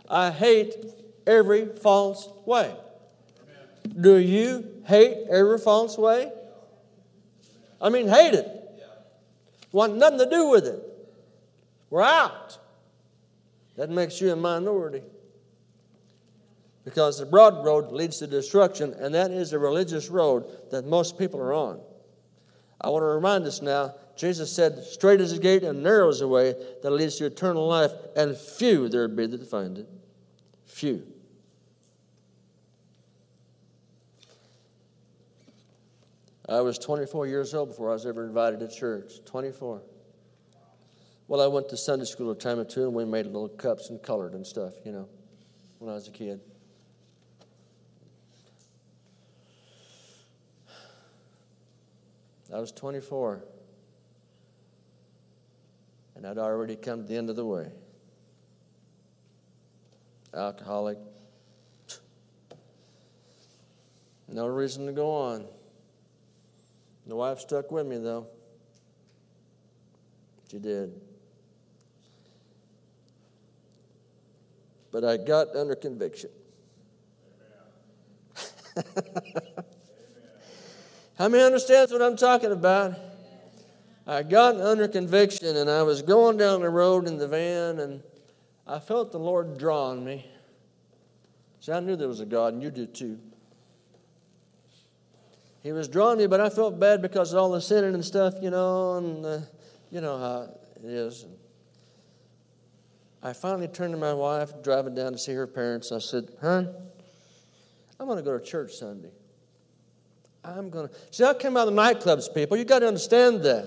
I 0.08 0.30
hate 0.30 0.76
every 1.26 1.66
false 1.66 2.28
way. 2.44 2.72
Do 3.86 4.16
you 4.16 4.82
hate 4.84 5.26
every 5.30 5.58
false 5.58 5.96
way? 5.98 6.32
I 7.80 7.88
mean, 7.88 8.08
hate 8.08 8.34
it. 8.34 8.48
Want 9.72 9.96
nothing 9.96 10.18
to 10.18 10.30
do 10.30 10.48
with 10.48 10.66
it. 10.66 10.82
We're 11.90 12.02
out. 12.02 12.58
That 13.76 13.90
makes 13.90 14.20
you 14.20 14.32
a 14.32 14.36
minority. 14.36 15.02
Because 16.84 17.18
the 17.18 17.26
broad 17.26 17.64
road 17.64 17.92
leads 17.92 18.18
to 18.18 18.26
destruction, 18.26 18.94
and 18.94 19.14
that 19.14 19.30
is 19.30 19.50
the 19.50 19.58
religious 19.58 20.08
road 20.08 20.46
that 20.70 20.86
most 20.86 21.18
people 21.18 21.40
are 21.40 21.52
on. 21.52 21.80
I 22.80 22.88
want 22.90 23.02
to 23.02 23.06
remind 23.06 23.44
us 23.44 23.60
now 23.60 23.94
Jesus 24.16 24.50
said, 24.50 24.82
Straight 24.84 25.20
is 25.20 25.34
the 25.34 25.40
gate 25.40 25.62
and 25.62 25.82
narrow 25.82 26.08
is 26.08 26.20
the 26.20 26.28
way 26.28 26.54
that 26.82 26.90
leads 26.90 27.16
to 27.16 27.26
eternal 27.26 27.66
life, 27.66 27.92
and 28.16 28.36
few 28.36 28.88
there 28.88 29.08
be 29.08 29.26
that 29.26 29.46
find 29.46 29.78
it. 29.78 29.88
Few. 30.64 31.06
I 36.48 36.60
was 36.60 36.78
24 36.78 37.26
years 37.26 37.54
old 37.54 37.70
before 37.70 37.90
I 37.90 37.94
was 37.94 38.06
ever 38.06 38.24
invited 38.24 38.60
to 38.60 38.68
church. 38.68 39.24
24. 39.24 39.82
Well, 41.28 41.40
I 41.40 41.48
went 41.48 41.68
to 41.70 41.76
Sunday 41.76 42.04
school 42.04 42.30
a 42.30 42.36
time 42.36 42.60
or 42.60 42.64
two, 42.64 42.84
and 42.84 42.94
we 42.94 43.04
made 43.04 43.26
little 43.26 43.48
cups 43.48 43.90
and 43.90 44.00
colored 44.00 44.34
and 44.34 44.46
stuff, 44.46 44.74
you 44.84 44.92
know, 44.92 45.08
when 45.80 45.90
I 45.90 45.94
was 45.94 46.06
a 46.06 46.12
kid. 46.12 46.40
I 52.54 52.60
was 52.60 52.70
24 52.70 53.42
and 56.14 56.26
I'd 56.26 56.38
already 56.38 56.76
come 56.76 57.02
to 57.02 57.08
the 57.08 57.16
end 57.16 57.28
of 57.28 57.36
the 57.36 57.44
way. 57.44 57.70
Alcoholic. 60.32 60.98
No 64.28 64.46
reason 64.46 64.86
to 64.86 64.92
go 64.92 65.10
on. 65.10 65.46
The 67.06 67.14
wife 67.14 67.40
stuck 67.40 67.70
with 67.70 67.86
me, 67.86 67.98
though. 67.98 68.26
She 70.50 70.58
did. 70.58 71.00
But 74.90 75.04
I 75.04 75.16
got 75.16 75.54
under 75.54 75.74
conviction. 75.74 76.30
How 81.18 81.28
many 81.28 81.42
understands 81.42 81.92
what 81.92 82.02
I'm 82.02 82.16
talking 82.16 82.52
about? 82.52 82.94
I 84.06 84.22
got 84.22 84.60
under 84.60 84.86
conviction 84.86 85.56
and 85.56 85.68
I 85.68 85.82
was 85.82 86.02
going 86.02 86.36
down 86.36 86.60
the 86.60 86.70
road 86.70 87.08
in 87.08 87.18
the 87.18 87.26
van 87.26 87.80
and 87.80 88.02
I 88.66 88.78
felt 88.78 89.10
the 89.10 89.18
Lord 89.18 89.58
drawing 89.58 90.04
me. 90.04 90.24
See, 91.60 91.72
I 91.72 91.80
knew 91.80 91.96
there 91.96 92.06
was 92.06 92.20
a 92.20 92.26
God 92.26 92.54
and 92.54 92.62
you 92.62 92.70
did 92.70 92.94
too. 92.94 93.18
He 95.66 95.72
was 95.72 95.88
drawing 95.88 96.18
me, 96.18 96.28
but 96.28 96.40
I 96.40 96.48
felt 96.48 96.78
bad 96.78 97.02
because 97.02 97.32
of 97.32 97.40
all 97.40 97.50
the 97.50 97.60
sinning 97.60 97.92
and 97.92 98.04
stuff, 98.04 98.34
you 98.40 98.50
know, 98.50 98.98
and 98.98 99.26
uh, 99.26 99.38
you 99.90 100.00
know 100.00 100.16
how 100.16 100.42
it 100.76 100.88
is. 100.88 101.26
I 103.20 103.32
finally 103.32 103.66
turned 103.66 103.92
to 103.92 103.98
my 103.98 104.14
wife, 104.14 104.62
driving 104.62 104.94
down 104.94 105.10
to 105.10 105.18
see 105.18 105.32
her 105.32 105.48
parents. 105.48 105.90
I 105.90 105.98
said, 105.98 106.28
Hon, 106.40 106.72
I'm 107.98 108.06
going 108.06 108.16
to 108.16 108.22
go 108.22 108.38
to 108.38 108.44
church 108.44 108.74
Sunday. 108.74 109.10
I'm 110.44 110.70
going 110.70 110.86
to. 110.86 110.94
See, 111.10 111.24
I 111.24 111.34
came 111.34 111.56
out 111.56 111.66
of 111.66 111.74
the 111.74 111.82
nightclubs, 111.82 112.32
people. 112.32 112.56
you 112.56 112.64
got 112.64 112.78
to 112.78 112.86
understand 112.86 113.42
that. 113.42 113.66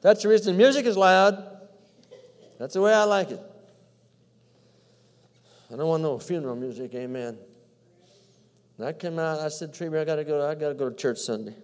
That's 0.00 0.22
the 0.22 0.28
reason 0.28 0.52
the 0.52 0.58
music 0.58 0.86
is 0.86 0.96
loud. 0.96 1.66
That's 2.60 2.74
the 2.74 2.80
way 2.80 2.94
I 2.94 3.02
like 3.02 3.32
it. 3.32 3.42
I 5.72 5.74
don't 5.74 5.88
want 5.88 6.04
no 6.04 6.16
funeral 6.20 6.54
music, 6.54 6.94
amen. 6.94 7.38
And 8.78 8.86
I 8.86 8.92
came 8.92 9.18
out, 9.18 9.40
I 9.40 9.48
said, 9.48 9.74
Tree, 9.74 9.88
I 9.88 10.04
gotta 10.04 10.24
go, 10.24 10.48
I 10.48 10.54
gotta 10.54 10.74
go 10.74 10.88
to 10.88 10.94
church 10.94 11.18
Sunday. 11.18 11.54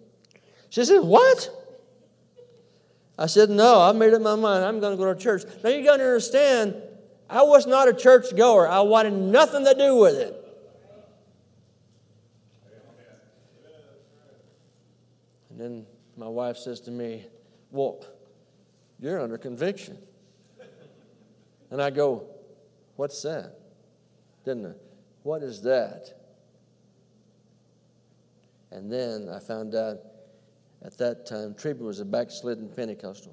She 0.68 0.84
said, 0.84 1.00
What? 1.00 1.48
I 3.16 3.26
said, 3.26 3.48
No, 3.50 3.80
I 3.80 3.92
made 3.92 4.12
up 4.12 4.20
my 4.20 4.34
mind. 4.34 4.64
I'm 4.64 4.80
gonna 4.80 4.96
go 4.96 5.12
to 5.12 5.18
church. 5.18 5.44
Now 5.62 5.70
you 5.70 5.84
gotta 5.84 6.02
understand, 6.02 6.74
I 7.30 7.42
was 7.42 7.66
not 7.66 7.88
a 7.88 7.94
church 7.94 8.34
goer. 8.36 8.68
I 8.68 8.80
wanted 8.80 9.12
nothing 9.12 9.64
to 9.64 9.74
do 9.74 9.96
with 9.96 10.16
it. 10.16 10.40
And 15.50 15.60
then 15.60 15.86
my 16.16 16.26
wife 16.26 16.56
says 16.56 16.80
to 16.80 16.90
me, 16.90 17.26
Well, 17.70 18.04
you're 18.98 19.20
under 19.20 19.38
conviction. 19.38 19.98
And 21.70 21.80
I 21.80 21.90
go, 21.90 22.26
What's 22.96 23.22
that? 23.22 23.56
Didn't 24.44 24.66
I? 24.66 24.72
What 25.22 25.44
is 25.44 25.62
that? 25.62 26.23
And 28.74 28.90
then 28.90 29.28
I 29.32 29.38
found 29.38 29.76
out 29.76 29.98
at 30.84 30.98
that 30.98 31.26
time 31.26 31.54
Treby 31.54 31.78
was 31.78 32.00
a 32.00 32.04
backslidden 32.04 32.68
Pentecostal. 32.68 33.32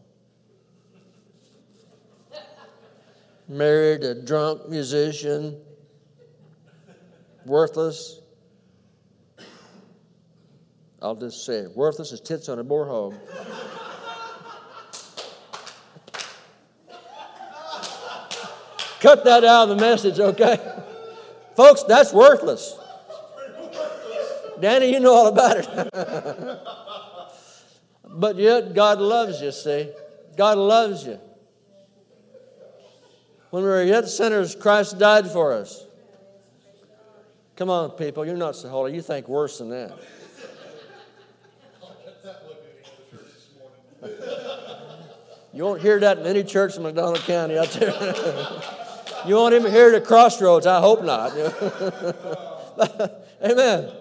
Married 3.47 4.03
a 4.03 4.13
drunk 4.13 4.69
musician, 4.69 5.59
worthless. 7.47 8.19
I'll 11.01 11.15
just 11.15 11.43
say 11.43 11.55
it 11.55 11.75
worthless 11.75 12.13
as 12.13 12.21
tits 12.21 12.47
on 12.47 12.59
a 12.59 12.63
boar 12.63 12.85
hog. 12.85 13.15
Cut 18.99 19.23
that 19.23 19.43
out 19.43 19.63
of 19.63 19.69
the 19.69 19.77
message, 19.77 20.19
okay? 20.19 20.59
Folks, 21.55 21.81
that's 21.81 22.13
worthless. 22.13 22.77
Danny, 24.61 24.91
you 24.91 24.99
know 24.99 25.13
all 25.13 25.27
about 25.27 25.57
it. 25.57 25.67
but 28.05 28.35
yet, 28.37 28.73
God 28.73 28.99
loves 28.99 29.41
you, 29.41 29.51
see? 29.51 29.89
God 30.37 30.57
loves 30.57 31.05
you. 31.05 31.19
When 33.49 33.63
we 33.63 33.69
were 33.69 33.83
yet 33.83 34.07
sinners, 34.07 34.55
Christ 34.55 34.97
died 34.97 35.29
for 35.29 35.53
us. 35.53 35.85
Come 37.57 37.69
on, 37.69 37.91
people, 37.91 38.25
you're 38.25 38.37
not 38.37 38.55
so 38.55 38.69
holy. 38.69 38.95
You 38.95 39.01
think 39.01 39.27
worse 39.27 39.57
than 39.57 39.69
that. 39.69 39.91
You 45.53 45.65
won't 45.65 45.81
hear 45.81 45.99
that 45.99 46.17
in 46.17 46.25
any 46.25 46.43
church 46.43 46.77
in 46.77 46.83
McDonald 46.83 47.19
County 47.19 47.57
out 47.57 47.69
there. 47.71 47.91
you 49.27 49.35
won't 49.35 49.53
even 49.53 49.71
hear 49.71 49.93
it 49.93 49.95
at 49.95 50.05
Crossroads. 50.05 50.65
I 50.65 50.79
hope 50.79 51.03
not. 51.03 51.33
Amen. 53.43 53.91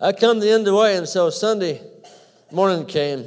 I 0.00 0.12
come 0.12 0.40
the 0.40 0.50
end 0.50 0.60
of 0.60 0.74
the 0.74 0.74
way, 0.74 0.96
and 0.96 1.08
so 1.08 1.30
Sunday 1.30 1.80
morning 2.50 2.84
came. 2.86 3.26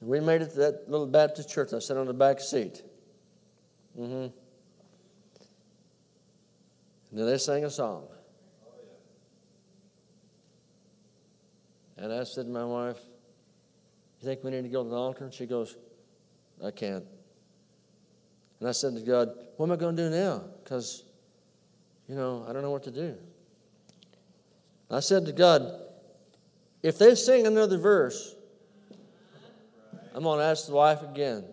We 0.00 0.20
made 0.20 0.42
it 0.42 0.50
to 0.50 0.56
that 0.58 0.90
little 0.90 1.06
Baptist 1.06 1.48
church. 1.48 1.72
I 1.72 1.78
sat 1.78 1.96
on 1.96 2.06
the 2.06 2.12
back 2.12 2.40
seat. 2.40 2.82
Mm-hmm. 3.98 4.12
And 4.12 4.32
then 7.12 7.26
they 7.26 7.38
sang 7.38 7.64
a 7.64 7.70
song. 7.70 8.06
And 11.96 12.12
I 12.12 12.24
said 12.24 12.46
to 12.46 12.50
my 12.50 12.64
wife, 12.64 12.98
You 14.20 14.26
think 14.26 14.44
we 14.44 14.50
need 14.50 14.62
to 14.62 14.68
go 14.68 14.82
to 14.82 14.90
the 14.90 14.96
altar? 14.96 15.24
And 15.24 15.32
she 15.32 15.46
goes, 15.46 15.76
I 16.62 16.70
can't. 16.70 17.04
And 18.60 18.68
I 18.68 18.72
said 18.72 18.94
to 18.96 19.00
God, 19.00 19.30
What 19.56 19.66
am 19.66 19.72
I 19.72 19.76
going 19.76 19.96
to 19.96 20.10
do 20.10 20.14
now? 20.14 20.42
Because, 20.62 21.04
you 22.08 22.16
know, 22.16 22.44
I 22.48 22.52
don't 22.52 22.62
know 22.62 22.72
what 22.72 22.82
to 22.84 22.90
do. 22.90 23.16
I 24.94 25.00
said 25.00 25.26
to 25.26 25.32
God, 25.32 25.80
If 26.82 26.98
they 26.98 27.16
sing 27.16 27.46
another 27.46 27.78
verse, 27.78 28.36
I'm 30.14 30.22
going 30.22 30.38
to 30.38 30.44
ask 30.44 30.66
the 30.66 30.74
wife 30.74 31.02
again. 31.02 31.44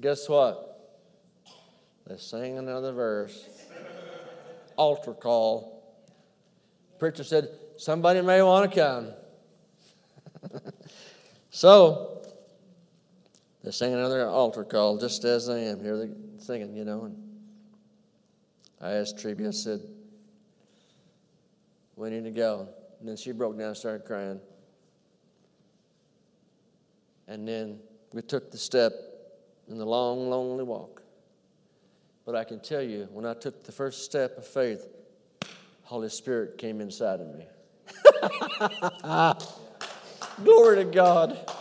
Guess 0.00 0.26
what? 0.30 0.96
They 2.06 2.16
sang 2.16 2.56
another 2.56 2.92
verse. 2.92 3.46
Altar 4.76 5.12
call. 5.12 5.84
Preacher 6.98 7.24
said, 7.24 7.48
Somebody 7.76 8.22
may 8.22 8.40
want 8.40 8.72
to 8.72 8.80
come. 8.80 10.60
so, 11.50 12.22
they 13.62 13.70
sang 13.70 13.92
another 13.92 14.26
altar 14.26 14.64
call 14.64 14.96
just 14.96 15.24
as 15.24 15.50
I 15.50 15.58
am. 15.58 15.82
Here 15.82 15.98
they're 15.98 16.08
singing, 16.38 16.74
you 16.74 16.86
know. 16.86 17.04
And 17.04 17.16
I 18.80 18.92
asked 18.92 19.18
Treby, 19.18 19.48
I 19.48 19.50
said, 19.50 19.80
We 22.00 22.08
need 22.08 22.24
to 22.24 22.30
go. 22.30 22.66
And 22.98 23.06
then 23.06 23.18
she 23.18 23.30
broke 23.32 23.58
down 23.58 23.68
and 23.68 23.76
started 23.76 24.06
crying. 24.06 24.40
And 27.28 27.46
then 27.46 27.78
we 28.14 28.22
took 28.22 28.50
the 28.50 28.56
step 28.56 28.94
in 29.68 29.76
the 29.76 29.84
long, 29.84 30.30
lonely 30.30 30.64
walk. 30.64 31.02
But 32.24 32.36
I 32.36 32.44
can 32.44 32.60
tell 32.60 32.80
you, 32.80 33.06
when 33.12 33.26
I 33.26 33.34
took 33.34 33.64
the 33.64 33.72
first 33.72 34.02
step 34.06 34.38
of 34.38 34.46
faith, 34.46 34.88
Holy 35.82 36.08
Spirit 36.08 36.56
came 36.56 36.80
inside 36.80 37.20
of 37.20 37.34
me. 37.34 37.44
Glory 40.42 40.76
to 40.76 40.84
God. 40.86 41.52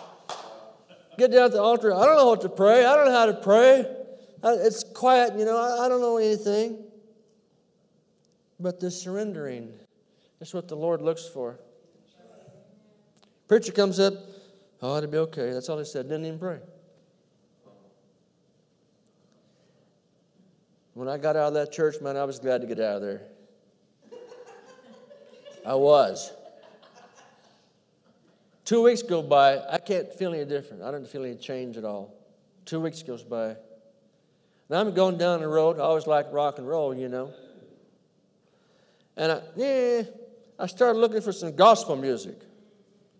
Get 1.17 1.31
down 1.31 1.47
at 1.47 1.51
the 1.51 1.61
altar. 1.61 1.93
I 1.93 2.05
don't 2.05 2.15
know 2.15 2.27
what 2.27 2.41
to 2.41 2.49
pray. 2.49 2.85
I 2.85 2.95
don't 2.95 3.07
know 3.07 3.11
how 3.11 3.25
to 3.25 3.33
pray. 3.33 3.85
It's 4.41 4.85
quiet, 4.85 5.37
you 5.37 5.43
know. 5.43 5.57
I 5.57 5.89
don't 5.89 5.99
know 5.99 6.15
anything. 6.15 6.81
But 8.57 8.79
the 8.79 8.89
surrendering, 8.89 9.73
that's 10.39 10.53
what 10.53 10.67
the 10.67 10.75
Lord 10.75 11.01
looks 11.01 11.25
for. 11.25 11.59
Preacher 13.47 13.71
comes 13.71 13.99
up, 13.99 14.13
oh, 14.81 14.97
it'll 14.97 15.09
be 15.09 15.17
okay. 15.17 15.51
That's 15.51 15.69
all 15.69 15.77
he 15.79 15.85
said. 15.85 16.07
Didn't 16.07 16.25
even 16.25 16.39
pray. 16.39 16.59
When 20.93 21.07
I 21.07 21.17
got 21.17 21.35
out 21.35 21.49
of 21.49 21.53
that 21.55 21.71
church, 21.71 22.01
man, 22.01 22.17
I 22.17 22.25
was 22.25 22.39
glad 22.39 22.61
to 22.61 22.67
get 22.67 22.79
out 22.79 22.97
of 22.97 23.01
there. 23.01 23.21
I 25.65 25.75
was. 25.75 26.31
Two 28.65 28.83
weeks 28.83 29.01
go 29.01 29.21
by, 29.21 29.59
I 29.67 29.79
can't 29.79 30.13
feel 30.13 30.33
any 30.33 30.45
different. 30.45 30.83
I 30.83 30.91
don't 30.91 31.07
feel 31.07 31.23
any 31.23 31.35
change 31.35 31.75
at 31.75 31.85
all. 31.85 32.13
Two 32.65 32.79
weeks 32.79 33.01
goes 33.01 33.23
by. 33.23 33.55
Now 34.69 34.79
I'm 34.79 34.93
going 34.93 35.17
down 35.17 35.39
the 35.39 35.47
road. 35.47 35.79
I 35.79 35.83
always 35.83 36.05
like 36.05 36.27
rock 36.31 36.59
and 36.59 36.67
roll, 36.67 36.93
you 36.93 37.09
know. 37.09 37.33
And 39.17 39.31
I, 39.31 39.41
yeah, 39.55 40.03
I 40.59 40.67
started 40.67 40.99
looking 40.99 41.21
for 41.21 41.31
some 41.31 41.55
gospel 41.55 41.95
music. 41.95 42.37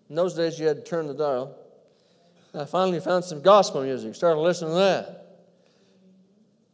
In 0.09 0.15
those 0.15 0.33
days, 0.33 0.59
you 0.59 0.67
had 0.67 0.77
to 0.77 0.83
turn 0.83 1.07
the 1.07 1.13
dial. 1.13 1.55
I 2.53 2.65
finally 2.65 2.99
found 2.99 3.23
some 3.23 3.41
gospel 3.41 3.81
music, 3.81 4.13
started 4.15 4.41
listening 4.41 4.71
to 4.71 4.79
that. 4.79 5.07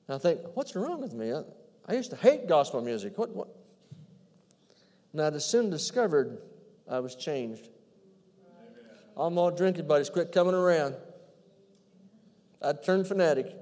And 0.08 0.16
I 0.16 0.18
think, 0.18 0.40
what's 0.56 0.76
wrong 0.76 1.02
with 1.02 1.14
me? 1.14 1.32
I, 1.32 1.44
I 1.88 1.94
used 1.94 2.10
to 2.10 2.16
hate 2.16 2.48
gospel 2.48 2.82
music. 2.82 3.16
What, 3.18 3.36
what? 3.36 3.50
And 5.14 5.22
I 5.22 5.38
soon 5.38 5.70
discovered 5.70 6.40
I 6.90 7.00
was 7.00 7.16
changed. 7.16 7.70
All 9.16 9.30
my 9.30 9.52
drinking 9.52 9.88
buddies 9.88 10.10
quit 10.10 10.32
coming 10.32 10.56
around. 10.56 10.96
I 12.62 12.74
turned 12.74 13.08
fanatic. 13.08 13.54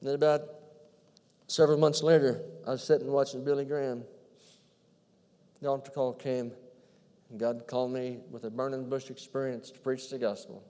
And 0.00 0.10
about 0.10 0.55
several 1.46 1.78
months 1.78 2.02
later, 2.02 2.42
I 2.66 2.70
was 2.70 2.82
sitting 2.82 3.06
watching 3.08 3.44
Billy 3.44 3.64
Graham. 3.64 4.04
The 5.60 5.68
altar 5.68 5.90
call 5.90 6.12
came, 6.12 6.52
and 7.30 7.40
God 7.40 7.66
called 7.66 7.92
me 7.92 8.18
with 8.30 8.44
a 8.44 8.50
burning 8.50 8.88
bush 8.88 9.10
experience 9.10 9.70
to 9.70 9.80
preach 9.80 10.10
the 10.10 10.18
gospel. 10.18 10.62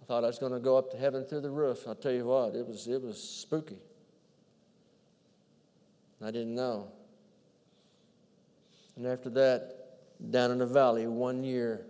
I 0.00 0.04
thought 0.04 0.24
I 0.24 0.26
was 0.26 0.38
going 0.38 0.52
to 0.52 0.60
go 0.60 0.76
up 0.76 0.90
to 0.90 0.96
heaven 0.96 1.24
through 1.24 1.42
the 1.42 1.50
roof. 1.50 1.84
I'll 1.86 1.94
tell 1.94 2.12
you 2.12 2.26
what, 2.26 2.54
it 2.54 2.66
was, 2.66 2.88
it 2.88 3.00
was 3.00 3.22
spooky. 3.22 3.78
I 6.20 6.30
didn't 6.30 6.54
know. 6.54 6.88
And 8.96 9.06
after 9.06 9.30
that, 9.30 9.82
down 10.30 10.50
in 10.50 10.58
the 10.58 10.66
valley, 10.66 11.06
one 11.06 11.42
year. 11.42 11.86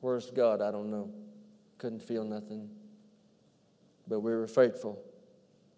Where's 0.00 0.30
God? 0.30 0.62
I 0.62 0.70
don't 0.70 0.90
know. 0.90 1.10
Couldn't 1.78 2.02
feel 2.02 2.24
nothing. 2.24 2.70
But 4.10 4.20
we 4.20 4.32
were 4.32 4.48
faithful. 4.48 5.02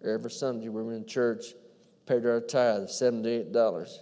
Every 0.02 0.30
Sunday 0.30 0.70
we 0.70 0.82
were 0.82 0.94
in 0.94 1.04
church, 1.06 1.54
paid 2.06 2.26
our 2.26 2.40
tithe, 2.40 2.88
$78. 2.88 3.98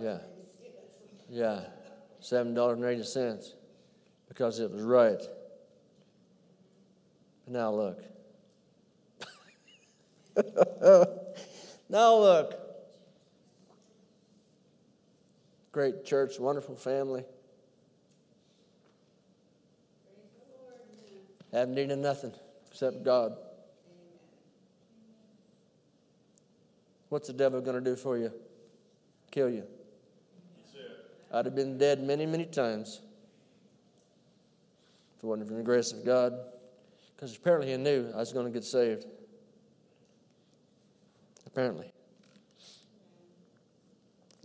Yeah. 0.00 0.18
Yeah. 1.28 1.60
$7.80 2.22 3.54
because 4.28 4.60
it 4.60 4.70
was 4.70 4.82
right. 4.82 5.20
But 7.44 7.52
now 7.52 7.72
look. 7.72 8.04
Now 11.90 12.16
look. 12.16 12.54
Great 15.72 16.04
church, 16.04 16.38
wonderful 16.38 16.76
family. 16.76 17.24
Haven't 21.52 21.74
needed 21.74 21.98
nothing 21.98 22.32
except 22.70 23.02
God. 23.02 23.36
What's 27.08 27.28
the 27.28 27.32
devil 27.32 27.60
going 27.60 27.82
to 27.82 27.90
do 27.90 27.96
for 27.96 28.18
you? 28.18 28.32
Kill 29.30 29.48
you. 29.48 29.64
I'd 31.32 31.44
have 31.44 31.54
been 31.54 31.78
dead 31.78 32.02
many, 32.02 32.26
many 32.26 32.46
times 32.46 33.00
if 35.16 35.24
it 35.24 35.26
wasn't 35.26 35.48
for 35.48 35.54
the 35.54 35.62
grace 35.62 35.92
of 35.92 36.04
God. 36.04 36.32
Because 37.14 37.36
apparently 37.36 37.72
he 37.72 37.76
knew 37.76 38.10
I 38.14 38.18
was 38.18 38.32
going 38.32 38.46
to 38.46 38.52
get 38.52 38.64
saved. 38.64 39.04
Apparently. 41.46 41.92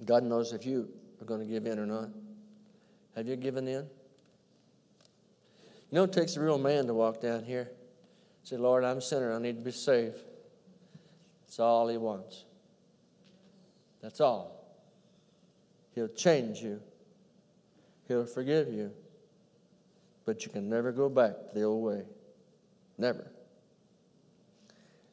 God 0.04 0.24
knows 0.24 0.52
if 0.54 0.66
you 0.66 0.90
are 1.22 1.26
going 1.26 1.40
to 1.40 1.46
give 1.46 1.66
in 1.66 1.80
or 1.80 1.86
not. 1.86 2.10
Have 3.16 3.28
you 3.28 3.36
given 3.36 3.68
in? 3.68 3.88
You 5.94 6.00
know, 6.00 6.06
it 6.06 6.12
takes 6.12 6.38
a 6.38 6.42
real 6.42 6.58
man 6.58 6.88
to 6.88 6.94
walk 6.96 7.22
down 7.22 7.44
here. 7.44 7.70
Say, 8.42 8.58
Lord, 8.58 8.84
I'm 8.84 8.98
a 8.98 9.02
sinner. 9.02 9.32
I 9.32 9.38
need 9.38 9.60
to 9.60 9.64
be 9.64 9.70
saved. 9.70 10.18
That's 11.44 11.60
all 11.60 11.88
he 11.88 11.98
wants. 11.98 12.46
That's 14.02 14.20
all. 14.20 14.76
He'll 15.94 16.08
change 16.08 16.62
you, 16.62 16.82
He'll 18.08 18.26
forgive 18.26 18.74
you. 18.74 18.90
But 20.26 20.44
you 20.44 20.52
can 20.52 20.68
never 20.68 20.92
go 20.92 21.10
back 21.10 21.34
to 21.34 21.50
the 21.54 21.62
old 21.62 21.84
way. 21.84 22.06
Never. 22.98 23.32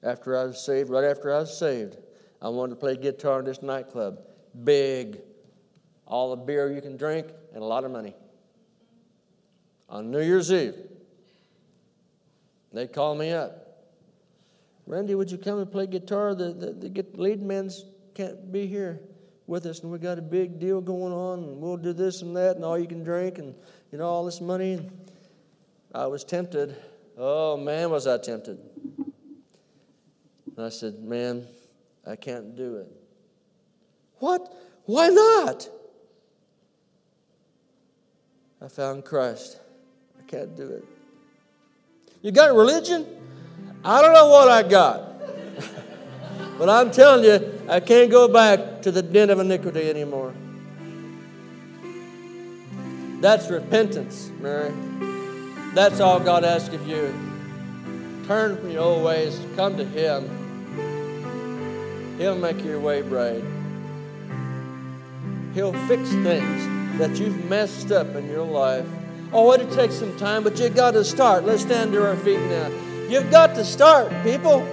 After 0.02 0.34
I 0.34 0.44
was 0.44 0.64
saved, 0.64 0.88
right 0.88 1.04
after 1.04 1.30
I 1.30 1.40
was 1.40 1.58
saved, 1.58 1.98
I 2.40 2.48
wanted 2.48 2.70
to 2.70 2.76
play 2.76 2.96
guitar 2.96 3.40
in 3.40 3.44
this 3.44 3.60
nightclub. 3.60 4.20
Big. 4.64 5.20
All 6.06 6.34
the 6.34 6.42
beer 6.42 6.72
you 6.72 6.80
can 6.80 6.96
drink 6.96 7.26
and 7.52 7.62
a 7.62 7.66
lot 7.66 7.84
of 7.84 7.90
money. 7.90 8.14
On 9.90 10.10
New 10.10 10.20
Year's 10.20 10.52
Eve, 10.52 10.76
they 12.72 12.86
called 12.86 13.18
me 13.18 13.32
up. 13.32 13.60
Randy, 14.86 15.14
would 15.14 15.30
you 15.30 15.38
come 15.38 15.58
and 15.58 15.70
play 15.70 15.86
guitar? 15.86 16.34
The, 16.34 16.52
the, 16.52 16.72
the 16.72 17.06
lead 17.14 17.42
man's 17.42 17.84
can't 18.14 18.50
be 18.52 18.66
here 18.66 19.00
with 19.46 19.66
us, 19.66 19.80
and 19.80 19.90
we 19.90 19.98
got 19.98 20.18
a 20.18 20.22
big 20.22 20.60
deal 20.60 20.80
going 20.80 21.12
on, 21.12 21.40
and 21.40 21.60
we'll 21.60 21.76
do 21.76 21.92
this 21.92 22.22
and 22.22 22.36
that, 22.36 22.56
and 22.56 22.64
all 22.64 22.78
you 22.78 22.86
can 22.86 23.02
drink, 23.02 23.38
and 23.38 23.54
you 23.90 23.98
know 23.98 24.06
all 24.06 24.24
this 24.24 24.40
money. 24.40 24.88
I 25.92 26.06
was 26.06 26.22
tempted. 26.22 26.76
Oh 27.18 27.56
man, 27.56 27.90
was 27.90 28.06
I 28.06 28.18
tempted! 28.18 28.58
And 30.56 30.66
I 30.66 30.68
said, 30.68 31.00
"Man, 31.00 31.46
I 32.06 32.14
can't 32.14 32.54
do 32.56 32.76
it." 32.76 32.88
What? 34.18 34.54
Why 34.84 35.08
not? 35.08 35.68
I 38.62 38.68
found 38.68 39.04
Christ. 39.04 39.58
Can't 40.30 40.56
do 40.56 40.68
it. 40.68 40.84
You 42.22 42.30
got 42.30 42.54
religion? 42.54 43.04
I 43.84 44.00
don't 44.00 44.14
know 44.14 44.28
what 44.28 44.48
I 44.48 44.62
got. 44.62 45.20
but 46.58 46.68
I'm 46.68 46.92
telling 46.92 47.24
you, 47.24 47.60
I 47.68 47.80
can't 47.80 48.12
go 48.12 48.28
back 48.28 48.82
to 48.82 48.92
the 48.92 49.02
den 49.02 49.30
of 49.30 49.40
iniquity 49.40 49.90
anymore. 49.90 50.32
That's 53.20 53.50
repentance, 53.50 54.30
Mary. 54.38 54.72
That's 55.74 55.98
all 55.98 56.20
God 56.20 56.44
asks 56.44 56.72
of 56.72 56.86
you. 56.86 57.12
Turn 58.28 58.56
from 58.56 58.70
your 58.70 58.82
old 58.82 59.02
ways, 59.02 59.36
come 59.56 59.76
to 59.78 59.84
Him. 59.84 60.28
He'll 62.18 62.38
make 62.38 62.64
your 62.64 62.78
way 62.78 63.02
bright. 63.02 63.42
He'll 65.54 65.72
fix 65.88 66.08
things 66.10 66.98
that 67.00 67.18
you've 67.18 67.44
messed 67.46 67.90
up 67.90 68.14
in 68.14 68.28
your 68.28 68.44
life. 68.44 68.86
Oh, 69.32 69.52
it'll 69.52 69.70
take 69.74 69.92
some 69.92 70.16
time, 70.16 70.42
but 70.42 70.58
you've 70.58 70.74
got 70.74 70.92
to 70.92 71.04
start. 71.04 71.44
Let's 71.44 71.62
stand 71.62 71.92
to 71.92 72.04
our 72.06 72.16
feet 72.16 72.40
now. 72.40 72.68
You've 73.08 73.30
got 73.30 73.54
to 73.54 73.64
start, 73.64 74.10
people. 74.24 74.66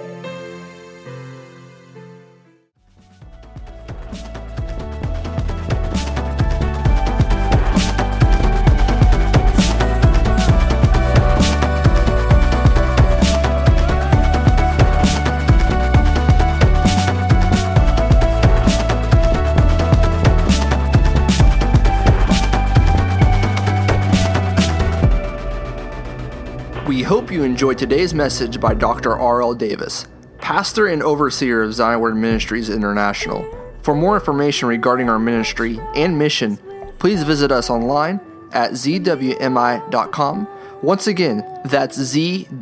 You 27.38 27.44
enjoyed 27.44 27.78
today's 27.78 28.12
message 28.12 28.60
by 28.60 28.74
Dr. 28.74 29.16
R.L. 29.16 29.54
Davis, 29.54 30.08
pastor 30.38 30.88
and 30.88 31.04
overseer 31.04 31.62
of 31.62 31.72
Zion 31.72 32.00
Word 32.00 32.16
Ministries 32.16 32.68
International. 32.68 33.46
For 33.80 33.94
more 33.94 34.16
information 34.16 34.66
regarding 34.66 35.08
our 35.08 35.20
ministry 35.20 35.78
and 35.94 36.18
mission, 36.18 36.58
please 36.98 37.22
visit 37.22 37.52
us 37.52 37.70
online 37.70 38.18
at 38.50 38.72
zwmi.com. 38.72 40.48
Once 40.82 41.06
again, 41.06 41.60
that's 41.64 41.96
zwmi.com. 41.96 42.56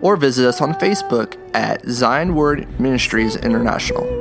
Or 0.00 0.16
visit 0.16 0.48
us 0.48 0.62
on 0.62 0.72
Facebook 0.72 1.36
at 1.54 1.86
Zion 1.86 2.34
Word 2.34 2.80
Ministries 2.80 3.36
International. 3.36 4.19